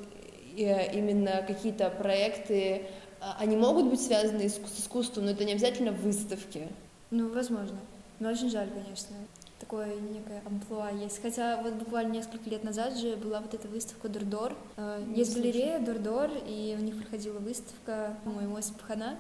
э, 0.58 0.94
именно 0.94 1.44
какие-то 1.48 1.90
проекты, 1.90 2.88
а, 3.22 3.38
они 3.40 3.56
могут 3.56 3.86
быть 3.86 4.02
связаны 4.02 4.50
с 4.50 4.60
искусством, 4.78 5.26
но 5.26 5.32
это 5.32 5.46
не 5.46 5.54
обязательно 5.54 5.92
выставки. 5.92 6.68
Ну, 7.12 7.34
возможно. 7.34 7.78
Но 8.20 8.30
очень 8.30 8.50
жаль, 8.50 8.70
конечно. 8.70 9.16
Такое 9.60 9.96
некое 9.96 10.42
амплуа 10.46 10.92
есть. 10.92 11.22
Хотя 11.22 11.62
вот 11.62 11.74
буквально 11.76 12.14
несколько 12.14 12.50
лет 12.50 12.64
назад 12.64 12.98
же 12.98 13.16
была 13.16 13.40
вот 13.40 13.54
эта 13.54 13.68
выставка 13.68 14.10
Дордор. 14.10 14.56
Э, 14.76 15.04
есть 15.16 15.36
галерея 15.36 15.80
Дордор, 15.80 16.30
и 16.46 16.76
у 16.78 16.84
них 16.84 17.02
проходила 17.02 17.40
выставка, 17.40 18.18
по-моему, 18.24 18.58
Осип 18.58 18.82
Хана. 18.82 19.18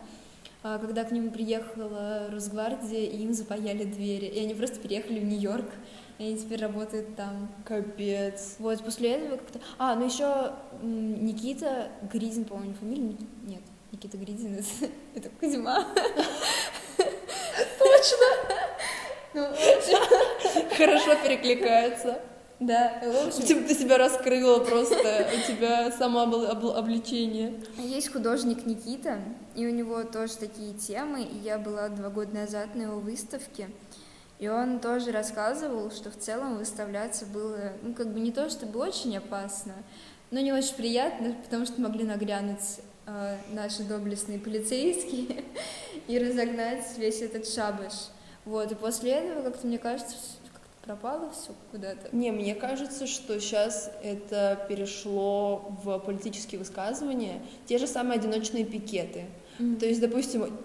А, 0.67 0.79
когда 0.79 1.03
к 1.03 1.11
нему 1.11 1.29
приехала 1.29 2.27
Росгвардия, 2.31 3.05
и 3.05 3.17
им 3.17 3.33
запаяли 3.33 3.83
двери. 3.83 4.25
И 4.25 4.39
они 4.39 4.55
просто 4.55 4.79
переехали 4.79 5.19
в 5.19 5.25
Нью-Йорк, 5.25 5.69
и 6.17 6.23
они 6.23 6.37
теперь 6.37 6.59
работают 6.59 7.15
там. 7.15 7.49
Капец. 7.65 8.55
Вот, 8.57 8.83
после 8.83 9.11
этого 9.11 9.37
как-то... 9.37 9.59
А, 9.77 9.93
ну 9.93 10.05
еще 10.05 10.53
Никита 10.81 11.89
Гридин, 12.11 12.45
по-моему, 12.45 12.73
фамилия? 12.73 13.15
Нет, 13.43 13.61
Никита 13.91 14.17
Гридин, 14.17 14.55
это, 14.55 14.91
это 15.13 15.29
Кузьма. 15.39 15.85
Точно! 16.97 18.25
Ну, 19.35 19.45
Хорошо 20.77 21.15
перекликается. 21.21 22.21
Да, 22.61 23.01
общем... 23.27 23.65
Ты 23.65 23.75
себя 23.75 23.97
раскрыла 23.97 24.63
просто, 24.63 25.27
у 25.27 25.51
тебя 25.51 25.91
самообличение. 25.91 27.53
Есть 27.77 28.13
художник 28.13 28.65
Никита, 28.65 29.19
и 29.53 29.67
у 29.67 29.71
него 29.71 30.03
тоже 30.03 30.37
такие 30.37 30.73
темы, 30.73 31.23
и 31.23 31.37
я 31.39 31.59
была 31.59 31.89
два 31.89 32.09
года 32.09 32.33
назад 32.33 32.75
на 32.75 32.83
его 32.83 32.99
выставке, 33.01 33.67
и 34.39 34.47
он 34.47 34.79
тоже 34.79 35.11
рассказывал, 35.11 35.91
что 35.91 36.11
в 36.11 36.17
целом 36.17 36.57
выставляться 36.57 37.25
было, 37.25 37.73
ну, 37.81 37.93
как 37.93 38.13
бы 38.13 38.21
не 38.21 38.31
то 38.31 38.49
чтобы 38.49 38.79
очень 38.79 39.17
опасно, 39.17 39.73
но 40.31 40.39
не 40.39 40.53
очень 40.53 40.75
приятно, 40.75 41.35
потому 41.43 41.65
что 41.65 41.81
могли 41.81 42.05
нагрянуть 42.05 42.79
э, 43.05 43.37
наши 43.51 43.83
доблестные 43.83 44.39
полицейские 44.39 45.43
и 46.07 46.19
разогнать 46.19 46.85
весь 46.97 47.21
этот 47.21 47.49
шабаш. 47.49 48.14
Вот, 48.45 48.71
и 48.71 48.75
после 48.75 49.11
этого, 49.11 49.43
как-то 49.43 49.65
мне 49.67 49.77
кажется, 49.77 50.15
пропало 50.83 51.31
все 51.31 51.53
куда-то? 51.71 52.15
Не, 52.15 52.31
мне 52.31 52.55
кажется, 52.55 53.07
что 53.07 53.39
сейчас 53.39 53.91
это 54.03 54.65
перешло 54.69 55.71
в 55.83 55.97
политические 55.99 56.59
высказывания, 56.59 57.41
те 57.65 57.77
же 57.77 57.87
самые 57.87 58.19
одиночные 58.19 58.65
пикеты. 58.65 59.25
Mm-hmm. 59.57 59.79
То 59.79 59.85
есть, 59.87 59.99
допустим, 59.99 60.57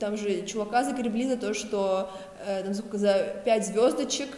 там 0.00 0.16
же 0.16 0.46
чувака 0.46 0.84
загребли 0.84 1.28
за 1.28 1.36
то, 1.36 1.54
что 1.54 2.10
э, 2.44 2.62
там 2.64 2.74
сколько, 2.74 2.98
за 2.98 3.36
пять 3.44 3.66
звездочек 3.66 4.28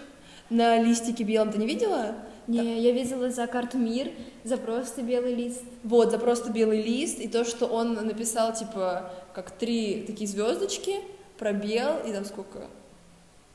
на 0.50 0.78
листике 0.78 1.24
белом. 1.24 1.52
Ты 1.52 1.58
не 1.58 1.66
видела? 1.66 2.16
Не, 2.46 2.58
так. 2.58 2.66
я 2.66 2.92
видела 2.92 3.30
за 3.30 3.46
карту 3.46 3.78
мир, 3.78 4.10
за 4.44 4.56
просто 4.56 5.02
белый 5.02 5.34
лист. 5.34 5.62
Вот, 5.84 6.10
за 6.10 6.18
просто 6.18 6.50
белый 6.50 6.82
лист, 6.82 7.20
и 7.20 7.28
то, 7.28 7.44
что 7.44 7.66
он 7.66 7.94
написал, 7.94 8.54
типа, 8.54 9.12
как 9.34 9.50
три 9.50 10.04
такие 10.06 10.26
звездочки, 10.26 10.96
пробел, 11.38 11.98
и 12.06 12.12
там 12.12 12.24
сколько, 12.24 12.68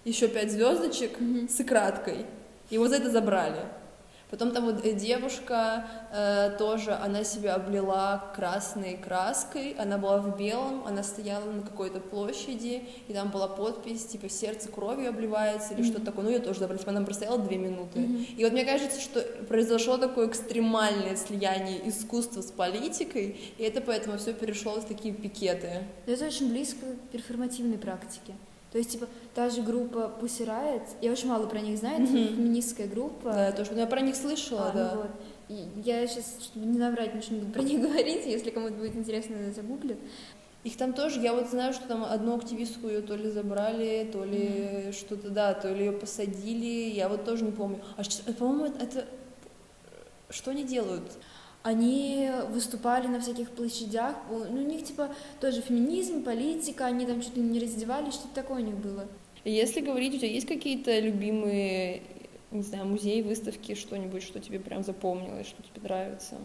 еще 0.05 0.27
пять 0.27 0.51
звездочек 0.51 1.19
mm-hmm. 1.19 1.49
с 1.49 1.63
краткой. 1.63 2.25
Его 2.69 2.87
за 2.87 2.95
это 2.97 3.09
забрали. 3.09 3.59
Потом 4.33 4.49
там 4.49 4.65
вот 4.65 4.83
э, 4.83 4.93
девушка 4.93 5.85
э, 6.11 6.55
тоже, 6.57 6.93
она 6.93 7.23
себя 7.23 7.53
облила 7.53 8.31
красной 8.35 8.97
краской, 8.97 9.75
она 9.77 9.99
была 9.99 10.17
в 10.17 10.35
белом, 10.35 10.83
она 10.87 11.03
стояла 11.03 11.45
на 11.51 11.61
какой-то 11.61 11.99
площади, 11.99 12.83
и 13.07 13.13
там 13.13 13.29
была 13.29 13.47
подпись, 13.47 14.07
типа, 14.07 14.29
сердце 14.29 14.69
кровью 14.69 15.09
обливается 15.09 15.75
или 15.75 15.83
mm-hmm. 15.83 15.85
что-то 15.85 16.05
такое, 16.05 16.25
ну, 16.25 16.31
ее 16.31 16.39
тоже 16.39 16.61
забрали, 16.61 16.79
типа, 16.79 16.89
она 16.89 17.05
простояла 17.05 17.37
две 17.37 17.57
минуты. 17.57 17.99
Mm-hmm. 17.99 18.35
И 18.37 18.43
вот 18.43 18.53
мне 18.53 18.65
кажется, 18.65 18.99
что 18.99 19.21
произошло 19.47 19.99
такое 19.99 20.27
экстремальное 20.27 21.15
слияние 21.15 21.87
искусства 21.87 22.41
с 22.41 22.51
политикой, 22.51 23.37
и 23.59 23.63
это 23.63 23.81
поэтому 23.81 24.17
все 24.17 24.33
перешло 24.33 24.81
в 24.81 24.85
такие 24.85 25.13
пикеты. 25.13 25.83
Это 26.07 26.25
очень 26.25 26.49
близко 26.49 26.87
к 26.87 27.11
перформативной 27.11 27.77
практике. 27.77 28.33
То 28.73 28.79
есть, 28.79 28.89
типа, 28.89 29.07
та 29.35 29.51
же 29.51 29.61
группа 29.61 30.11
Pussy 30.19 30.47
Riot, 30.47 30.81
я 30.99 31.11
очень 31.11 31.27
мало 31.29 31.45
про 31.45 31.59
них 31.59 31.77
знаю, 31.77 32.01
mm-hmm. 32.01 32.25
это 32.25 32.35
феминистская 32.35 32.87
группа. 32.87 33.31
Да, 33.31 33.51
тоже, 33.51 33.73
я 33.75 33.85
про 33.85 34.01
них 34.01 34.15
слышала, 34.15 34.69
а, 34.69 34.71
да. 34.71 34.91
Ну 34.95 35.01
вот. 35.03 35.11
И 35.47 35.67
я 35.87 36.07
сейчас, 36.07 36.37
чтобы 36.41 36.65
не 36.65 36.79
наврать, 36.79 37.13
ничего 37.13 37.35
не 37.35 37.41
буду 37.41 37.53
про 37.53 37.61
них 37.61 37.79
говорить, 37.87 38.25
если 38.25 38.49
кому-то 38.49 38.73
будет 38.73 38.95
интересно, 38.95 39.35
загуглит. 39.55 39.99
Их 40.63 40.75
там 40.75 40.93
тоже, 40.93 41.19
я 41.19 41.35
вот 41.35 41.51
знаю, 41.51 41.73
что 41.73 41.87
там 41.87 42.03
одну 42.03 42.35
активистку 42.35 42.87
ее 42.87 43.01
то 43.01 43.15
ли 43.15 43.29
забрали, 43.29 44.09
то 44.11 44.23
ли 44.23 44.39
mm-hmm. 44.39 44.91
что-то, 44.93 45.29
да, 45.29 45.53
то 45.53 45.71
ли 45.71 45.85
ее 45.85 45.91
посадили, 45.91 46.89
я 46.89 47.09
вот 47.09 47.25
тоже 47.25 47.43
не 47.43 47.51
помню. 47.51 47.79
А, 47.95 48.01
по-моему, 48.33 48.73
это... 48.79 49.05
Что 50.31 50.49
они 50.49 50.63
делают? 50.63 51.11
Они 51.63 52.29
выступали 52.49 53.07
на 53.07 53.21
всяких 53.21 53.49
площадях, 53.49 54.15
ну, 54.29 54.61
у 54.61 54.67
них 54.67 54.83
типа 54.83 55.09
тоже 55.39 55.61
феминизм, 55.61 56.23
политика, 56.23 56.85
они 56.85 57.05
там 57.05 57.21
что-то 57.21 57.39
не 57.39 57.59
раздевались, 57.59 58.15
что-то 58.15 58.35
такое 58.35 58.61
у 58.61 58.65
них 58.65 58.75
было. 58.75 59.07
Если 59.45 59.81
говорить, 59.81 60.13
у 60.13 60.17
тебя 60.17 60.29
есть 60.29 60.47
какие-то 60.47 60.99
любимые, 60.99 62.03
не 62.51 62.63
знаю, 62.63 62.85
музеи, 62.85 63.21
выставки, 63.21 63.75
что-нибудь, 63.75 64.23
что 64.23 64.39
тебе 64.39 64.59
прям 64.59 64.83
запомнилось, 64.83 65.47
что 65.47 65.63
тебе 65.63 65.81
нравится? 65.83 66.35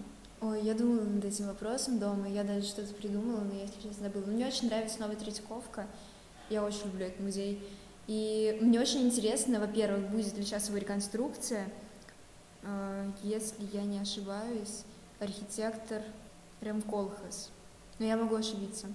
Ой, 0.41 0.63
я 0.63 0.75
думала 0.75 1.03
над 1.03 1.25
этим 1.25 1.47
вопросом 1.47 1.99
дома, 1.99 2.29
я 2.29 2.45
даже 2.45 2.67
что-то 2.67 2.95
придумала, 2.95 3.41
но 3.41 3.55
я, 3.55 3.63
если 3.63 3.89
честно, 3.89 4.05
забыла. 4.05 4.27
Мне 4.27 4.47
очень 4.47 4.69
нравится 4.69 5.01
Новая 5.01 5.17
Третьяковка, 5.17 5.89
я 6.49 6.65
очень 6.65 6.85
люблю 6.85 7.07
этот 7.07 7.21
музей. 7.21 7.61
И 8.07 8.57
мне 8.61 8.81
очень 8.81 9.03
интересно, 9.03 9.59
во-первых, 9.59 10.09
будет 10.11 10.37
ли 10.37 10.45
сейчас 10.45 10.69
его 10.69 10.79
реконструкция, 10.79 11.69
а, 12.63 13.11
если 13.23 13.65
я 13.73 13.83
не 13.83 13.99
ошибаюсь, 13.99 14.85
архитектор 15.21 16.03
Ремколхас. 16.61 17.51
Но 17.99 18.07
я 18.07 18.17
могу 18.17 18.37
ошибиться. 18.37 18.87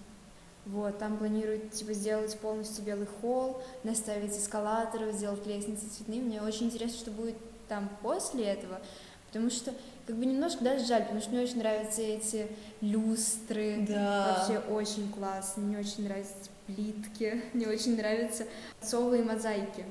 Вот, 0.66 0.98
там 0.98 1.18
планируют, 1.18 1.72
типа, 1.72 1.94
сделать 1.94 2.38
полностью 2.40 2.86
белый 2.86 3.08
холл, 3.22 3.62
наставить 3.84 4.32
эскалаторы, 4.38 5.12
сделать 5.12 5.46
лестницы 5.46 5.90
цветные. 5.90 6.22
Мне 6.22 6.42
очень 6.42 6.68
интересно, 6.68 6.98
что 6.98 7.12
будет 7.12 7.36
там 7.68 7.90
после 8.02 8.46
этого, 8.46 8.80
потому 9.28 9.50
что, 9.50 9.74
как 10.08 10.16
бы, 10.16 10.26
немножко 10.26 10.64
даже 10.64 10.86
жаль, 10.86 11.04
потому 11.04 11.20
что 11.20 11.32
мне 11.32 11.42
очень 11.42 11.58
нравятся 11.58 12.02
эти 12.02 12.48
люстры. 12.80 13.86
Да. 13.90 14.46
Вообще 14.48 14.60
очень 14.70 15.12
классно. 15.12 15.64
Мне 15.64 15.80
очень 15.80 16.06
нравятся 16.06 16.34
плитки, 16.68 17.44
мне 17.54 17.68
очень 17.68 17.98
нравятся 17.98 18.46
совые 18.82 19.24
мозаики. 19.24 19.86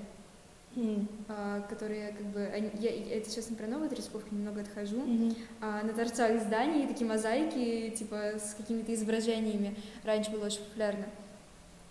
Mm. 0.75 1.07
А, 1.29 1.61
которые 1.69 2.13
как 2.13 2.27
бы 2.29 2.41
они, 2.47 2.71
я, 2.81 2.91
это 3.19 3.29
сейчас 3.29 3.51
не 3.51 3.57
про 3.57 3.67
новую 3.67 3.91
Тресковку 3.91 4.35
немного 4.35 4.63
отхожу 4.63 5.03
mm-hmm. 5.03 5.37
а, 5.61 5.83
на 5.83 5.93
торцах 5.93 6.41
зданий 6.41 6.87
такие 6.87 7.07
мозаики 7.07 7.91
типа 7.91 8.39
с 8.39 8.55
какими-то 8.55 8.95
изображениями 8.95 9.77
раньше 10.03 10.31
было 10.31 10.47
очень 10.47 10.61
популярно 10.61 11.05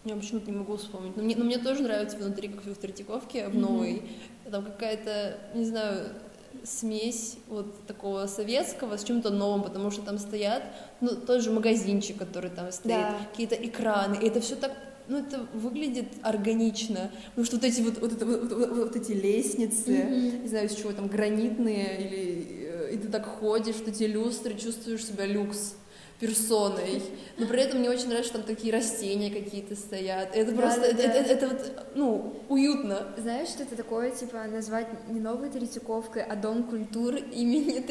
я 0.03 0.15
почему-то 0.15 0.49
не 0.49 0.57
могу 0.57 0.77
вспомнить 0.77 1.15
но 1.15 1.21
мне, 1.21 1.35
но 1.35 1.45
мне 1.45 1.59
тоже 1.59 1.83
нравится 1.83 2.17
внутри 2.17 2.47
как 2.47 2.63
в 2.63 2.75
Третьяковке 2.75 3.49
в 3.49 3.55
новой 3.55 3.97
mm-hmm. 3.97 4.51
там 4.51 4.65
какая-то 4.65 5.37
не 5.53 5.65
знаю 5.65 6.15
смесь 6.63 7.37
вот 7.49 7.85
такого 7.85 8.27
советского 8.27 8.97
с 8.97 9.03
чем-то 9.03 9.29
новым, 9.29 9.63
потому 9.63 9.91
что 9.91 10.01
там 10.01 10.17
стоят, 10.17 10.63
ну, 10.99 11.15
тот 11.15 11.41
же 11.41 11.51
магазинчик, 11.51 12.17
который 12.17 12.49
там 12.51 12.71
стоит, 12.71 13.01
да. 13.01 13.15
какие-то 13.31 13.55
экраны, 13.55 14.15
и 14.15 14.27
это 14.27 14.41
все 14.41 14.55
так 14.55 14.71
ну, 15.11 15.17
это 15.19 15.45
выглядит 15.53 16.07
органично, 16.23 17.11
потому 17.29 17.45
что 17.45 17.57
вот 17.57 17.65
эти 17.65 17.81
вот, 17.81 17.99
вот, 17.99 18.13
это, 18.13 18.25
вот, 18.25 18.51
вот, 18.51 18.69
вот 18.77 18.95
эти 18.95 19.11
лестницы, 19.11 19.91
mm-hmm. 19.91 20.41
не 20.43 20.47
знаю, 20.47 20.67
из 20.67 20.75
чего 20.75 20.91
там, 20.93 21.07
гранитные, 21.07 21.97
или, 22.01 22.67
э, 22.89 22.93
и 22.93 22.97
ты 22.97 23.09
так 23.09 23.25
ходишь, 23.25 23.75
что 23.75 23.89
эти 23.91 24.03
люстры, 24.03 24.53
чувствуешь 24.55 25.05
себя 25.05 25.25
люкс. 25.25 25.75
персоной, 26.21 27.01
но 27.39 27.47
при 27.47 27.61
этом 27.63 27.79
мне 27.79 27.89
очень 27.89 28.07
нравится, 28.07 28.29
что 28.29 28.37
там 28.37 28.55
такие 28.55 28.71
растения 28.71 29.31
какие-то 29.31 29.75
стоят. 29.75 30.35
Это 30.35 30.51
Да, 30.51 30.57
просто, 30.61 30.81
да, 30.81 30.87
это, 30.87 30.97
да. 30.97 31.13
это- 31.15 31.33
это 31.33 31.47
вот, 31.47 31.87
ну, 31.95 32.35
уютно. 32.47 33.07
Знаешь, 33.17 33.49
что 33.49 33.63
это 33.63 33.75
такое, 33.75 34.11
типа, 34.11 34.43
назвать 34.45 34.87
не 35.09 35.19
новой 35.19 35.49
Третьяковкой, 35.49 36.21
а 36.21 36.35
Дом 36.35 36.63
культур 36.65 37.15
имени 37.15 37.83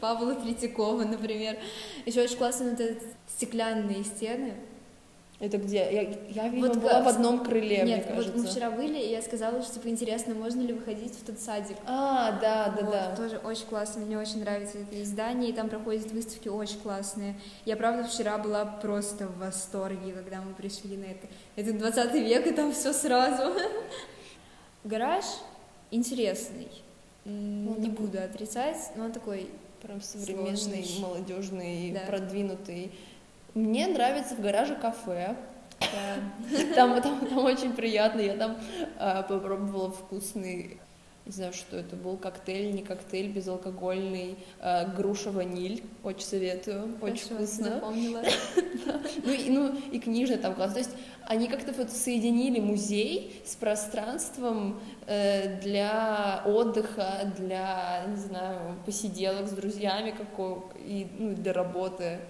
Павла 0.00 0.34
Третьякова, 0.34 1.04
например. 1.04 1.58
Еще 2.06 2.22
очень 2.22 2.36
классно 2.36 2.70
вот 2.70 2.80
эти 2.80 2.98
стеклянные 3.28 4.02
стены. 4.02 4.54
Это 5.38 5.58
где? 5.58 5.78
Я, 5.92 6.44
я 6.44 6.48
видела, 6.48 6.68
Вот 6.68 6.78
была 6.78 7.02
в 7.02 7.08
одном 7.08 7.44
крыле, 7.44 7.82
мне 7.82 7.96
Нет, 7.96 8.06
кажется. 8.06 8.32
вот 8.32 8.42
мы 8.42 8.48
вчера 8.48 8.70
были, 8.70 8.98
и 8.98 9.10
я 9.10 9.20
сказала, 9.20 9.62
что, 9.62 9.74
типа, 9.74 9.88
интересно, 9.88 10.34
можно 10.34 10.62
ли 10.62 10.72
выходить 10.72 11.12
в 11.12 11.24
тот 11.26 11.38
садик. 11.38 11.76
А, 11.84 12.32
да, 12.40 12.70
да, 12.70 12.82
Вот, 12.82 12.90
да. 12.90 13.16
Тоже 13.16 13.36
очень 13.38 13.66
классно, 13.66 14.00
мне 14.00 14.18
очень 14.18 14.40
нравится 14.40 14.78
это 14.78 15.02
издание, 15.02 15.50
и 15.50 15.52
там 15.52 15.68
проходят 15.68 16.10
выставки 16.10 16.48
очень 16.48 16.80
классные. 16.80 17.38
Я, 17.66 17.76
правда, 17.76 18.08
вчера 18.08 18.38
была 18.38 18.64
просто 18.64 19.26
в 19.26 19.38
восторге, 19.38 20.12
когда 20.12 20.40
мы 20.40 20.54
пришли 20.54 20.96
на 20.96 21.04
это. 21.04 21.26
Это 21.56 21.72
20 21.74 22.14
век, 22.14 22.46
и 22.46 22.52
там 22.52 22.72
все 22.72 22.94
сразу. 22.94 23.52
Гараж 24.84 25.24
интересный, 25.90 26.68
Ну, 27.26 27.76
не 27.78 27.90
буду 27.90 28.22
отрицать, 28.22 28.92
но 28.96 29.04
он 29.06 29.12
такой 29.12 29.50
Прям 29.82 30.00
современный, 30.00 30.84
молодежный, 30.98 32.00
продвинутый. 32.06 32.90
Мне 33.56 33.86
нравится 33.86 34.34
в 34.34 34.42
гараже 34.42 34.74
кафе. 34.74 35.34
Там, 36.74 37.02
там, 37.02 37.26
там 37.26 37.38
очень 37.44 37.72
приятно. 37.72 38.20
Я 38.20 38.34
там 38.34 38.56
а, 38.98 39.22
попробовала 39.22 39.90
вкусный, 39.90 40.78
не 41.26 41.32
знаю, 41.32 41.52
что 41.52 41.76
это 41.76 41.96
был, 41.96 42.16
коктейль, 42.16 42.74
не 42.74 42.82
коктейль, 42.82 43.28
безалкогольный, 43.28 44.36
а, 44.60 44.86
груша 44.86 45.30
ваниль. 45.30 45.82
Очень 46.02 46.26
советую, 46.26 46.96
очень 47.00 47.28
хорошо, 47.28 47.46
вкусно. 47.46 47.64
запомнила. 47.64 48.22
Ну 49.24 49.32
и, 49.32 49.50
ну 49.50 49.74
и 49.90 49.98
книжный 49.98 50.36
там 50.36 50.54
класс. 50.54 50.72
То 50.72 50.78
есть 50.78 50.92
они 51.26 51.48
как-то 51.48 51.72
вот 51.72 51.90
соединили 51.90 52.60
музей 52.60 53.42
с 53.44 53.56
пространством 53.56 54.80
э, 55.06 55.60
для 55.60 56.42
отдыха, 56.46 57.32
для, 57.36 58.04
не 58.06 58.16
знаю, 58.16 58.76
посиделок 58.84 59.48
с 59.48 59.52
друзьями 59.52 60.12
какого, 60.12 60.64
и 60.78 61.06
ну, 61.18 61.34
для 61.34 61.52
работы. 61.52 62.20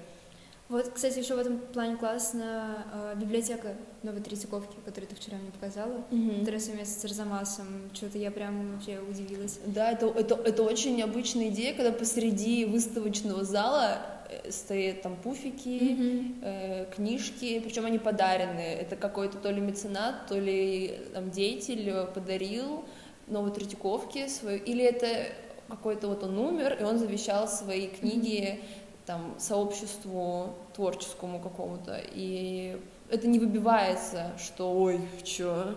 Вот, 0.68 0.90
кстати, 0.92 1.20
еще 1.20 1.36
в 1.36 1.38
этом 1.38 1.58
плане 1.58 1.96
классно 1.96 2.84
э, 2.92 3.14
библиотека 3.16 3.76
Новой 4.02 4.20
Третьяковки, 4.20 4.76
которую 4.84 5.08
ты 5.08 5.14
вчера 5.14 5.36
мне 5.36 5.52
показала, 5.52 6.04
которая 6.40 6.60
совместно 6.60 7.00
с 7.00 7.04
Арзамасом. 7.04 7.66
Что-то 7.94 8.18
я 8.18 8.32
прям 8.32 8.72
вообще 8.72 8.98
удивилась. 8.98 9.60
Да, 9.64 9.92
это, 9.92 10.06
это, 10.06 10.34
это 10.34 10.64
очень 10.64 10.96
необычная 10.96 11.50
идея, 11.50 11.72
когда 11.72 11.92
посреди 11.92 12.64
выставочного 12.64 13.44
зала 13.44 13.98
э, 14.28 14.50
стоят 14.50 15.02
там 15.02 15.14
пуфики, 15.14 16.34
э, 16.42 16.86
книжки, 16.96 17.60
причем 17.60 17.86
они 17.86 18.00
подаренные. 18.00 18.74
Это 18.74 18.96
какой-то 18.96 19.38
то 19.38 19.52
ли 19.52 19.60
меценат, 19.60 20.26
то 20.26 20.36
ли 20.36 20.98
там, 21.14 21.30
деятель 21.30 22.06
подарил 22.12 22.84
Новой 23.28 23.52
Третьяковке 23.52 24.26
свою, 24.26 24.58
или 24.58 24.82
это 24.82 25.28
какой-то 25.68 26.08
вот 26.08 26.22
он 26.22 26.38
умер, 26.38 26.78
и 26.80 26.84
он 26.84 26.98
завещал 26.98 27.48
свои 27.48 27.88
книги 27.88 28.60
там 29.06 29.36
сообществу 29.38 30.54
творческому 30.74 31.40
какому-то, 31.40 32.00
и 32.12 32.80
это 33.08 33.28
не 33.28 33.38
выбивается, 33.38 34.32
что 34.36 34.72
ой, 34.72 35.00
чё, 35.22 35.76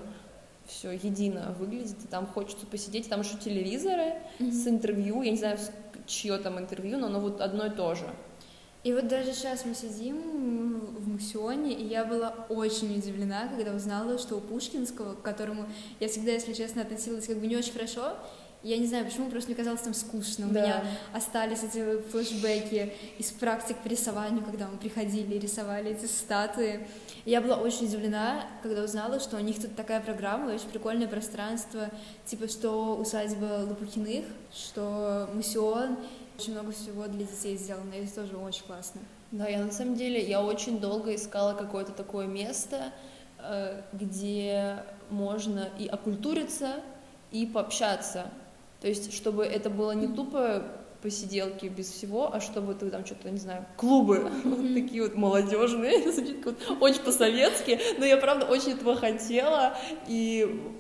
все 0.66 0.92
едино 0.92 1.56
выглядит, 1.60 2.04
и 2.04 2.08
там 2.08 2.28
хочется 2.28 2.66
посидеть, 2.66 3.08
там 3.08 3.22
еще 3.22 3.38
телевизоры 3.38 4.16
с 4.40 4.68
интервью, 4.68 5.22
я 5.22 5.32
не 5.32 5.38
знаю, 5.38 5.58
чье 6.08 6.38
там 6.38 6.60
интервью, 6.60 6.98
но 6.98 7.08
оно 7.08 7.20
вот 7.20 7.40
одно 7.40 7.68
и 7.68 7.70
то 7.70 7.96
же. 7.96 8.10
И 8.84 8.94
вот 8.94 9.08
даже 9.08 9.34
сейчас 9.34 9.66
мы 9.66 9.76
сидим 9.76 10.80
в 10.80 11.10
Мусионе, 11.10 11.74
и 11.74 11.86
я 11.86 12.06
была 12.06 12.34
очень 12.48 12.98
удивлена, 12.98 13.50
когда 13.50 13.74
узнала, 13.74 14.18
что 14.18 14.38
у 14.38 14.40
Пушкинского, 14.40 15.16
к 15.16 15.22
которому 15.22 15.68
я 16.00 16.08
всегда, 16.08 16.32
если 16.32 16.54
честно, 16.54 16.84
относилась 16.84 17.28
как 17.28 17.38
бы 17.38 17.48
не 17.48 17.58
очень 17.58 17.74
хорошо, 17.74 18.14
я 18.62 18.78
не 18.78 18.88
знаю 18.88 19.06
почему, 19.06 19.30
просто 19.30 19.50
мне 19.50 19.58
казалось 19.58 19.82
там 19.82 19.94
скучно. 19.94 20.48
У 20.48 20.52
Да. 20.52 20.62
меня 20.62 20.84
остались 21.14 21.64
эти 21.64 22.02
флешбеки 22.10 22.92
из 23.18 23.32
практик 23.32 23.78
по 23.78 23.88
рисованию, 23.88 24.44
когда 24.44 24.68
мы 24.68 24.78
приходили 24.78 25.36
и 25.36 25.40
рисовали 25.40 25.92
эти 25.92 26.06
статуи. 26.06 26.86
Я 27.26 27.42
была 27.42 27.56
очень 27.56 27.86
удивлена, 27.86 28.44
когда 28.62 28.84
узнала, 28.84 29.20
что 29.20 29.38
у 29.38 29.40
них 29.40 29.62
тут 29.62 29.76
такая 29.76 30.02
программа, 30.02 30.52
очень 30.54 30.70
прикольное 30.70 31.08
пространство, 31.08 31.90
типа 32.26 32.48
что 32.48 32.96
усадьба 32.98 33.66
Лопухиных, 33.68 34.26
что 34.54 35.30
Мусион, 35.34 35.98
очень 36.38 36.54
много 36.54 36.72
всего 36.72 37.08
для 37.08 37.26
детей 37.26 37.58
сделано, 37.58 37.94
и 37.94 38.04
это 38.04 38.16
тоже 38.16 38.36
очень 38.38 38.64
классно. 38.66 39.02
Да, 39.32 39.48
я 39.48 39.64
на 39.64 39.72
самом 39.72 39.96
деле, 39.96 40.22
я 40.28 40.42
очень 40.44 40.80
долго 40.80 41.14
искала 41.16 41.54
какое-то 41.54 41.92
такое 41.92 42.26
место, 42.28 42.92
э, 43.38 43.82
где 43.94 44.84
можно 45.10 45.70
и 45.78 45.88
окультуриться, 45.88 46.82
и 47.32 47.46
пообщаться. 47.46 48.26
То 48.82 48.88
есть, 48.88 49.14
чтобы 49.14 49.44
это 49.44 49.70
было 49.70 49.92
не 49.92 50.08
тупо 50.08 50.64
посиделки 51.02 51.68
без 51.68 51.90
всего, 51.90 52.34
а 52.34 52.42
чтобы 52.42 52.74
ты 52.74 52.90
там 52.90 53.06
что-то, 53.06 53.30
не 53.30 53.38
знаю, 53.38 53.66
клубы 53.78 54.30
вот 54.44 54.74
такие 54.74 55.04
вот 55.04 55.16
молодежные, 55.16 56.12
звучит 56.12 56.46
вот 56.46 56.58
очень 56.82 57.02
по-советски, 57.02 57.80
но 57.98 58.06
я 58.06 58.18
правда 58.18 58.46
очень 58.46 58.74
этого 58.74 58.96
хотела, 58.96 59.78
и 60.08 60.74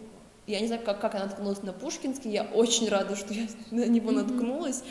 я 0.47 0.59
не 0.59 0.67
знаю, 0.67 0.81
как, 0.83 0.99
как 0.99 1.15
она 1.15 1.25
наткнулась 1.25 1.61
на 1.63 1.73
Пушкинский, 1.73 2.31
я 2.31 2.43
очень 2.43 2.89
рада, 2.89 3.15
что 3.15 3.33
я 3.33 3.47
на 3.71 3.85
него 3.85 4.11
наткнулась, 4.11 4.83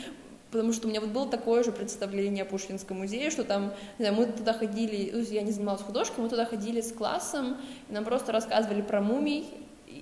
потому 0.51 0.73
что 0.73 0.87
у 0.87 0.89
меня 0.89 1.01
вот 1.01 1.11
было 1.11 1.29
такое 1.29 1.63
же 1.63 1.71
представление 1.71 2.43
о 2.43 2.45
Пушкинском 2.45 2.97
музее, 2.97 3.29
что 3.29 3.43
там, 3.43 3.73
не 3.99 4.05
знаю, 4.05 4.15
мы 4.15 4.25
туда 4.25 4.53
ходили, 4.53 5.11
ну, 5.13 5.19
я 5.19 5.43
не 5.43 5.51
занималась 5.51 5.81
художкой, 5.81 6.23
мы 6.23 6.29
туда 6.29 6.45
ходили 6.45 6.81
с 6.81 6.91
классом, 6.91 7.57
и 7.87 7.93
нам 7.93 8.03
просто 8.03 8.31
рассказывали 8.31 8.81
про 8.81 9.01
мумий, 9.01 9.45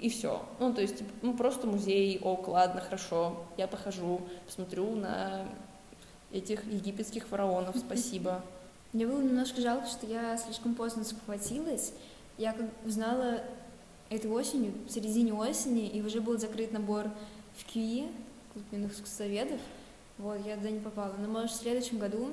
и 0.02 0.10
все. 0.10 0.44
Ну, 0.60 0.74
то 0.74 0.82
есть, 0.82 1.04
ну, 1.22 1.34
просто 1.34 1.68
музей, 1.68 2.20
ок, 2.22 2.48
ладно, 2.48 2.82
хорошо, 2.82 3.46
я 3.58 3.68
похожу, 3.68 4.22
посмотрю 4.46 4.96
на 4.96 5.46
этих 6.32 6.66
египетских 6.66 7.28
фараонов, 7.28 7.76
спасибо. 7.78 8.44
Мне 8.94 9.06
было 9.08 9.22
немножко 9.22 9.62
жалко, 9.62 9.88
что 9.88 10.06
я 10.08 10.38
слишком 10.38 10.76
поздно 10.76 11.04
спохватилась. 11.04 11.94
Я 12.38 12.54
как 12.54 12.66
узнала 12.86 13.42
этой 14.10 14.30
осенью, 14.32 14.74
в 14.88 14.92
середине 14.92 15.34
осени, 15.34 15.88
и 15.88 16.02
уже 16.02 16.22
был 16.22 16.38
закрыт 16.38 16.72
набор 16.72 17.10
в 17.58 17.66
КЮИ, 17.66 18.08
клуб 18.54 18.66
юных 18.72 18.94
искусствоведов. 18.94 19.60
Вот, 20.18 20.38
я 20.46 20.56
туда 20.56 20.70
не 20.70 20.80
попала. 20.80 21.14
Но, 21.20 21.28
может, 21.28 21.52
в 21.52 21.56
следующем 21.56 22.00
году. 22.00 22.30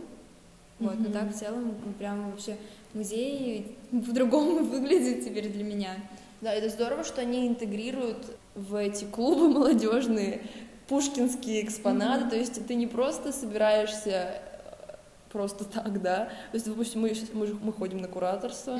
Вот, 0.78 0.94
но 0.98 1.04
Мгм. 1.04 1.12
так 1.12 1.30
в 1.32 1.38
целом 1.38 1.74
прям 1.98 2.30
вообще 2.30 2.56
музей 2.94 3.76
по-другому 3.90 4.64
выглядит 4.64 5.24
теперь 5.24 5.48
для 5.50 5.64
меня. 5.64 5.96
Да, 6.44 6.52
это 6.52 6.68
здорово, 6.68 7.04
что 7.04 7.22
они 7.22 7.48
интегрируют 7.48 8.36
в 8.54 8.74
эти 8.74 9.06
клубы 9.06 9.48
молодежные 9.48 10.42
пушкинские 10.88 11.64
экспонаты, 11.64 12.28
то 12.28 12.36
есть 12.36 12.66
ты 12.66 12.74
не 12.74 12.86
просто 12.86 13.32
собираешься 13.32 14.42
э, 14.42 14.96
просто 15.32 15.64
так, 15.64 16.02
да, 16.02 16.26
то 16.26 16.54
есть, 16.54 16.66
допустим, 16.66 17.00
мы, 17.00 17.14
мы, 17.32 17.46
мы 17.46 17.72
ходим 17.72 17.96
на 17.96 18.08
кураторство, 18.08 18.78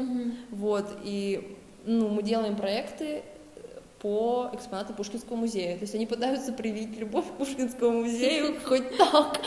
вот, 0.51 0.95
и, 1.05 1.57
ну, 1.87 2.11
мы 2.11 2.23
делаем 2.23 2.55
проекты 2.55 3.23
по 4.05 4.51
экспонатам 4.53 4.95
Пушкинского 4.97 5.37
музея. 5.37 5.77
То 5.77 5.85
есть 5.85 5.95
они 5.95 6.05
пытаются 6.05 6.53
привить 6.53 6.95
любовь 6.99 7.25
к 7.27 7.39
Пушкинскому 7.39 8.03
музею 8.03 8.61
хоть 8.65 8.99
так. 8.99 9.41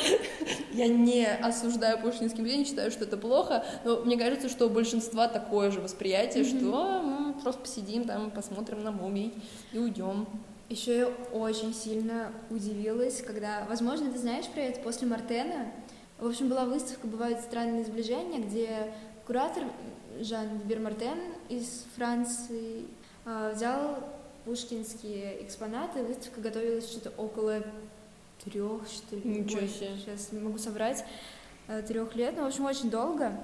Я 0.74 0.88
не 0.88 1.28
осуждаю 1.28 2.00
Пушкинский 2.02 2.42
музей, 2.42 2.58
не 2.58 2.66
считаю, 2.66 2.90
что 2.90 3.04
это 3.04 3.18
плохо, 3.18 3.64
но 3.86 3.98
мне 3.98 4.18
кажется, 4.18 4.50
что 4.50 4.66
у 4.66 4.70
большинства 4.70 5.28
такое 5.28 5.70
же 5.70 5.80
восприятие, 5.80 6.44
что 6.44 6.74
«А, 6.74 7.02
мы 7.04 7.34
просто 7.34 7.62
посидим 7.62 8.06
там, 8.06 8.32
посмотрим 8.32 8.84
на 8.84 8.92
мумий 8.92 9.32
и 9.74 9.78
уйдем. 9.78 10.26
Еще 10.70 10.98
я 10.98 11.08
очень 11.34 11.72
сильно 11.72 12.32
удивилась, 12.50 13.22
когда, 13.22 13.64
возможно, 13.70 14.12
ты 14.12 14.18
знаешь 14.18 14.48
про 14.48 14.62
это 14.62 14.82
после 14.82 15.08
Мартена. 15.08 15.72
В 16.18 16.26
общем, 16.26 16.50
была 16.50 16.66
выставка 16.66 17.06
«Бывают 17.06 17.42
странные 17.42 17.86
сближения», 17.86 18.40
где 18.40 18.92
куратор 19.28 19.66
Жан 20.20 20.48
Бер 20.66 20.80
Мартен 20.80 21.20
из 21.48 21.86
Франции 21.96 22.86
а, 23.24 23.54
взял 23.54 24.17
пушкинские 24.48 25.44
экспонаты. 25.44 26.04
Выставка 26.04 26.40
готовилась 26.40 26.90
что-то 26.90 27.12
около 27.22 27.62
трех, 28.46 28.88
что 28.88 29.18
ли. 29.18 29.22
Ничего 29.26 29.68
себе. 29.68 29.90
Сейчас 29.98 30.32
не 30.32 30.40
могу 30.40 30.58
соврать. 30.58 31.04
Трех 31.88 32.16
лет, 32.16 32.36
ну, 32.38 32.44
в 32.44 32.48
общем, 32.48 32.66
очень 32.66 32.90
долго. 32.90 33.38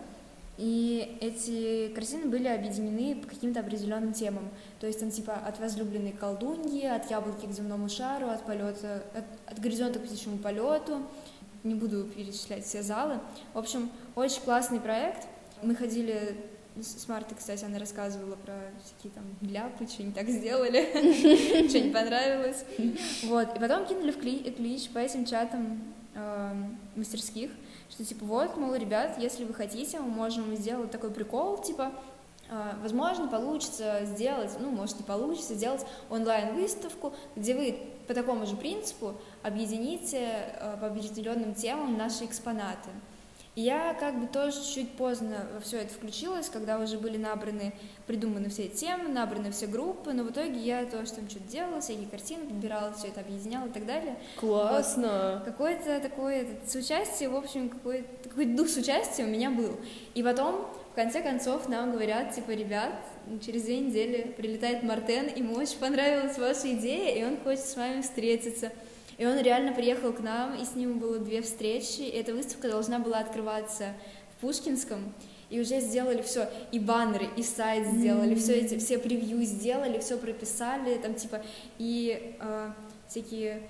И 0.58 1.18
эти 1.20 1.94
картины 1.94 2.28
были 2.28 2.48
объединены 2.48 3.22
по 3.22 3.28
каким-то 3.28 3.60
определенным 3.60 4.14
темам. 4.14 4.50
То 4.80 4.88
есть 4.88 5.00
там 5.02 5.12
типа 5.12 5.34
от 5.34 5.60
возлюбленной 5.60 6.14
колдуньи, 6.14 6.86
от 6.86 7.12
яблоки 7.12 7.48
к 7.48 7.52
земному 7.52 7.90
шару, 7.90 8.30
от 8.30 8.46
полета, 8.46 9.04
от, 9.14 9.26
от 9.52 9.60
горизонта 9.60 10.00
к 10.00 10.04
птичьему 10.04 10.38
полету. 10.38 11.02
Не 11.64 11.76
буду 11.76 12.06
перечислять 12.06 12.64
все 12.66 12.82
залы. 12.82 13.20
В 13.54 13.58
общем, 13.58 13.90
очень 14.16 14.42
классный 14.42 14.80
проект. 14.80 15.28
Мы 15.62 15.76
ходили 15.76 16.38
с 16.82 17.04
с 17.04 17.08
кстати, 17.38 17.66
она 17.66 17.78
рассказывала 17.80 18.36
про 18.36 18.56
всякие 18.84 19.12
там 19.14 19.24
ляпы, 19.42 19.88
что 19.88 20.04
не 20.04 20.12
так 20.12 20.28
сделали, 20.28 21.68
что 21.70 21.80
не 21.80 21.92
понравилось. 21.92 22.66
Вот. 23.24 23.56
И 23.56 23.60
потом 23.60 23.86
кинули 23.86 24.12
в 24.12 24.18
кли- 24.18 24.52
клич 24.52 24.90
по 24.90 24.98
этим 25.00 25.26
чатам 25.26 25.82
эм, 26.16 26.80
мастерских, 26.96 27.52
что 27.90 28.04
типа 28.04 28.26
вот, 28.26 28.58
мол, 28.58 28.74
ребят, 28.76 29.18
если 29.20 29.46
вы 29.46 29.54
хотите, 29.54 30.00
мы 30.00 30.10
можем 30.10 30.56
сделать 30.56 30.90
такой 30.90 31.12
прикол, 31.12 31.62
типа, 31.62 31.92
а, 32.50 32.78
возможно, 32.82 33.28
получится 33.28 34.02
сделать, 34.04 34.52
ну, 34.60 34.70
может, 34.70 34.98
не 34.98 35.04
получится, 35.04 35.56
сделать 35.56 35.86
онлайн-выставку, 36.10 37.14
где 37.36 37.56
вы 37.56 37.78
по 38.08 38.14
такому 38.14 38.46
же 38.46 38.56
принципу 38.56 39.16
объедините 39.44 40.56
а, 40.60 40.78
по 40.78 40.88
определенным 40.88 41.54
темам 41.54 41.98
наши 41.98 42.26
экспонаты. 42.26 42.90
И 43.56 43.62
я 43.62 43.94
как 43.94 44.20
бы 44.20 44.26
тоже 44.26 44.58
чуть 44.64 44.92
поздно 44.94 45.48
во 45.54 45.60
все 45.60 45.78
это 45.78 45.94
включилась, 45.94 46.50
когда 46.50 46.80
уже 46.80 46.98
были 46.98 47.18
набраны, 47.18 47.74
придуманы 48.08 48.50
все 48.50 48.68
темы, 48.68 49.10
набраны 49.10 49.52
все 49.52 49.68
группы, 49.68 50.12
но 50.12 50.24
в 50.24 50.32
итоге 50.32 50.60
я 50.60 50.86
тоже 50.86 51.14
там 51.14 51.30
что-то 51.30 51.48
делала, 51.48 51.80
всякие 51.80 52.08
картины 52.08 52.46
подбирала, 52.46 52.94
все 52.94 53.10
это 53.10 53.20
объединяла 53.20 53.68
и 53.68 53.72
так 53.72 53.86
далее. 53.86 54.18
Классно! 54.40 55.36
Вот 55.36 55.46
какое-то 55.46 56.00
такое 56.00 56.42
этот, 56.42 56.72
соучастие, 56.72 57.30
в 57.30 57.36
общем, 57.36 57.70
какой-то 57.70 58.28
какой 58.28 58.46
дух 58.46 58.68
соучастия 58.68 59.26
у 59.26 59.30
меня 59.30 59.52
был. 59.52 59.80
И 60.16 60.24
потом, 60.24 60.68
в 60.92 60.96
конце 60.96 61.22
концов, 61.22 61.70
нам 61.70 61.92
говорят, 61.92 62.34
типа, 62.34 62.52
ребят, 62.52 62.96
через 63.46 63.64
две 63.64 63.80
недели 63.82 64.34
прилетает 64.36 64.82
Мартен, 64.82 65.28
ему 65.36 65.54
очень 65.56 65.78
понравилась 65.78 66.40
ваша 66.40 66.74
идея, 66.74 67.16
и 67.16 67.24
он 67.24 67.38
хочет 67.38 67.66
с 67.66 67.76
вами 67.76 68.02
встретиться. 68.02 68.72
И 69.18 69.26
он 69.26 69.40
реально 69.40 69.74
приехал 69.74 70.14
к 70.14 70.20
нам, 70.20 70.56
и 70.56 70.66
с 70.66 70.76
ним 70.76 71.00
было 71.00 71.20
две 71.20 71.42
встречи. 71.42 72.02
И 72.02 72.10
эта 72.10 72.34
выставка 72.34 72.70
должна 72.70 73.00
была 73.00 73.20
открываться 73.20 73.94
в 74.36 74.42
Пушкинском. 74.42 75.14
И 75.50 75.60
уже 75.60 75.80
сделали 75.82 76.22
все, 76.24 76.50
и 76.72 76.80
баннеры, 76.80 77.28
и 77.38 77.44
сайт 77.44 77.86
сделали, 77.88 78.36
mm-hmm. 78.36 78.40
все 78.40 78.54
эти, 78.54 78.78
все 78.80 78.98
превью 78.98 79.44
сделали, 79.44 80.00
все 80.00 80.18
прописали, 80.18 80.98
там 80.98 81.14
типа 81.14 81.44
и 81.78 82.36
э, 82.40 82.72
всякие 83.08 83.62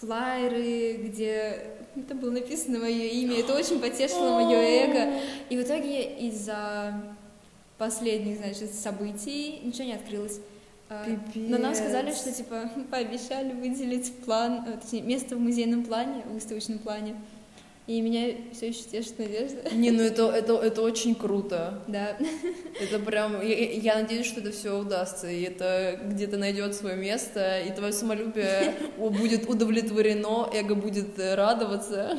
флайеры, 0.00 0.94
где 0.94 1.76
это 1.94 2.14
было 2.14 2.32
написано 2.32 2.80
мое 2.80 3.04
имя, 3.04 3.38
это 3.38 3.54
очень 3.54 3.78
потешило 3.78 4.42
мое 4.42 4.56
эго. 4.58 5.20
И 5.48 5.56
в 5.56 5.62
итоге 5.62 6.02
из-за 6.26 7.00
последних, 7.78 8.38
значит, 8.38 8.74
событий 8.74 9.60
ничего 9.62 9.84
не 9.84 9.94
открылось. 9.94 10.40
Пипец. 11.06 11.50
Но 11.50 11.58
нам 11.58 11.74
сказали, 11.74 12.12
что 12.12 12.32
типа 12.32 12.70
пообещали 12.90 13.52
выделить 13.52 14.14
план, 14.24 14.64
э, 14.66 14.78
точнее, 14.78 15.02
место 15.02 15.36
в 15.36 15.40
музейном 15.40 15.84
плане, 15.84 16.22
в 16.22 16.34
выставочном 16.34 16.78
плане. 16.78 17.16
И 17.86 18.00
меня 18.00 18.28
все 18.52 18.68
еще 18.68 18.82
тешит 18.84 19.18
надежда. 19.18 19.74
Не, 19.74 19.90
ну 19.90 20.02
это, 20.02 20.30
это, 20.30 20.54
это 20.54 20.82
очень 20.82 21.14
круто. 21.14 21.82
Да. 21.88 22.16
Это 22.80 22.98
прям, 23.00 23.40
я, 23.42 23.72
я 23.72 23.94
надеюсь, 23.96 24.26
что 24.26 24.40
это 24.40 24.52
все 24.52 24.78
удастся, 24.78 25.28
и 25.28 25.42
это 25.42 26.00
где-то 26.04 26.36
найдет 26.36 26.74
свое 26.74 26.96
место, 26.96 27.60
и 27.60 27.72
твое 27.72 27.92
самолюбие 27.92 28.74
будет 28.96 29.48
удовлетворено, 29.48 30.48
эго 30.52 30.74
будет 30.74 31.18
радоваться. 31.18 32.16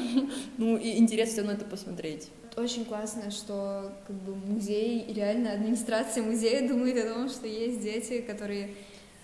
Ну 0.57 0.78
и 0.78 0.97
интересно 0.97 1.34
все 1.34 1.41
равно 1.41 1.53
это 1.53 1.66
посмотреть 1.66 2.30
очень 2.55 2.86
классно, 2.86 3.32
что 3.32 3.93
как 4.05 4.16
бы 4.16 4.36
музей 4.36 5.11
реально 5.11 5.53
администрация 5.53 6.24
музея 6.24 6.68
думает 6.68 7.03
о 7.03 7.14
том, 7.14 7.30
что 7.30 7.47
есть 7.47 7.82
дети, 7.82 8.22
которые 8.22 8.76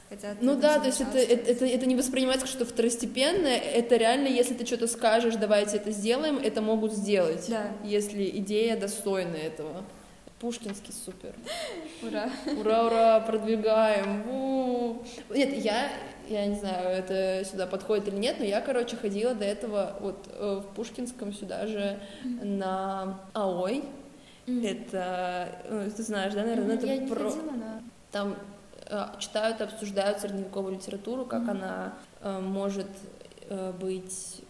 хотят. 0.09 0.37
Ну 0.41 0.55
да, 0.55 0.79
то 0.79 0.87
есть 0.87 1.01
это, 1.01 1.17
это, 1.17 1.51
это, 1.51 1.65
это 1.65 1.85
не 1.85 1.95
воспринимается 1.95 2.47
что 2.47 2.65
второстепенное, 2.65 3.57
это 3.57 3.95
реально, 3.95 4.27
если 4.27 4.53
ты 4.53 4.65
что-то 4.65 4.87
скажешь, 4.87 5.35
давайте 5.35 5.77
это 5.77 5.91
сделаем, 5.91 6.37
это 6.37 6.61
могут 6.61 6.93
сделать, 6.93 7.45
да. 7.47 7.71
если 7.83 8.29
идея 8.29 8.77
достойна 8.77 9.35
этого. 9.35 9.83
Пушкинский 10.39 10.93
супер. 10.93 11.33
Ура. 12.01 12.29
Ура, 12.57 12.85
ура, 12.85 13.19
продвигаем. 13.19 14.23
У-у-у. 14.29 15.03
Нет, 15.33 15.53
я 15.53 15.91
я 16.29 16.45
не 16.45 16.55
знаю, 16.55 16.89
это 16.89 17.43
сюда 17.43 17.65
подходит 17.65 18.07
или 18.07 18.15
нет, 18.15 18.35
но 18.39 18.45
я, 18.45 18.61
короче, 18.61 18.95
ходила 18.95 19.33
до 19.33 19.45
этого 19.45 19.97
вот 19.99 20.27
э, 20.31 20.61
в 20.63 20.75
Пушкинском 20.75 21.33
сюда 21.33 21.65
же 21.65 21.99
mm-hmm. 22.23 22.45
на 22.45 23.19
АОЙ. 23.33 23.83
Mm-hmm. 24.45 24.67
Это, 24.67 25.49
ну, 25.69 25.89
ты 25.89 26.03
знаешь, 26.03 26.33
да, 26.33 26.43
наверное, 26.43 26.75
mm-hmm. 26.75 26.77
это 26.77 26.85
я 26.85 27.07
про... 27.07 27.23
Не 27.23 27.29
ходила, 27.31 27.51
но... 27.51 27.81
Там 28.11 28.35
э, 28.89 29.05
читают, 29.19 29.61
обсуждают 29.61 30.19
средневековую 30.19 30.75
литературу, 30.75 31.25
как 31.25 31.43
mm-hmm. 31.43 31.51
она 31.51 31.93
э, 32.21 32.39
может 32.39 32.87
э, 33.49 33.71
быть 33.79 34.41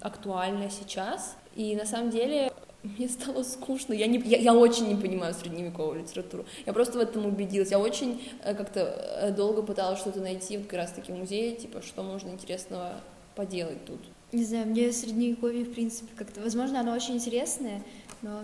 актуальна 0.00 0.70
сейчас. 0.70 1.36
И 1.54 1.76
на 1.76 1.84
самом 1.84 2.10
деле 2.10 2.52
мне 2.82 3.08
стало 3.08 3.42
скучно. 3.42 3.92
Я, 3.92 4.06
не, 4.06 4.18
я, 4.18 4.38
я 4.38 4.54
очень 4.54 4.88
не 4.88 5.00
понимаю 5.00 5.34
средневековую 5.34 6.00
литературу. 6.00 6.44
Я 6.66 6.72
просто 6.72 6.98
в 6.98 7.00
этом 7.00 7.26
убедилась. 7.26 7.70
Я 7.70 7.78
очень 7.78 8.22
как-то 8.42 9.34
долго 9.36 9.62
пыталась 9.62 10.00
что-то 10.00 10.20
найти, 10.20 10.56
вот 10.58 10.66
как 10.66 10.78
раз-таки 10.80 11.12
в 11.12 11.16
музее, 11.16 11.54
типа, 11.56 11.82
что 11.82 12.02
можно 12.02 12.30
интересного 12.30 12.94
поделать 13.34 13.84
тут. 13.84 14.00
Не 14.32 14.44
знаю, 14.44 14.66
мне 14.66 14.90
средневековье, 14.92 15.64
в 15.64 15.72
принципе, 15.72 16.12
как-то... 16.16 16.40
Возможно, 16.40 16.80
оно 16.80 16.92
очень 16.92 17.14
интересное, 17.14 17.82
но 18.20 18.42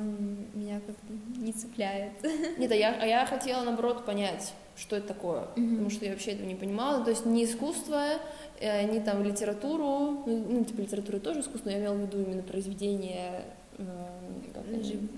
меня 0.55 0.81
как-то 0.87 1.41
не 1.41 1.53
цепляет. 1.53 2.12
Нет, 2.59 2.70
а 2.70 2.74
я, 2.76 2.97
а 3.01 3.07
я 3.07 3.26
хотела, 3.26 3.64
наоборот, 3.64 4.05
понять, 4.05 4.53
что 4.81 4.97
это 4.97 5.09
такое, 5.09 5.41
mm-hmm. 5.41 5.70
потому 5.70 5.91
что 5.91 6.05
я 6.05 6.12
вообще 6.12 6.33
этого 6.33 6.47
не 6.47 6.55
понимала. 6.55 7.05
То 7.05 7.11
есть 7.11 7.26
не 7.26 7.45
искусство, 7.45 8.03
э, 8.59 8.91
не 8.91 9.01
там 9.01 9.22
литературу, 9.22 10.24
ну, 10.26 10.47
ну 10.49 10.64
типа 10.64 10.81
литература 10.81 11.18
тоже 11.18 11.41
искусство, 11.41 11.68
я 11.68 11.78
имела 11.78 11.95
в 11.95 12.01
виду 12.01 12.20
именно 12.20 12.43
произведение 12.43 13.45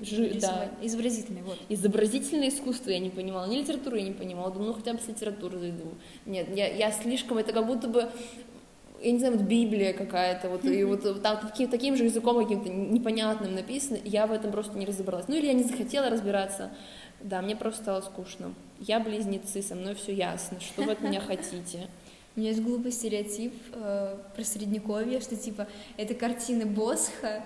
Жи, 0.02 0.38
да. 0.40 0.68
изобразительное, 0.80 1.42
вот. 1.42 1.58
Изобразительное 1.68 2.48
искусство 2.48 2.90
я 2.90 2.98
не 2.98 3.10
понимала, 3.10 3.46
ни 3.46 3.58
литературу 3.58 3.96
я 3.96 4.02
не 4.02 4.12
понимала, 4.12 4.50
думаю, 4.50 4.68
ну 4.68 4.74
хотя 4.74 4.92
бы 4.92 5.00
с 5.00 5.08
литературой 5.08 5.60
зайду. 5.60 5.84
Нет, 6.26 6.46
я, 6.54 6.68
я 6.68 6.92
слишком, 6.92 7.38
это 7.38 7.52
как 7.52 7.66
будто 7.66 7.88
бы 7.88 8.08
я 9.02 9.10
не 9.10 9.18
знаю, 9.18 9.36
вот 9.36 9.46
Библия 9.46 9.92
какая-то, 9.92 10.48
вот, 10.48 10.64
и 10.64 10.84
вот 10.84 11.22
там 11.22 11.38
таким, 11.40 11.68
таким 11.68 11.96
же 11.96 12.04
языком 12.04 12.40
каким-то 12.42 12.68
непонятным 12.70 13.54
написано, 13.54 13.98
я 14.04 14.26
в 14.26 14.32
этом 14.32 14.52
просто 14.52 14.78
не 14.78 14.86
разобралась. 14.86 15.26
Ну 15.26 15.34
или 15.34 15.46
я 15.46 15.54
не 15.54 15.64
захотела 15.64 16.08
разбираться. 16.08 16.70
Да, 17.20 17.42
мне 17.42 17.56
просто 17.56 17.82
стало 17.82 18.00
скучно. 18.00 18.54
Я 18.84 18.98
близнецы, 18.98 19.62
со 19.62 19.76
мной 19.76 19.94
все 19.94 20.12
ясно, 20.12 20.58
что 20.60 20.82
вы 20.82 20.92
от 20.92 21.00
меня 21.02 21.20
хотите. 21.26 21.88
У 22.34 22.40
меня 22.40 22.50
есть 22.50 22.62
глупый 22.62 22.90
стереотип 22.90 23.54
э, 23.72 24.16
про 24.34 24.44
средневековье, 24.44 25.20
что 25.20 25.36
типа 25.36 25.68
это 25.96 26.14
картины 26.14 26.66
Босха, 26.66 27.44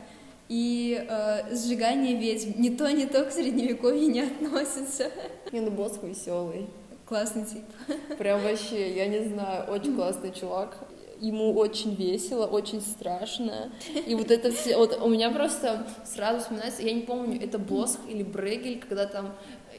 и 0.49 1.05
э, 1.07 1.55
сжигание 1.55 2.17
ведьм. 2.17 2.59
Ни 2.61 2.71
то, 2.71 2.91
ни 2.91 3.05
то 3.05 3.25
к 3.25 3.33
средневековью 3.33 4.11
не 4.11 4.21
относится. 4.21 5.11
Не, 5.53 5.61
ну 5.61 5.71
босс 5.71 5.99
веселый. 6.03 6.69
Классный 7.05 7.45
тип. 7.45 7.65
Прям 8.19 8.41
вообще, 8.43 8.97
я 8.97 9.07
не 9.09 9.29
знаю, 9.29 9.71
очень 9.71 9.95
классный 9.95 10.33
чувак. 10.33 10.79
Ему 11.21 11.53
очень 11.55 11.95
весело, 11.95 12.47
очень 12.47 12.81
страшно. 12.81 13.73
И 14.07 14.15
вот 14.15 14.31
это 14.31 14.53
все... 14.53 14.77
Вот 14.77 15.01
у 15.03 15.09
меня 15.09 15.31
просто 15.31 15.87
сразу 16.05 16.41
вспоминается, 16.41 16.83
я 16.83 16.93
не 16.93 17.03
помню, 17.03 17.43
это 17.43 17.59
Босх 17.59 18.01
или 18.09 18.23
Брегель, 18.23 18.81
когда 18.81 19.07
там 19.07 19.35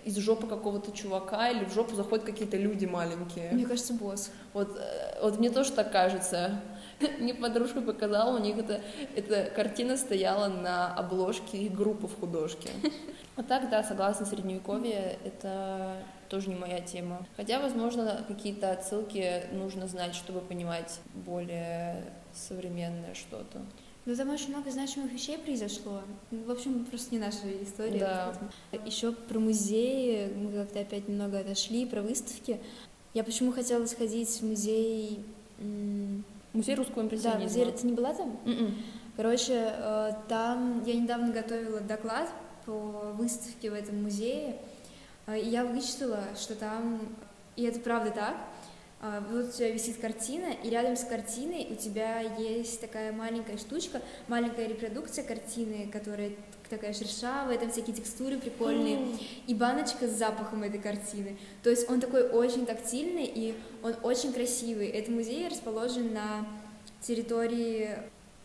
из 0.07 0.17
жопы 0.17 0.47
какого-то 0.47 0.93
чувака 0.93 1.49
или 1.49 1.65
в 1.65 1.73
жопу 1.73 1.93
заходят 1.93 2.25
какие-то 2.25 2.55
люди 2.55 2.85
маленькие. 2.85 3.51
Мне 3.51 3.65
кажется, 3.65 3.93
босс. 3.93 4.31
Вот, 4.53 4.77
э, 4.77 5.21
вот 5.21 5.37
мне 5.37 5.49
тоже 5.49 5.73
так 5.73 5.91
кажется. 5.91 6.61
Мне 7.19 7.33
подружка 7.35 7.81
показала, 7.81 8.35
у 8.35 8.41
них 8.41 8.57
это, 8.57 8.81
эта 9.15 9.51
картина 9.51 9.97
стояла 9.97 10.47
на 10.47 10.93
обложке 10.95 11.57
их 11.57 11.73
группы 11.73 12.07
в 12.07 12.19
художке. 12.19 12.69
А 13.35 13.43
так, 13.43 13.69
да, 13.69 13.83
согласна, 13.83 14.25
средневековье— 14.25 15.19
это 15.23 15.97
тоже 16.27 16.49
не 16.49 16.55
моя 16.55 16.79
тема. 16.79 17.23
Хотя, 17.35 17.59
возможно, 17.59 18.25
какие-то 18.27 18.71
отсылки 18.71 19.43
нужно 19.51 19.87
знать, 19.87 20.15
чтобы 20.15 20.41
понимать 20.41 20.99
более 21.13 22.03
современное 22.33 23.13
что-то. 23.13 23.61
Ну, 24.07 24.15
там 24.15 24.29
очень 24.29 24.51
много 24.51 24.71
значимых 24.71 25.11
вещей 25.11 25.37
произошло. 25.37 26.01
В 26.31 26.49
общем, 26.49 26.85
просто 26.85 27.13
не 27.13 27.19
наша 27.19 27.39
история. 27.61 27.99
Да. 27.99 28.33
Еще 28.85 29.11
про 29.11 29.37
музеи, 29.37 30.31
мы 30.33 30.53
как-то 30.53 30.79
опять 30.79 31.09
немного 31.09 31.39
отошли, 31.39 31.85
про 31.85 32.01
выставки. 32.01 32.57
Я 33.13 33.25
почему 33.25 33.51
хотела 33.51 33.85
сходить 33.85 34.29
в 34.29 34.43
музей 34.43 35.19
Музей 36.53 36.75
русского 36.75 37.01
импрессионизма. 37.03 37.39
Да, 37.39 37.43
музей, 37.43 37.65
ты 37.65 37.87
не 37.87 37.93
была 37.93 38.13
там? 38.13 38.29
Mm-mm. 38.45 38.59
М-м. 38.59 38.75
Короче, 39.17 39.73
э, 39.75 40.11
там 40.29 40.83
я 40.85 40.93
недавно 40.93 41.33
готовила 41.33 41.81
доклад 41.81 42.29
по 42.65 43.11
выставке 43.17 43.71
в 43.71 43.73
этом 43.73 44.03
музее, 44.03 44.55
э, 45.25 45.39
и 45.39 45.49
я 45.49 45.65
вычитала, 45.65 46.23
что 46.39 46.55
там, 46.55 46.99
и 47.55 47.63
это 47.63 47.79
правда 47.79 48.11
так, 48.11 48.37
вот 49.01 49.49
у 49.49 49.51
тебя 49.51 49.71
висит 49.71 49.97
картина, 49.97 50.53
и 50.63 50.69
рядом 50.69 50.95
с 50.95 51.03
картиной 51.03 51.67
у 51.69 51.75
тебя 51.75 52.19
есть 52.21 52.81
такая 52.81 53.11
маленькая 53.11 53.57
штучка, 53.57 54.01
маленькая 54.27 54.67
репродукция 54.67 55.23
картины, 55.23 55.87
которая 55.91 56.31
такая 56.69 56.93
шершавая, 56.93 57.57
там 57.57 57.71
всякие 57.71 57.95
текстуры 57.95 58.39
прикольные, 58.39 59.17
и 59.45 59.53
баночка 59.53 60.07
с 60.07 60.11
запахом 60.11 60.63
этой 60.63 60.79
картины. 60.79 61.37
То 61.63 61.69
есть 61.69 61.89
он 61.89 61.99
такой 61.99 62.27
очень 62.27 62.65
тактильный, 62.65 63.25
и 63.25 63.55
он 63.83 63.95
очень 64.03 64.33
красивый. 64.33 64.87
Этот 64.87 65.09
музей 65.09 65.47
расположен 65.47 66.13
на 66.13 66.47
территории 67.01 67.89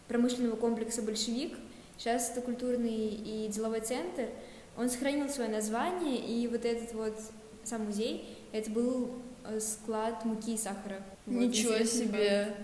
промышленного 0.09 0.57
комплекса 0.57 1.03
«Большевик». 1.03 1.57
Сейчас 1.97 2.31
это 2.31 2.43
культурный 2.43 3.09
и 3.09 3.49
деловой 3.49 3.81
центр. 3.81 4.29
Он 4.77 4.91
сохранил 4.91 5.29
свое 5.29 5.49
название, 5.49 6.17
и 6.17 6.47
вот 6.47 6.65
этот 6.65 6.93
вот 6.95 7.15
сам 7.65 7.87
музей, 7.87 8.37
это 8.53 8.71
был 8.71 9.11
склад 9.61 10.25
муки 10.25 10.55
и 10.55 10.57
сахара. 10.57 11.03
Ничего 11.27 11.85
себе! 11.85 12.55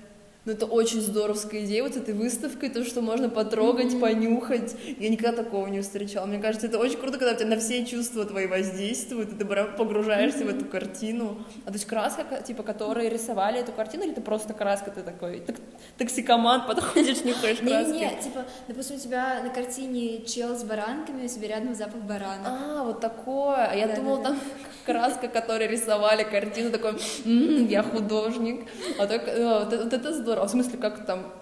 Ну, 0.49 0.55
это 0.55 0.65
очень 0.65 1.03
здоровская 1.03 1.67
идея, 1.67 1.83
вот 1.83 1.95
этой 1.95 2.15
выставкой, 2.15 2.71
то, 2.71 2.83
что 2.83 3.03
можно 3.03 3.29
потрогать, 3.29 3.93
mm-hmm. 3.93 4.01
понюхать. 4.01 4.77
Я 4.99 5.11
никогда 5.11 5.43
такого 5.43 5.67
не 5.67 5.83
встречала. 5.83 6.25
Мне 6.25 6.39
кажется, 6.39 6.69
это 6.69 6.79
очень 6.79 6.97
круто, 6.97 7.19
когда 7.19 7.35
у 7.35 7.37
тебя 7.37 7.49
на 7.49 7.59
все 7.59 7.85
чувства 7.85 8.25
твои 8.25 8.47
воздействуют, 8.47 9.31
и 9.31 9.37
ты 9.37 9.45
погружаешься 9.45 10.39
mm-hmm. 10.39 10.55
в 10.55 10.57
эту 10.57 10.65
картину. 10.65 11.45
А 11.67 11.67
то 11.67 11.75
есть 11.75 11.85
краска, 11.85 12.25
типа, 12.47 12.63
которые 12.63 13.11
рисовали 13.11 13.61
эту 13.61 13.73
картину, 13.73 14.05
или 14.05 14.13
это 14.13 14.23
просто 14.23 14.55
краска, 14.55 14.91
ты 14.91 15.03
такой 15.03 15.41
так, 15.41 15.57
токсикоман, 15.99 16.67
подходишь, 16.67 17.25
нюхаешь 17.25 17.59
краски? 17.59 17.93
Не-не, 17.93 18.23
типа, 18.23 18.47
допустим, 18.69 18.97
у 18.97 18.99
тебя 18.99 19.43
на 19.43 19.51
картине 19.51 20.25
чел 20.25 20.57
с 20.57 20.65
баранками, 20.65 21.27
у 21.27 21.29
тебя 21.29 21.49
рядом 21.49 21.75
запах 21.75 22.01
барана. 22.01 22.81
А, 22.81 22.85
вот 22.85 23.01
такое. 23.01 23.67
А 23.67 23.77
я 23.77 23.87
думала, 23.87 24.25
там 24.25 24.41
краска, 24.87 25.29
которой 25.29 25.69
рисовали 25.69 26.25
картину, 26.25 26.71
такой, 26.71 26.99
я 27.25 27.83
художник. 27.83 28.67
А 28.99 29.07
так, 29.07 29.29
э, 29.29 29.65
вот 29.65 29.93
это 29.93 30.15
здорово. 30.15 30.38
В 30.45 30.49
смысле, 30.49 30.79
как 30.79 31.07
там 31.07 31.33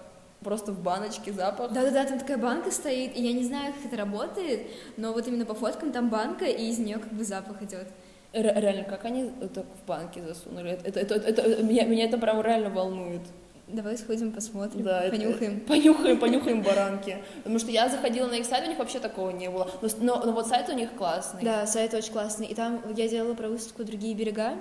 просто 0.43 0.71
в 0.71 0.79
баночке 0.79 1.31
запах. 1.33 1.71
Да-да-да, 1.71 2.05
там 2.05 2.19
такая 2.19 2.37
банка 2.37 2.71
стоит, 2.71 3.17
и 3.17 3.21
я 3.21 3.33
не 3.33 3.43
знаю, 3.43 3.73
как 3.73 3.85
это 3.91 3.97
работает, 3.97 4.67
но 4.95 5.13
вот 5.13 5.27
именно 5.27 5.45
по 5.45 5.53
фоткам 5.53 5.91
там 5.91 6.09
банка, 6.09 6.45
и 6.45 6.69
из 6.69 6.79
нее 6.79 6.99
как 6.99 7.11
бы 7.11 7.23
запах 7.23 7.61
идет. 7.61 7.87
Реально, 8.33 8.83
как 8.83 9.05
они 9.05 9.31
так 9.53 9.65
в 9.65 9.87
банке 9.87 10.21
засунули? 10.21 10.71
Это, 10.71 10.99
это, 10.99 11.15
это, 11.15 11.41
это, 11.41 11.63
меня, 11.63 11.85
меня 11.85 12.05
это 12.05 12.17
прям 12.17 12.41
реально 12.41 12.69
волнует. 12.69 13.21
Давай 13.67 13.97
сходим, 13.97 14.31
посмотрим, 14.31 14.83
да, 14.83 15.07
понюхаем. 15.09 15.57
Это, 15.57 15.67
понюхаем, 15.67 16.19
понюхаем 16.19 16.61
баранки. 16.61 17.17
Потому 17.37 17.59
что 17.59 17.71
я 17.71 17.89
заходила 17.89 18.27
на 18.27 18.35
их 18.35 18.45
сайт, 18.45 18.65
у 18.65 18.69
них 18.69 18.79
вообще 18.79 18.99
такого 18.99 19.29
не 19.31 19.49
было. 19.49 19.69
Но, 19.81 19.89
но, 19.99 20.25
но 20.25 20.31
вот 20.31 20.47
сайт 20.47 20.69
у 20.69 20.73
них 20.73 20.93
классный. 20.93 21.43
Да, 21.43 21.65
сайт 21.65 21.93
очень 21.93 22.13
классный. 22.13 22.47
И 22.47 22.55
там 22.55 22.81
я 22.95 23.09
делала 23.09 23.33
про 23.33 23.49
выставку 23.49 23.83
«Другие 23.83 24.15
берега», 24.15 24.53
а, 24.53 24.57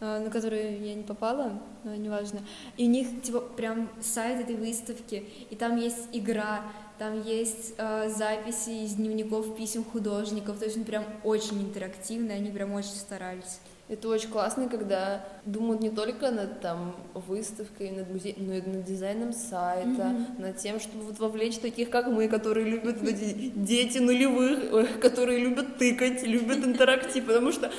на 0.00 0.30
которую 0.30 0.82
я 0.82 0.94
не 0.94 1.02
попала, 1.02 1.60
но 1.84 1.94
неважно. 1.94 2.40
И 2.76 2.86
у 2.86 2.90
них 2.90 3.22
типа 3.22 3.40
прям 3.40 3.88
сайт 4.00 4.40
этой 4.40 4.56
выставки, 4.56 5.24
и 5.50 5.56
там 5.56 5.76
есть 5.76 6.08
игра, 6.12 6.62
там 6.98 7.22
есть 7.22 7.74
э, 7.78 8.08
записи 8.08 8.84
из 8.84 8.94
дневников 8.94 9.56
писем 9.56 9.84
художников, 9.84 10.58
то 10.58 10.64
есть 10.64 10.76
он 10.76 10.84
прям 10.84 11.04
очень 11.24 11.62
интерактивный, 11.62 12.36
они 12.36 12.50
прям 12.50 12.72
очень 12.72 12.90
старались. 12.90 13.60
Это 13.90 14.06
очень 14.08 14.28
классно, 14.30 14.68
когда 14.68 15.24
думают 15.44 15.82
не 15.82 15.90
только 15.90 16.30
над 16.30 16.60
там 16.60 16.94
выставкой, 17.12 17.90
над 17.90 18.08
музеем, 18.08 18.36
но 18.46 18.54
и 18.54 18.60
над 18.60 18.84
дизайном 18.84 19.32
сайта, 19.32 19.88
mm-hmm. 19.88 20.40
над 20.40 20.56
тем, 20.58 20.78
чтобы 20.78 21.06
вот 21.06 21.18
вовлечь 21.18 21.58
таких, 21.58 21.90
как 21.90 22.06
мы, 22.06 22.28
которые 22.28 22.70
любят 22.70 23.02
эти 23.02 23.50
дети 23.52 23.98
нулевых, 23.98 25.00
которые 25.00 25.40
любят 25.40 25.78
тыкать, 25.78 26.22
любят 26.22 26.64
интерактив, 26.64 27.26
потому 27.26 27.50
что 27.50 27.72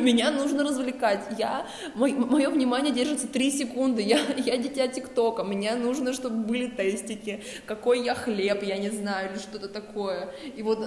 меня 0.00 0.30
нужно 0.30 0.62
развлекать. 0.62 1.24
Я, 1.36 1.66
мое 1.96 2.48
внимание 2.48 2.94
держится 2.94 3.26
три 3.26 3.50
секунды, 3.50 4.02
я, 4.02 4.20
я 4.36 4.56
дитя 4.58 4.86
ТикТока, 4.86 5.42
мне 5.42 5.74
нужно, 5.74 6.12
чтобы 6.12 6.44
были 6.44 6.68
тестики, 6.68 7.42
какой 7.66 8.04
я 8.04 8.14
хлеб, 8.14 8.62
я 8.62 8.78
не 8.78 8.90
знаю, 8.90 9.32
или 9.32 9.38
что-то 9.40 9.68
такое. 9.68 10.30
И 10.54 10.62
вот 10.62 10.78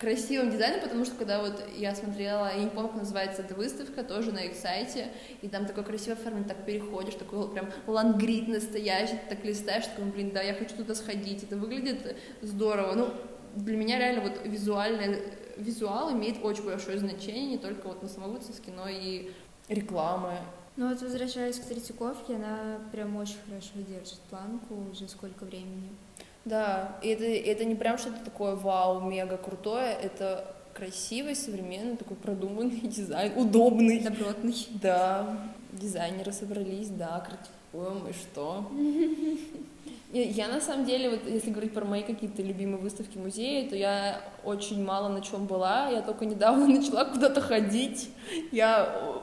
красивым 0.00 0.50
дизайном, 0.50 0.80
потому 0.80 1.04
что 1.04 1.14
когда 1.16 1.42
вот 1.42 1.62
я 1.76 1.94
смотрела, 1.94 2.52
я 2.54 2.64
не 2.64 2.70
помню, 2.70 2.88
как 2.88 2.98
называется 3.00 3.42
эта 3.42 3.54
выставка, 3.54 4.02
тоже 4.02 4.32
на 4.32 4.38
их 4.38 4.56
сайте, 4.56 5.08
и 5.42 5.48
там 5.48 5.66
такой 5.66 5.84
красивый 5.84 6.14
оформление, 6.14 6.48
так 6.48 6.64
переходишь, 6.64 7.14
такой 7.14 7.50
прям 7.50 7.70
лангрид 7.86 8.48
настоящий, 8.48 9.18
так 9.28 9.44
листаешь, 9.44 9.86
такой, 9.86 10.06
блин, 10.06 10.30
да, 10.30 10.40
я 10.40 10.54
хочу 10.54 10.74
туда 10.74 10.94
сходить, 10.94 11.42
это 11.42 11.56
выглядит 11.56 12.16
здорово, 12.40 12.94
ну, 12.94 13.08
для 13.54 13.76
меня 13.76 13.98
реально 13.98 14.22
вот 14.22 14.40
визуальный 14.44 15.22
визуал 15.56 16.12
имеет 16.12 16.42
очень 16.42 16.64
большое 16.64 16.98
значение, 16.98 17.46
не 17.46 17.58
только 17.58 17.88
вот 17.88 18.02
на 18.02 18.08
самой 18.08 18.30
выставке, 18.30 18.70
но 18.74 18.88
и 18.88 19.30
рекламы. 19.68 20.38
Ну 20.76 20.88
вот 20.88 21.02
возвращаясь 21.02 21.58
к 21.58 21.66
Третьяковке, 21.66 22.36
она 22.36 22.78
прям 22.92 23.16
очень 23.16 23.36
хорошо 23.46 23.72
держит 23.86 24.18
планку 24.30 24.74
уже 24.90 25.08
сколько 25.08 25.44
времени. 25.44 25.90
Да, 26.44 26.96
и 27.02 27.08
это, 27.08 27.24
это 27.24 27.64
не 27.64 27.74
прям 27.74 27.98
что-то 27.98 28.24
такое 28.24 28.54
вау, 28.54 29.00
мега 29.00 29.36
крутое, 29.36 29.92
это 29.92 30.44
красивый, 30.72 31.36
современный, 31.36 31.96
такой 31.96 32.16
продуманный 32.16 32.80
дизайн, 32.82 33.32
удобный. 33.36 34.00
Добротный. 34.00 34.54
Да, 34.82 35.38
дизайнеры 35.72 36.32
собрались, 36.32 36.88
да, 36.88 37.24
критикуем, 37.26 38.08
и 38.08 38.12
что? 38.12 38.70
Я 40.12 40.48
на 40.48 40.60
самом 40.60 40.86
деле, 40.86 41.10
вот 41.10 41.20
если 41.24 41.50
говорить 41.50 41.72
про 41.72 41.84
мои 41.84 42.02
какие-то 42.02 42.42
любимые 42.42 42.78
выставки 42.78 43.16
музея, 43.16 43.68
то 43.70 43.76
я 43.76 44.20
очень 44.44 44.84
мало 44.84 45.08
на 45.08 45.20
чем 45.20 45.46
была. 45.46 45.88
Я 45.88 46.02
только 46.02 46.26
недавно 46.26 46.66
начала 46.78 47.04
куда-то 47.04 47.40
ходить. 47.40 48.10
Я 48.50 49.19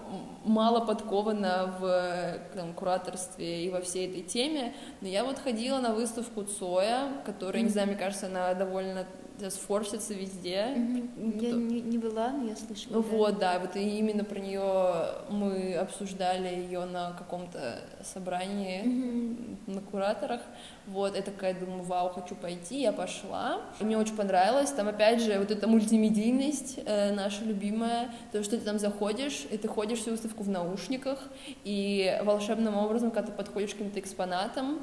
мало 0.48 0.86
подкована 0.86 1.76
в 1.80 2.40
там, 2.56 2.74
кураторстве 2.74 3.66
и 3.66 3.70
во 3.70 3.82
всей 3.82 4.10
этой 4.10 4.22
теме, 4.22 4.74
но 5.02 5.08
я 5.08 5.24
вот 5.24 5.40
ходила 5.40 5.80
на 5.80 5.94
выставку 5.94 6.44
Цоя, 6.44 7.22
которая, 7.26 7.62
mm-hmm. 7.62 7.66
не 7.66 7.70
знаю, 7.70 7.88
мне 7.88 7.98
кажется, 7.98 8.28
она 8.28 8.54
довольно 8.54 9.06
сфорсится 9.50 10.14
везде. 10.14 10.74
Mm-hmm. 10.76 11.44
Я 11.44 11.52
не, 11.52 11.82
не 11.82 11.98
была, 11.98 12.30
но 12.30 12.50
я 12.50 12.56
слышала. 12.56 13.02
Вот, 13.02 13.40
да. 13.40 13.54
да, 13.54 13.60
вот 13.60 13.76
и 13.76 14.00
именно 14.00 14.24
про 14.24 14.40
нее 14.40 15.08
мы 15.30 15.76
обсуждали 15.76 16.48
ее 16.48 16.86
на 16.86 17.14
каком-то 17.14 17.80
собрании 18.04 18.84
mm-hmm. 18.84 19.74
на 19.74 19.82
кураторах. 19.82 20.42
Вот, 20.88 21.16
я 21.16 21.22
такая 21.22 21.54
думаю, 21.54 21.84
вау, 21.84 22.10
хочу 22.10 22.36
пойти, 22.36 22.82
я 22.82 22.92
пошла. 22.92 23.62
Мне 23.80 23.98
очень 23.98 24.16
понравилось. 24.16 24.72
Там 24.72 24.88
опять 24.88 25.22
же 25.22 25.38
вот 25.40 25.52
эта 25.52 25.68
мультимедийность 25.68 26.80
э, 26.86 27.14
наша 27.14 27.44
любимая, 27.44 28.14
то, 28.32 28.44
что 28.44 28.58
ты 28.58 28.64
там 28.64 28.80
заходишь, 28.80 29.46
и 29.52 29.58
ты 29.58 29.68
ходишь 29.68 30.00
всю 30.00 30.12
выставку 30.12 30.44
в 30.44 30.50
наушниках, 30.50 31.20
и 31.64 32.20
волшебным 32.24 32.78
образом, 32.78 33.12
когда 33.12 33.32
ты 33.32 33.38
подходишь 33.38 33.72
к 33.72 33.74
каким-то 33.74 34.00
экспонатам, 34.00 34.80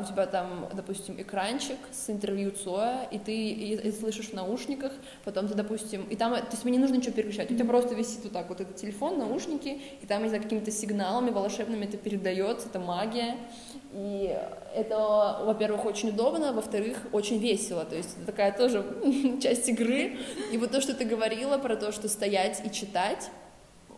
у 0.00 0.04
тебя 0.04 0.26
там, 0.26 0.68
допустим, 0.72 1.20
экранчик 1.20 1.76
с 1.92 2.08
интервью 2.08 2.50
Цоя, 2.50 3.06
и 3.10 3.18
ты 3.18 3.34
и, 3.34 3.74
и 3.74 3.92
слышишь 3.92 4.30
в 4.30 4.32
наушниках, 4.32 4.90
потом 5.22 5.48
ты, 5.48 5.54
допустим, 5.54 6.06
и 6.08 6.16
там, 6.16 6.34
то 6.34 6.46
есть 6.50 6.64
мне 6.64 6.72
не 6.74 6.78
нужно 6.78 6.96
ничего 6.96 7.12
переключать, 7.12 7.50
у 7.50 7.54
тебя 7.54 7.66
просто 7.66 7.94
висит 7.94 8.24
вот 8.24 8.32
так 8.32 8.48
вот 8.48 8.62
этот 8.62 8.76
телефон, 8.76 9.18
наушники, 9.18 9.82
и 10.00 10.06
там, 10.06 10.22
не 10.22 10.28
знаю, 10.28 10.42
какими-то 10.42 10.70
сигналами 10.70 11.30
волшебными 11.30 11.84
это 11.84 11.98
передается, 11.98 12.68
это 12.68 12.78
магия, 12.78 13.36
и 13.92 14.34
это, 14.74 15.42
во-первых, 15.44 15.84
очень 15.84 16.08
удобно, 16.08 16.54
во-вторых, 16.54 16.96
очень 17.12 17.38
весело, 17.38 17.84
то 17.84 17.96
есть 17.96 18.16
это 18.16 18.26
такая 18.26 18.56
тоже 18.56 18.82
часть 19.42 19.68
игры, 19.68 20.16
и 20.52 20.56
вот 20.56 20.70
то, 20.70 20.80
что 20.80 20.94
ты 20.94 21.04
говорила 21.04 21.58
про 21.58 21.76
то, 21.76 21.92
что 21.92 22.08
стоять 22.08 22.62
и 22.64 22.70
читать, 22.70 23.30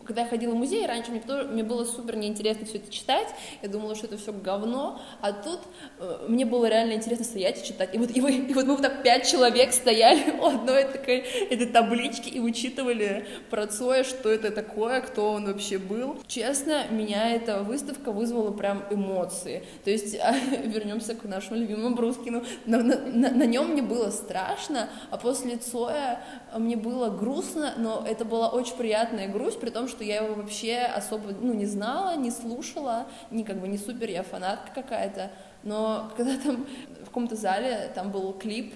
когда 0.05 0.21
я 0.21 0.27
ходила 0.27 0.53
в 0.53 0.57
музей, 0.57 0.85
раньше 0.85 1.11
мне, 1.11 1.21
тоже, 1.21 1.47
мне 1.47 1.63
было 1.63 1.85
супер 1.85 2.15
неинтересно 2.15 2.65
все 2.65 2.77
это 2.77 2.91
читать, 2.91 3.27
я 3.61 3.69
думала, 3.69 3.95
что 3.95 4.07
это 4.07 4.17
все 4.17 4.31
говно, 4.31 5.01
а 5.21 5.31
тут 5.31 5.59
э, 5.99 6.25
мне 6.27 6.45
было 6.45 6.65
реально 6.67 6.93
интересно 6.93 7.25
стоять 7.25 7.61
и 7.61 7.67
читать. 7.67 7.93
И 7.93 7.97
вот, 7.97 8.15
и, 8.15 8.21
вы, 8.21 8.31
и 8.33 8.53
вот 8.53 8.65
мы 8.65 8.73
вот 8.73 8.81
так 8.81 9.03
пять 9.03 9.29
человек 9.29 9.73
стояли 9.73 10.31
у 10.39 10.45
одной 10.45 10.85
такой 10.85 11.19
этой 11.19 11.67
таблички 11.67 12.29
и 12.29 12.39
вычитывали 12.39 13.25
про 13.49 13.67
Цоя, 13.67 14.03
что 14.03 14.29
это 14.29 14.51
такое, 14.51 15.01
кто 15.01 15.31
он 15.31 15.45
вообще 15.45 15.77
был. 15.77 16.17
Честно, 16.27 16.87
меня 16.89 17.31
эта 17.31 17.63
выставка 17.63 18.11
вызвала 18.11 18.51
прям 18.51 18.83
эмоции. 18.89 19.63
То 19.83 19.91
есть, 19.91 20.15
а, 20.21 20.33
вернемся 20.65 21.15
к 21.15 21.23
нашему 21.23 21.59
любимому 21.59 21.95
Брускину, 21.95 22.43
на, 22.65 22.83
на, 22.83 22.97
на, 22.97 23.29
на 23.31 23.45
нем 23.45 23.69
мне 23.69 23.81
было 23.81 24.09
страшно, 24.09 24.89
а 25.09 25.17
после 25.17 25.57
Цоя 25.57 26.23
мне 26.57 26.75
было 26.75 27.09
грустно, 27.09 27.73
но 27.77 28.03
это 28.07 28.25
была 28.25 28.49
очень 28.49 28.75
приятная 28.75 29.27
грусть, 29.27 29.59
при 29.59 29.69
том, 29.69 29.87
что 29.93 30.03
я 30.03 30.23
его 30.23 30.33
вообще 30.35 30.77
особо 30.77 31.31
ну, 31.31 31.53
не 31.53 31.65
знала, 31.65 32.15
не 32.15 32.31
слушала, 32.31 33.05
не 33.31 33.43
как 33.43 33.59
бы 33.59 33.67
не 33.67 33.77
супер 33.77 34.09
я 34.09 34.23
фанатка 34.23 34.81
какая-то, 34.81 35.31
но 35.63 36.11
когда 36.17 36.37
там 36.37 36.65
в 37.01 37.05
каком-то 37.05 37.35
зале 37.35 37.91
там 37.95 38.11
был 38.11 38.33
клип, 38.33 38.73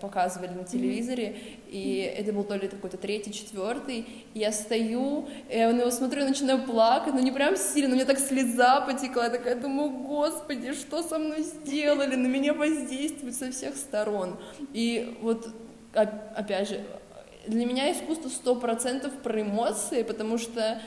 показывали 0.00 0.50
на 0.50 0.64
телевизоре, 0.64 1.24
mm-hmm. 1.24 1.70
и 1.70 2.14
это 2.16 2.32
был 2.32 2.44
то 2.44 2.54
ли 2.54 2.68
какой-то 2.68 2.96
третий, 2.96 3.32
четвертый, 3.32 4.06
я 4.34 4.52
стою, 4.52 5.28
я 5.50 5.72
на 5.72 5.78
него 5.78 5.90
смотрю, 5.90 6.24
начинаю 6.24 6.62
плакать, 6.62 7.14
но 7.14 7.20
не 7.20 7.32
прям 7.32 7.56
сильно, 7.56 7.88
но 7.88 7.96
мне 7.96 8.04
так 8.04 8.18
слеза 8.18 8.80
потекла, 8.82 9.24
я 9.24 9.30
такая 9.30 9.56
думаю, 9.56 9.90
господи, 9.90 10.72
что 10.74 11.02
со 11.02 11.18
мной 11.18 11.42
сделали, 11.42 12.14
на 12.14 12.28
меня 12.28 12.54
воздействуют 12.54 13.34
со 13.34 13.50
всех 13.50 13.74
сторон. 13.74 14.36
И 14.72 15.18
вот 15.20 15.48
опять 15.92 16.68
же, 16.68 16.84
для 17.48 17.66
меня 17.66 17.92
искусство 17.92 18.28
сто 18.28 18.54
процентов 18.54 19.12
про 19.22 19.40
эмоции, 19.40 20.02
потому 20.02 20.38
что 20.38 20.80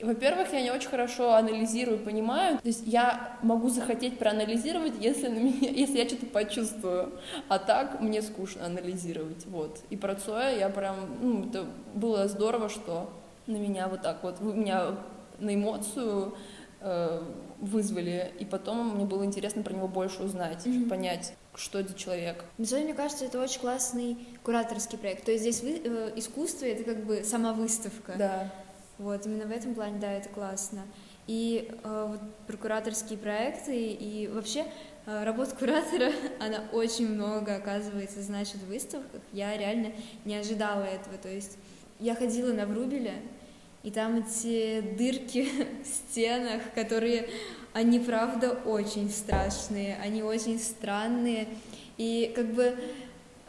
во-первых, 0.00 0.52
я 0.52 0.62
не 0.62 0.70
очень 0.70 0.88
хорошо 0.88 1.34
анализирую, 1.34 1.98
понимаю. 1.98 2.58
То 2.58 2.68
есть 2.68 2.84
я 2.86 3.36
могу 3.42 3.68
захотеть 3.68 4.18
проанализировать, 4.18 4.92
если, 5.00 5.26
на 5.28 5.38
меня, 5.38 5.70
если 5.70 5.98
я 5.98 6.06
что-то 6.06 6.26
почувствую. 6.26 7.12
А 7.48 7.58
так 7.58 8.00
мне 8.00 8.22
скучно 8.22 8.66
анализировать. 8.66 9.44
Вот. 9.46 9.80
И 9.90 9.96
про 9.96 10.14
Цоя 10.14 10.56
я 10.56 10.68
прям... 10.68 10.96
Ну, 11.20 11.48
это 11.48 11.66
было 11.94 12.28
здорово, 12.28 12.68
что 12.68 13.10
на 13.46 13.56
меня 13.56 13.88
вот 13.88 14.02
так 14.02 14.22
вот... 14.22 14.40
Меня 14.40 14.94
на 15.40 15.54
эмоцию 15.54 16.34
э, 16.80 17.22
вызвали. 17.60 18.32
И 18.38 18.44
потом 18.44 18.94
мне 18.94 19.04
было 19.04 19.24
интересно 19.24 19.62
про 19.62 19.74
него 19.74 19.88
больше 19.88 20.22
узнать, 20.22 20.64
mm-hmm. 20.64 20.88
понять 20.88 21.34
что 21.58 21.80
это 21.80 21.92
человек. 21.94 22.44
Безусловно, 22.56 22.86
мне 22.86 22.94
кажется, 22.94 23.24
это 23.24 23.40
очень 23.40 23.60
классный 23.60 24.16
кураторский 24.42 24.96
проект. 24.96 25.24
То 25.24 25.32
есть 25.32 25.42
здесь 25.42 25.60
вы, 25.62 25.80
э, 25.82 26.12
искусство— 26.16 26.64
это 26.66 26.84
как 26.84 27.04
бы 27.04 27.24
сама 27.24 27.52
выставка. 27.52 28.14
Да. 28.16 28.52
Вот, 28.98 29.26
именно 29.26 29.46
в 29.46 29.50
этом 29.50 29.74
плане, 29.74 29.98
да, 29.98 30.12
это 30.12 30.28
классно. 30.28 30.82
И 31.26 31.70
э, 31.82 32.06
вот 32.08 32.20
прокураторские 32.46 33.18
проекты 33.18 33.92
и 33.92 34.28
вообще 34.28 34.64
э, 35.06 35.24
работа 35.24 35.54
куратора, 35.56 36.12
она 36.40 36.64
очень 36.72 37.08
много, 37.08 37.56
оказывается, 37.56 38.22
значит 38.22 38.56
в 38.56 38.68
выставках. 38.68 39.20
Я 39.32 39.56
реально 39.56 39.92
не 40.24 40.36
ожидала 40.36 40.84
этого. 40.84 41.18
То 41.18 41.28
есть 41.28 41.58
я 41.98 42.14
ходила 42.14 42.52
на 42.52 42.66
Врубеля, 42.66 43.14
и 43.82 43.90
там 43.90 44.18
эти 44.18 44.80
дырки 44.80 45.48
в 45.82 45.86
стенах, 45.86 46.62
которые, 46.74 47.28
они 47.72 47.98
правда 48.00 48.50
очень 48.64 49.10
страшные, 49.10 49.96
они 50.02 50.22
очень 50.22 50.58
странные. 50.58 51.48
И 51.96 52.32
как 52.34 52.52
бы 52.54 52.76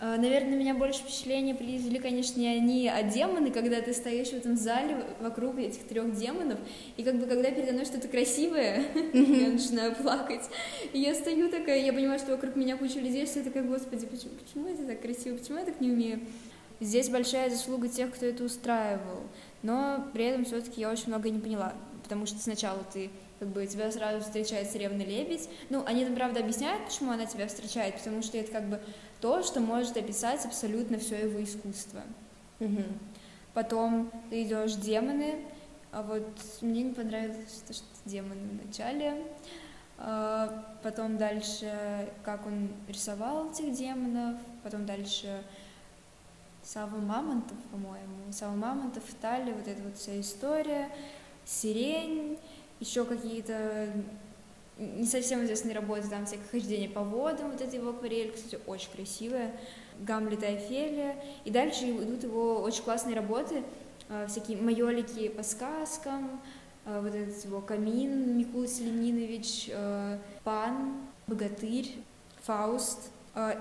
а, 0.02 0.16
наверное, 0.16 0.56
меня 0.56 0.76
больше 0.76 1.02
впечатления 1.02 1.54
произвели, 1.54 2.00
конечно, 2.00 2.40
не 2.40 2.48
они, 2.48 2.88
а 2.88 3.04
демоны, 3.04 3.52
когда 3.52 3.82
ты 3.82 3.94
стоишь 3.94 4.30
в 4.30 4.34
этом 4.34 4.56
зале 4.56 5.04
вокруг 5.20 5.60
этих 5.60 5.84
трех 5.84 6.16
демонов, 6.16 6.58
и 6.96 7.04
как 7.04 7.16
бы 7.20 7.26
когда 7.26 7.52
передо 7.52 7.74
мной 7.74 7.84
что-то 7.84 8.08
красивое, 8.08 8.86
я 9.14 9.50
начинаю 9.50 9.94
плакать. 9.96 10.44
И 10.94 11.02
я 11.02 11.14
стою 11.14 11.50
такая, 11.50 11.84
я 11.84 11.92
понимаю, 11.92 12.18
что 12.18 12.32
вокруг 12.32 12.56
меня 12.56 12.78
куча 12.78 13.00
людей, 13.00 13.26
что 13.26 13.40
я 13.40 13.46
такая, 13.46 13.64
господи, 13.64 14.06
почему, 14.06 14.32
почему 14.42 14.68
это 14.70 14.86
так 14.86 15.02
красиво, 15.02 15.36
почему 15.36 15.58
я 15.58 15.66
так 15.66 15.82
не 15.82 15.92
умею? 15.92 16.22
Здесь 16.80 17.10
большая 17.10 17.50
заслуга 17.50 17.90
тех, 17.90 18.16
кто 18.16 18.26
это 18.26 18.46
устраивал, 18.46 19.24
но 19.64 20.08
при 20.14 20.24
этом 20.24 20.46
все-таки 20.46 20.80
я 20.80 20.90
очень 20.90 21.08
много 21.08 21.30
не 21.30 21.40
поняла, 21.40 21.74
потому 22.04 22.26
что 22.26 22.40
сначала 22.40 22.86
ты 22.94 23.10
как 23.40 23.48
бы 23.50 23.66
тебя 23.66 23.92
сразу 23.92 24.22
встречает 24.22 24.70
царевна 24.70 25.02
лебедь. 25.02 25.50
Ну, 25.70 25.84
они 25.86 26.06
там, 26.06 26.16
правда, 26.16 26.42
объясняют, 26.42 26.86
почему 26.86 27.12
она 27.12 27.26
тебя 27.26 27.48
встречает, 27.48 27.96
потому 27.96 28.22
что 28.22 28.38
это 28.38 28.52
как 28.52 28.66
бы 28.70 28.80
то, 29.22 29.42
что 29.44 29.60
может 29.60 29.98
описать 29.98 30.46
абсолютно 30.46 31.00
все 31.00 31.24
его 31.28 31.42
искусство. 31.44 32.02
Угу. 32.60 32.84
Потом 33.54 34.12
ты 34.30 34.44
идешь 34.44 34.74
демоны, 34.74 35.46
а 35.92 36.04
вот 36.04 36.28
мне 36.62 36.84
не 36.84 36.94
понравилось 36.94 37.64
то, 37.66 37.74
что 37.74 37.86
демоны 38.06 38.42
в 38.50 38.66
начале. 38.68 39.24
А 39.98 40.78
потом 40.82 41.18
дальше, 41.18 42.08
как 42.24 42.46
он 42.46 42.70
рисовал 42.88 43.52
этих 43.52 43.74
демонов, 43.74 44.38
потом 44.64 44.86
дальше 44.86 45.44
Сава 46.64 46.98
Мамонтов, 46.98 47.58
по-моему. 47.72 48.32
Сава 48.32 48.54
Мамонтов, 48.54 49.04
Италия, 49.10 49.54
вот 49.54 49.68
эта 49.68 49.82
вот 49.82 49.98
вся 49.98 50.20
история, 50.20 50.90
сирень, 51.44 52.38
еще 52.80 53.06
какие-то 53.06 53.90
не 54.80 55.06
совсем 55.06 55.44
известные 55.44 55.76
работы, 55.76 56.08
там 56.08 56.26
всякое 56.26 56.48
хождение 56.48 56.90
по 56.90 57.02
водам, 57.02 57.52
вот 57.52 57.62
эта 57.62 57.76
его 57.76 57.90
акварель, 57.90 58.32
кстати, 58.32 58.60
очень 58.66 58.90
красивая, 58.92 59.52
Гамлет 60.00 60.42
и 60.44 60.46
Офелия, 60.46 61.18
и 61.44 61.52
дальше 61.52 61.90
идут 61.90 62.24
его 62.24 62.62
очень 62.62 62.84
классные 62.84 63.16
работы, 63.16 63.64
а, 64.08 64.28
всякие 64.28 64.58
майолики 64.58 65.28
по 65.28 65.44
сказкам, 65.44 66.42
а, 66.86 67.02
вот 67.02 67.14
этот 67.14 67.44
его 67.44 67.60
камин 67.60 68.38
Микул 68.38 68.66
Селенинович, 68.66 69.70
а, 69.74 70.18
Пан, 70.46 71.02
Богатырь, 71.28 71.96
Фауст, 72.44 73.12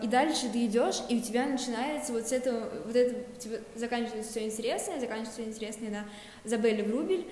и 0.03 0.07
дальше 0.07 0.49
ты 0.51 0.65
идешь, 0.65 1.03
и 1.09 1.19
у 1.19 1.21
тебя 1.21 1.47
начинается 1.47 2.13
вот 2.13 2.27
с 2.27 2.33
этого, 2.33 2.69
вот 2.87 2.97
это, 2.97 3.15
типа, 3.39 3.57
заканчивается 3.77 4.31
все 4.31 4.47
интересное, 4.47 4.99
заканчивается 4.99 5.43
все 5.43 5.51
интересное 5.51 5.91
на 5.91 6.05
Забелле 6.49 6.83
Врубель, 6.85 7.27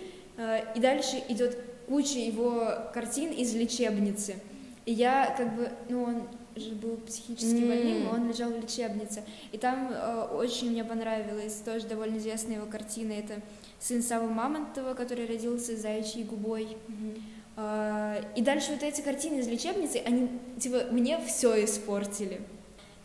и 0.75 0.79
дальше 0.79 1.23
идет 1.29 1.57
куча 1.89 2.19
его 2.19 2.91
картин 2.93 3.33
из 3.33 3.55
лечебницы. 3.55 4.37
И 4.85 4.93
я 4.93 5.35
как 5.37 5.57
бы, 5.57 5.71
ну, 5.89 6.03
он 6.05 6.29
же 6.55 6.75
был 6.75 6.97
психически 6.99 7.57
mm. 7.57 7.69
больным, 7.69 8.09
он 8.09 8.29
лежал 8.29 8.51
в 8.51 8.61
лечебнице. 8.61 9.25
И 9.53 9.59
там 9.59 9.91
э, 9.93 10.29
очень 10.33 10.71
мне 10.71 10.85
понравилась 10.85 11.55
тоже 11.65 11.87
довольно 11.87 12.19
известная 12.19 12.57
его 12.57 12.67
картина. 12.67 13.13
Это 13.13 13.41
сын 13.81 14.03
Савы 14.03 14.29
Мамонтова, 14.29 14.95
который 14.95 15.27
родился 15.27 15.77
заячьей 15.77 16.25
губой. 16.25 16.77
Mm-hmm. 16.89 17.21
Э, 17.57 18.23
и 18.37 18.43
дальше 18.43 18.73
вот 18.73 18.83
эти 18.83 19.01
картины 19.01 19.41
из 19.41 19.49
лечебницы, 19.49 20.01
они, 20.05 20.29
типа, 20.59 20.85
мне 20.91 21.19
все 21.27 21.65
испортили. 21.65 22.41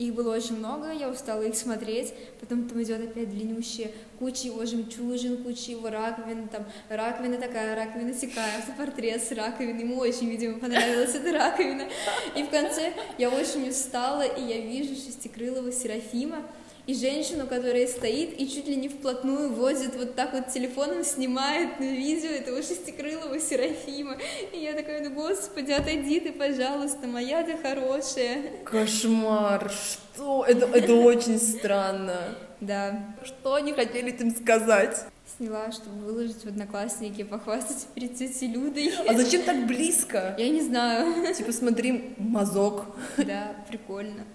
Их 0.02 0.16
было 0.16 0.36
очень 0.36 0.58
много, 0.58 0.92
я 0.92 1.10
устала 1.10 1.44
их 1.44 1.54
смотреть. 1.54 2.16
Потом 2.40 2.68
там 2.68 2.82
идет 2.82 3.02
опять 3.02 3.30
длиннющая 3.30 3.92
куча 4.18 4.48
его 4.48 4.66
жемчужин, 4.66 5.44
куча 5.44 5.74
его 5.74 5.92
раковин, 5.92 6.48
там 6.48 6.66
раковина 6.90 7.38
такая, 7.38 7.76
раковина 7.76 8.12
такая, 8.12 8.58
автопортрет 8.58 9.22
с 9.22 9.32
раковиной. 9.32 9.84
Ему 9.84 9.98
очень, 9.98 10.28
видимо, 10.28 10.58
понравилась 10.58 11.14
эта 11.14 11.32
раковина. 11.32 11.88
И 12.36 12.42
в 12.42 12.50
конце 12.50 12.94
я 13.20 13.30
очень 13.30 13.70
устала, 13.70 14.24
и 14.24 14.42
я 14.42 14.62
вижу 14.62 14.96
шестикрылого 14.96 15.72
Серафима, 15.72 16.48
и 16.88 16.94
женщину, 16.94 17.48
которая 17.48 17.88
стоит 17.88 18.40
и 18.40 18.50
чуть 18.50 18.68
ли 18.68 18.76
не 18.76 18.90
вплотную 18.90 19.54
возит, 19.54 19.96
вот 19.96 20.16
так 20.16 20.34
вот 20.34 20.48
телефоном 20.48 21.04
снимает 21.04 21.80
на 21.80 21.84
видео 21.84 22.30
этого 22.30 22.62
шестикрылого 22.62 23.40
Серафима. 23.40 24.18
И 24.52 24.58
я 24.58 24.74
такая, 24.74 25.08
ну 25.08 25.14
господи, 25.14 25.72
отойди 25.72 26.20
ты, 26.20 26.32
пожалуйста, 26.32 27.08
моя 27.08 27.44
ты 27.44 27.58
хорошая. 27.58 28.44
Кошмар, 28.66 29.72
что? 29.72 30.46
Это, 30.46 30.66
это 30.66 30.94
очень 30.96 31.40
странно. 31.40 32.36
Да. 32.60 33.16
Что 33.24 33.56
они 33.56 33.74
хотели 33.74 34.12
им 34.12 34.36
сказать? 34.36 35.06
Сняла, 35.38 35.72
чтобы 35.72 36.06
выложить 36.06 36.44
в 36.44 36.48
Одноклассники, 36.48 37.24
похвастаться 37.24 37.88
перед 37.96 38.16
тетей 38.16 38.50
Людой. 38.50 38.94
А 39.08 39.14
зачем 39.14 39.44
так 39.44 39.66
близко? 39.66 40.36
Я 40.38 40.50
не 40.50 40.62
знаю. 40.62 41.34
Типа, 41.34 41.52
смотри, 41.52 42.14
мазок. 42.18 42.86
Да, 43.18 43.56
прикольно. 43.68 44.26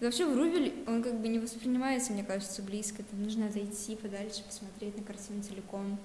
Вообще 0.00 0.24
в 0.24 0.34
Рубель 0.34 0.72
он 0.86 1.02
как 1.02 1.20
бы 1.20 1.28
не 1.28 1.38
воспринимается, 1.38 2.12
мне 2.12 2.24
кажется, 2.24 2.62
близко. 2.62 3.02
Там 3.02 3.22
нужно 3.22 3.46
отойти 3.46 3.96
подальше, 3.96 4.42
посмотреть 4.44 4.96
на 4.96 5.04
картину 5.04 5.42
целиком. 5.42 5.98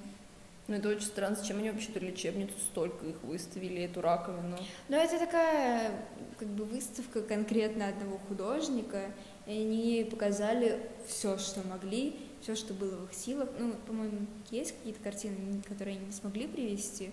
Ну, 0.67 0.75
это 0.75 0.89
очень 0.89 1.05
странно, 1.05 1.35
зачем 1.35 1.59
они 1.59 1.69
вообще-то 1.69 1.99
лечебницу 1.99 2.53
столько 2.71 3.05
их 3.05 3.21
выставили, 3.21 3.83
эту 3.83 4.01
раковину? 4.01 4.57
Ну, 4.89 4.97
это 4.97 5.19
такая, 5.19 5.91
как 6.39 6.47
бы, 6.47 6.65
выставка 6.65 7.21
конкретно 7.21 7.87
одного 7.87 8.17
художника, 8.27 9.11
и 9.45 9.51
они 9.51 10.07
показали 10.09 10.81
все, 11.07 11.37
что 11.37 11.61
могли, 11.67 12.15
все, 12.41 12.55
что 12.55 12.73
было 12.73 12.95
в 12.95 13.05
их 13.05 13.13
силах. 13.13 13.49
Ну, 13.59 13.75
по-моему, 13.85 14.25
есть 14.49 14.75
какие-то 14.75 15.01
картины, 15.03 15.61
которые 15.67 15.97
они 15.97 16.07
не 16.07 16.11
смогли 16.11 16.47
привести, 16.47 17.11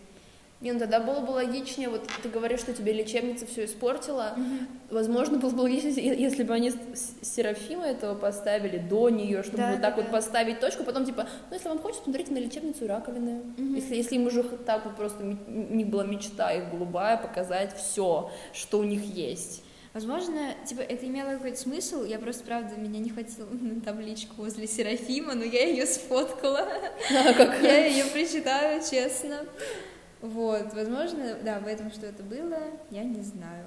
не, 0.62 0.72
ну 0.72 0.78
тогда 0.78 1.00
было 1.00 1.20
бы 1.20 1.32
логичнее, 1.32 1.88
вот 1.88 2.08
ты 2.22 2.28
говоришь, 2.28 2.60
что 2.60 2.72
тебе 2.72 2.92
лечебница 2.92 3.46
все 3.46 3.64
испортила. 3.64 4.34
Угу. 4.36 4.94
Возможно, 4.94 5.38
было 5.38 5.50
бы 5.50 5.62
логичнее, 5.62 6.16
если 6.16 6.44
бы 6.44 6.54
они 6.54 6.72
Серафима 7.20 7.84
этого 7.84 8.14
поставили 8.14 8.78
до 8.78 9.10
нее, 9.10 9.42
чтобы 9.42 9.58
да, 9.58 9.72
вот 9.72 9.80
так 9.80 9.96
да, 9.96 10.02
вот 10.02 10.06
да. 10.06 10.12
поставить 10.12 10.60
точку, 10.60 10.84
потом 10.84 11.04
типа, 11.04 11.26
ну 11.50 11.56
если 11.56 11.68
вам 11.68 11.80
хочется, 11.80 12.04
смотрите 12.04 12.32
на 12.32 12.38
лечебницу 12.38 12.84
и 12.84 12.86
раковины. 12.86 13.40
Угу. 13.58 13.74
Если, 13.74 13.96
если 13.96 14.14
им 14.14 14.26
уже 14.26 14.44
так 14.44 14.84
вот 14.84 14.94
просто 14.94 15.24
у 15.24 15.74
них 15.74 15.88
была 15.88 16.04
мечта 16.04 16.52
их 16.52 16.70
голубая 16.70 17.16
показать 17.16 17.76
все, 17.76 18.30
что 18.52 18.78
у 18.78 18.84
них 18.84 19.02
есть. 19.02 19.64
Возможно, 19.94 20.54
типа, 20.64 20.80
это 20.80 21.06
имело 21.06 21.32
какой-то 21.32 21.58
смысл, 21.58 22.04
я 22.04 22.18
просто, 22.18 22.44
правда, 22.44 22.76
меня 22.76 22.98
не 22.98 23.10
хватило 23.10 23.46
на 23.50 23.80
табличку 23.80 24.36
возле 24.36 24.66
Серафима, 24.66 25.34
но 25.34 25.44
я 25.44 25.66
ее 25.66 25.86
сфоткала. 25.86 26.68
А, 27.10 27.32
как? 27.34 27.60
Я 27.62 27.86
ее 27.86 28.04
прочитаю, 28.04 28.80
честно. 28.88 29.40
Вот, 30.22 30.72
возможно, 30.72 31.36
да, 31.42 31.58
в 31.58 31.66
этом 31.66 31.90
что 31.90 32.06
это 32.06 32.22
было, 32.22 32.58
я 32.90 33.02
не 33.02 33.22
знаю. 33.22 33.66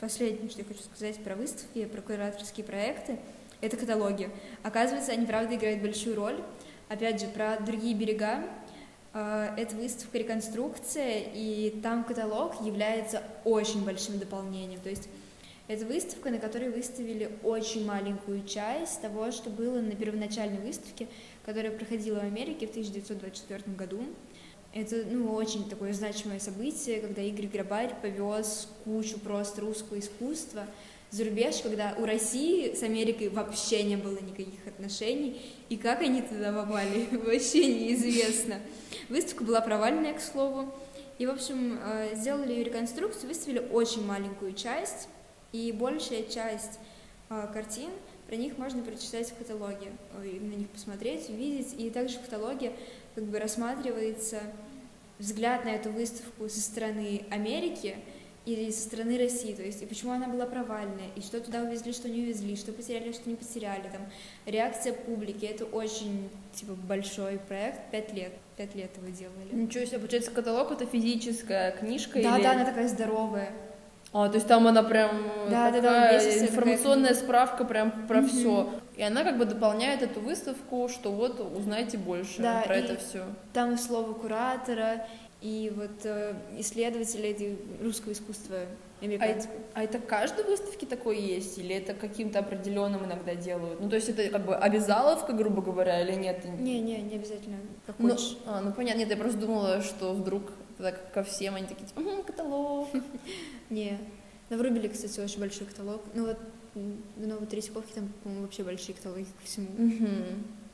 Последнее, 0.00 0.48
что 0.48 0.60
я 0.60 0.64
хочу 0.64 0.82
сказать 0.82 1.16
про 1.22 1.34
выставки, 1.34 1.84
про 1.84 2.00
кураторские 2.00 2.64
проекты, 2.64 3.18
это 3.60 3.76
каталоги. 3.76 4.30
Оказывается, 4.62 5.10
они, 5.10 5.26
правда, 5.26 5.56
играют 5.56 5.82
большую 5.82 6.14
роль. 6.14 6.40
Опять 6.88 7.20
же, 7.20 7.26
про 7.26 7.58
другие 7.58 7.96
берега. 7.96 8.44
А, 9.14 9.52
это 9.56 9.74
выставка 9.74 10.18
реконструкция, 10.18 11.24
и 11.34 11.70
там 11.82 12.04
каталог 12.04 12.60
является 12.64 13.24
очень 13.44 13.84
большим 13.84 14.20
дополнением. 14.20 14.80
То 14.80 14.90
есть 14.90 15.08
это 15.66 15.86
выставка, 15.86 16.30
на 16.30 16.38
которой 16.38 16.68
выставили 16.68 17.32
очень 17.42 17.84
маленькую 17.84 18.46
часть 18.46 19.00
того, 19.00 19.32
что 19.32 19.50
было 19.50 19.80
на 19.80 19.96
первоначальной 19.96 20.60
выставке, 20.60 21.08
которая 21.44 21.72
проходила 21.72 22.20
в 22.20 22.24
Америке 22.24 22.68
в 22.68 22.70
1924 22.70 23.74
году. 23.74 24.04
Это, 24.76 25.04
ну, 25.10 25.32
очень 25.32 25.70
такое 25.70 25.94
значимое 25.94 26.38
событие, 26.38 27.00
когда 27.00 27.22
Игорь 27.22 27.46
Грабарь 27.46 27.94
повез 28.02 28.68
кучу 28.84 29.18
просто 29.18 29.62
русского 29.62 29.98
искусства 29.98 30.66
за 31.10 31.24
рубеж, 31.24 31.62
когда 31.62 31.94
у 31.96 32.04
России 32.04 32.74
с 32.74 32.82
Америкой 32.82 33.30
вообще 33.30 33.84
не 33.84 33.96
было 33.96 34.18
никаких 34.18 34.66
отношений, 34.66 35.40
и 35.70 35.78
как 35.78 36.02
они 36.02 36.20
туда 36.20 36.52
попали, 36.52 37.08
вообще 37.10 37.64
неизвестно. 37.64 38.56
Выставка 39.08 39.44
была 39.44 39.62
провальная, 39.62 40.12
к 40.12 40.20
слову, 40.20 40.70
и, 41.18 41.24
в 41.24 41.30
общем, 41.30 41.78
э, 41.82 42.14
сделали 42.14 42.52
ее 42.52 42.64
реконструкцию, 42.64 43.28
выставили 43.28 43.66
очень 43.72 44.04
маленькую 44.04 44.52
часть, 44.52 45.08
и 45.52 45.72
большая 45.72 46.24
часть 46.24 46.78
э, 47.30 47.48
картин, 47.50 47.88
про 48.26 48.36
них 48.36 48.58
можно 48.58 48.82
прочитать 48.82 49.30
в 49.30 49.38
каталоге, 49.38 49.92
на 50.12 50.54
них 50.54 50.68
посмотреть, 50.68 51.30
увидеть, 51.30 51.74
и 51.78 51.88
также 51.88 52.18
в 52.18 52.22
каталоге 52.22 52.72
как 53.14 53.24
бы 53.24 53.38
рассматривается 53.38 54.42
взгляд 55.18 55.64
на 55.64 55.70
эту 55.70 55.90
выставку 55.90 56.48
со 56.48 56.60
стороны 56.60 57.22
Америки 57.30 57.96
и 58.46 58.70
со 58.70 58.82
стороны 58.82 59.18
России, 59.18 59.52
то 59.54 59.62
есть 59.62 59.82
и 59.82 59.86
почему 59.86 60.12
она 60.12 60.28
была 60.28 60.46
провальная, 60.46 61.08
и 61.16 61.20
что 61.20 61.40
туда 61.40 61.62
увезли, 61.62 61.92
что 61.92 62.08
не 62.08 62.22
увезли, 62.22 62.54
что 62.54 62.72
потеряли, 62.72 63.10
что 63.12 63.28
не 63.28 63.34
потеряли, 63.34 63.88
там 63.90 64.02
реакция 64.46 64.92
публики, 64.92 65.44
это 65.44 65.64
очень 65.64 66.30
типа 66.54 66.74
большой 66.74 67.38
проект, 67.38 67.90
пять 67.90 68.12
лет, 68.12 68.32
пять 68.56 68.76
лет 68.76 68.90
его 68.96 69.08
делали. 69.08 69.48
Ничего 69.52 69.84
себе, 69.84 69.98
получается, 69.98 70.30
каталог 70.30 70.70
это 70.70 70.86
физическая 70.86 71.72
книжка 71.72 72.22
Да, 72.22 72.36
или... 72.36 72.44
да, 72.44 72.52
она 72.52 72.64
такая 72.64 72.86
здоровая. 72.86 73.50
А, 74.12 74.28
то 74.28 74.36
есть 74.36 74.46
там 74.46 74.66
она 74.66 74.82
прям 74.82 75.10
Да, 75.50 75.70
да, 75.70 75.72
да, 75.72 75.80
такая 75.82 76.10
вместе 76.20 76.30
такая 76.32 76.48
информационная 76.48 77.14
справка 77.14 77.64
прям 77.64 78.06
про 78.06 78.18
Мгм. 78.20 78.28
все. 78.28 78.70
И 78.96 79.02
она 79.02 79.24
как 79.24 79.36
бы 79.36 79.44
дополняет 79.44 80.02
эту 80.02 80.20
выставку, 80.20 80.88
что 80.88 81.10
вот 81.12 81.40
узнайте 81.56 81.98
больше 81.98 82.40
Да, 82.40 82.62
про 82.64 82.76
это 82.76 82.96
все. 82.96 83.24
Там 83.52 83.74
и 83.74 83.76
слово 83.76 84.14
куратора, 84.14 85.06
и 85.42 85.70
вот 85.76 86.04
э, 86.04 86.34
исследователя 86.58 87.56
русского 87.82 88.12
искусства 88.12 88.56
А, 89.02 89.04
американского. 89.04 89.54
а 89.74 89.82
это 89.82 89.98
каждой 89.98 90.44
выставке 90.46 90.86
такое 90.86 91.16
есть? 91.16 91.58
Или 91.58 91.74
это 91.76 91.92
каким-то 91.92 92.38
определенным 92.38 93.04
иногда 93.04 93.34
делают? 93.34 93.80
Ну, 93.82 93.90
то 93.90 93.96
есть 93.96 94.08
это 94.08 94.26
как 94.30 94.46
бы 94.46 94.56
обязаловка, 94.56 95.34
грубо 95.34 95.60
говоря, 95.60 96.00
или 96.00 96.12
нет? 96.14 96.42
Не, 96.58 96.80
не, 96.80 96.96
не 97.02 97.16
обязательно, 97.16 97.58
как 97.86 97.96
Ну, 97.98 98.10
хочешь. 98.12 98.38
а, 98.46 98.62
ну 98.62 98.72
понятно, 98.72 99.00
нет, 99.00 99.10
я 99.10 99.16
просто 99.18 99.40
думала, 99.40 99.82
что 99.82 100.14
вдруг 100.14 100.44
так 100.84 101.12
ко 101.12 101.22
всем 101.22 101.54
они 101.54 101.66
такие, 101.66 101.86
типа, 101.88 102.00
«Мгм, 102.00 102.22
каталог. 102.24 102.88
Не. 103.70 103.98
На 104.50 104.56
Врубеле, 104.58 104.88
кстати, 104.88 105.18
очень 105.20 105.40
большой 105.40 105.66
каталог. 105.66 106.02
Ну 106.14 106.26
вот 106.26 106.38
в 106.74 107.26
Новой 107.26 107.46
Третьяковке 107.46 107.94
там, 107.94 108.12
по-моему, 108.22 108.44
вообще 108.44 108.62
большие 108.62 108.94
каталоги 108.94 109.24
ко 109.24 109.44
всему. 109.44 109.68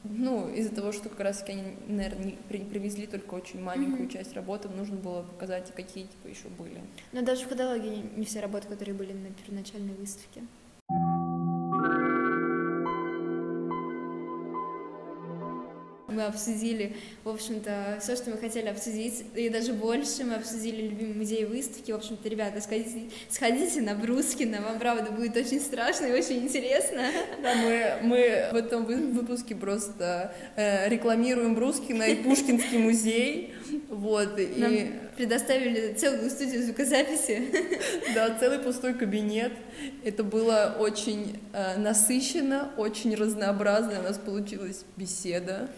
Ну, 0.04 0.48
из-за 0.52 0.74
того, 0.74 0.90
что 0.90 1.08
как 1.08 1.20
раз 1.20 1.44
они, 1.46 1.62
наверное, 1.86 2.34
привезли 2.48 3.06
только 3.06 3.34
очень 3.34 3.62
маленькую 3.62 4.02
Мгм. 4.02 4.08
часть 4.08 4.32
работы, 4.34 4.68
нужно 4.68 4.96
было 4.96 5.22
показать, 5.22 5.72
какие 5.76 6.04
типа 6.06 6.26
еще 6.26 6.48
были. 6.48 6.80
Но 7.12 7.22
даже 7.22 7.44
в 7.44 7.48
каталоге 7.48 7.88
не, 7.88 8.02
не 8.16 8.24
все 8.24 8.40
работы, 8.40 8.66
которые 8.66 8.96
были 8.96 9.12
на 9.12 9.30
первоначальной 9.30 9.94
выставке. 9.94 10.42
Мы 16.12 16.24
обсудили, 16.24 16.94
в 17.24 17.28
общем-то, 17.28 17.98
все, 18.00 18.16
что 18.16 18.30
мы 18.30 18.38
хотели 18.38 18.68
обсудить, 18.68 19.24
и 19.34 19.48
даже 19.48 19.72
больше. 19.72 20.24
Мы 20.24 20.34
обсудили 20.34 20.88
любимые 20.88 21.14
музеи 21.14 21.44
выставки. 21.44 21.90
В 21.92 21.96
общем-то, 21.96 22.28
ребята, 22.28 22.60
сходите, 22.60 23.02
сходите 23.28 23.80
на 23.80 23.94
Брускина, 23.94 24.60
вам, 24.60 24.78
правда, 24.78 25.10
будет 25.10 25.36
очень 25.36 25.60
страшно 25.60 26.06
и 26.06 26.12
очень 26.12 26.44
интересно. 26.44 27.02
Да, 27.42 27.54
мы, 27.54 27.92
мы 28.02 28.48
в 28.52 28.56
этом 28.56 28.84
вы- 28.84 29.12
выпуске 29.12 29.54
просто 29.54 30.34
э, 30.56 30.88
рекламируем 30.88 31.54
Брускина 31.54 32.02
и 32.04 32.16
Пушкинский 32.22 32.78
музей. 32.78 33.54
Вот, 33.92 34.38
и 34.38 34.46
Нам 34.56 34.72
предоставили 35.18 35.92
целую 35.92 36.30
студию 36.30 36.64
звукозаписи. 36.64 37.42
да, 38.14 38.34
целый 38.40 38.58
пустой 38.58 38.94
кабинет. 38.94 39.52
Это 40.02 40.24
было 40.24 40.76
очень 40.78 41.38
э, 41.52 41.76
насыщенно, 41.76 42.70
очень 42.78 43.14
разнообразно. 43.14 44.00
У 44.00 44.02
нас 44.02 44.16
получилась 44.16 44.86
беседа, 44.96 45.68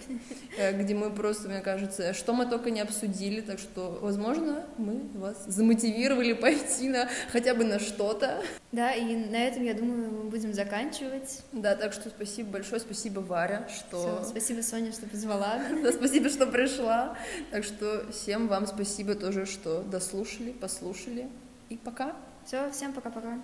э, 0.57 0.81
где 0.81 0.95
мы 0.95 1.11
просто, 1.11 1.49
мне 1.49 1.61
кажется, 1.61 2.15
что 2.15 2.35
мы 2.35 2.47
только 2.47 2.71
не 2.71 2.81
обсудили. 2.81 3.41
Так 3.41 3.59
что, 3.59 3.99
возможно, 4.01 4.65
мы 4.79 5.01
вас 5.15 5.45
замотивировали 5.47 6.33
пойти 6.35 6.89
на 6.89 7.09
хотя 7.33 7.55
бы 7.55 7.65
на 7.65 7.81
что-то. 7.81 8.41
Да, 8.71 8.93
и 8.93 9.17
на 9.17 9.37
этом, 9.37 9.63
я 9.65 9.75
думаю, 9.75 10.11
мы 10.11 10.31
будем 10.31 10.53
заканчивать. 10.53 11.43
Да, 11.53 11.75
так 11.75 11.93
что 11.93 12.11
спасибо 12.11 12.51
большое, 12.51 12.81
спасибо, 12.81 13.21
Варя, 13.21 13.69
что... 13.69 14.21
Всё, 14.23 14.31
спасибо, 14.31 14.63
Соня, 14.63 14.93
что 14.93 15.07
позвала. 15.07 15.61
Да, 15.85 15.93
спасибо, 15.93 16.29
что 16.29 16.47
пришла. 16.47 17.17
Так 17.51 17.65
всем 18.13 18.49
вам 18.49 18.67
спасибо 18.67 19.15
тоже, 19.15 19.47
что 19.47 19.83
дослушали, 19.83 20.53
послушали. 20.53 21.29
И 21.69 21.77
пока. 21.77 22.17
Все, 22.45 22.71
всем 22.71 22.93
пока-пока. 22.93 23.41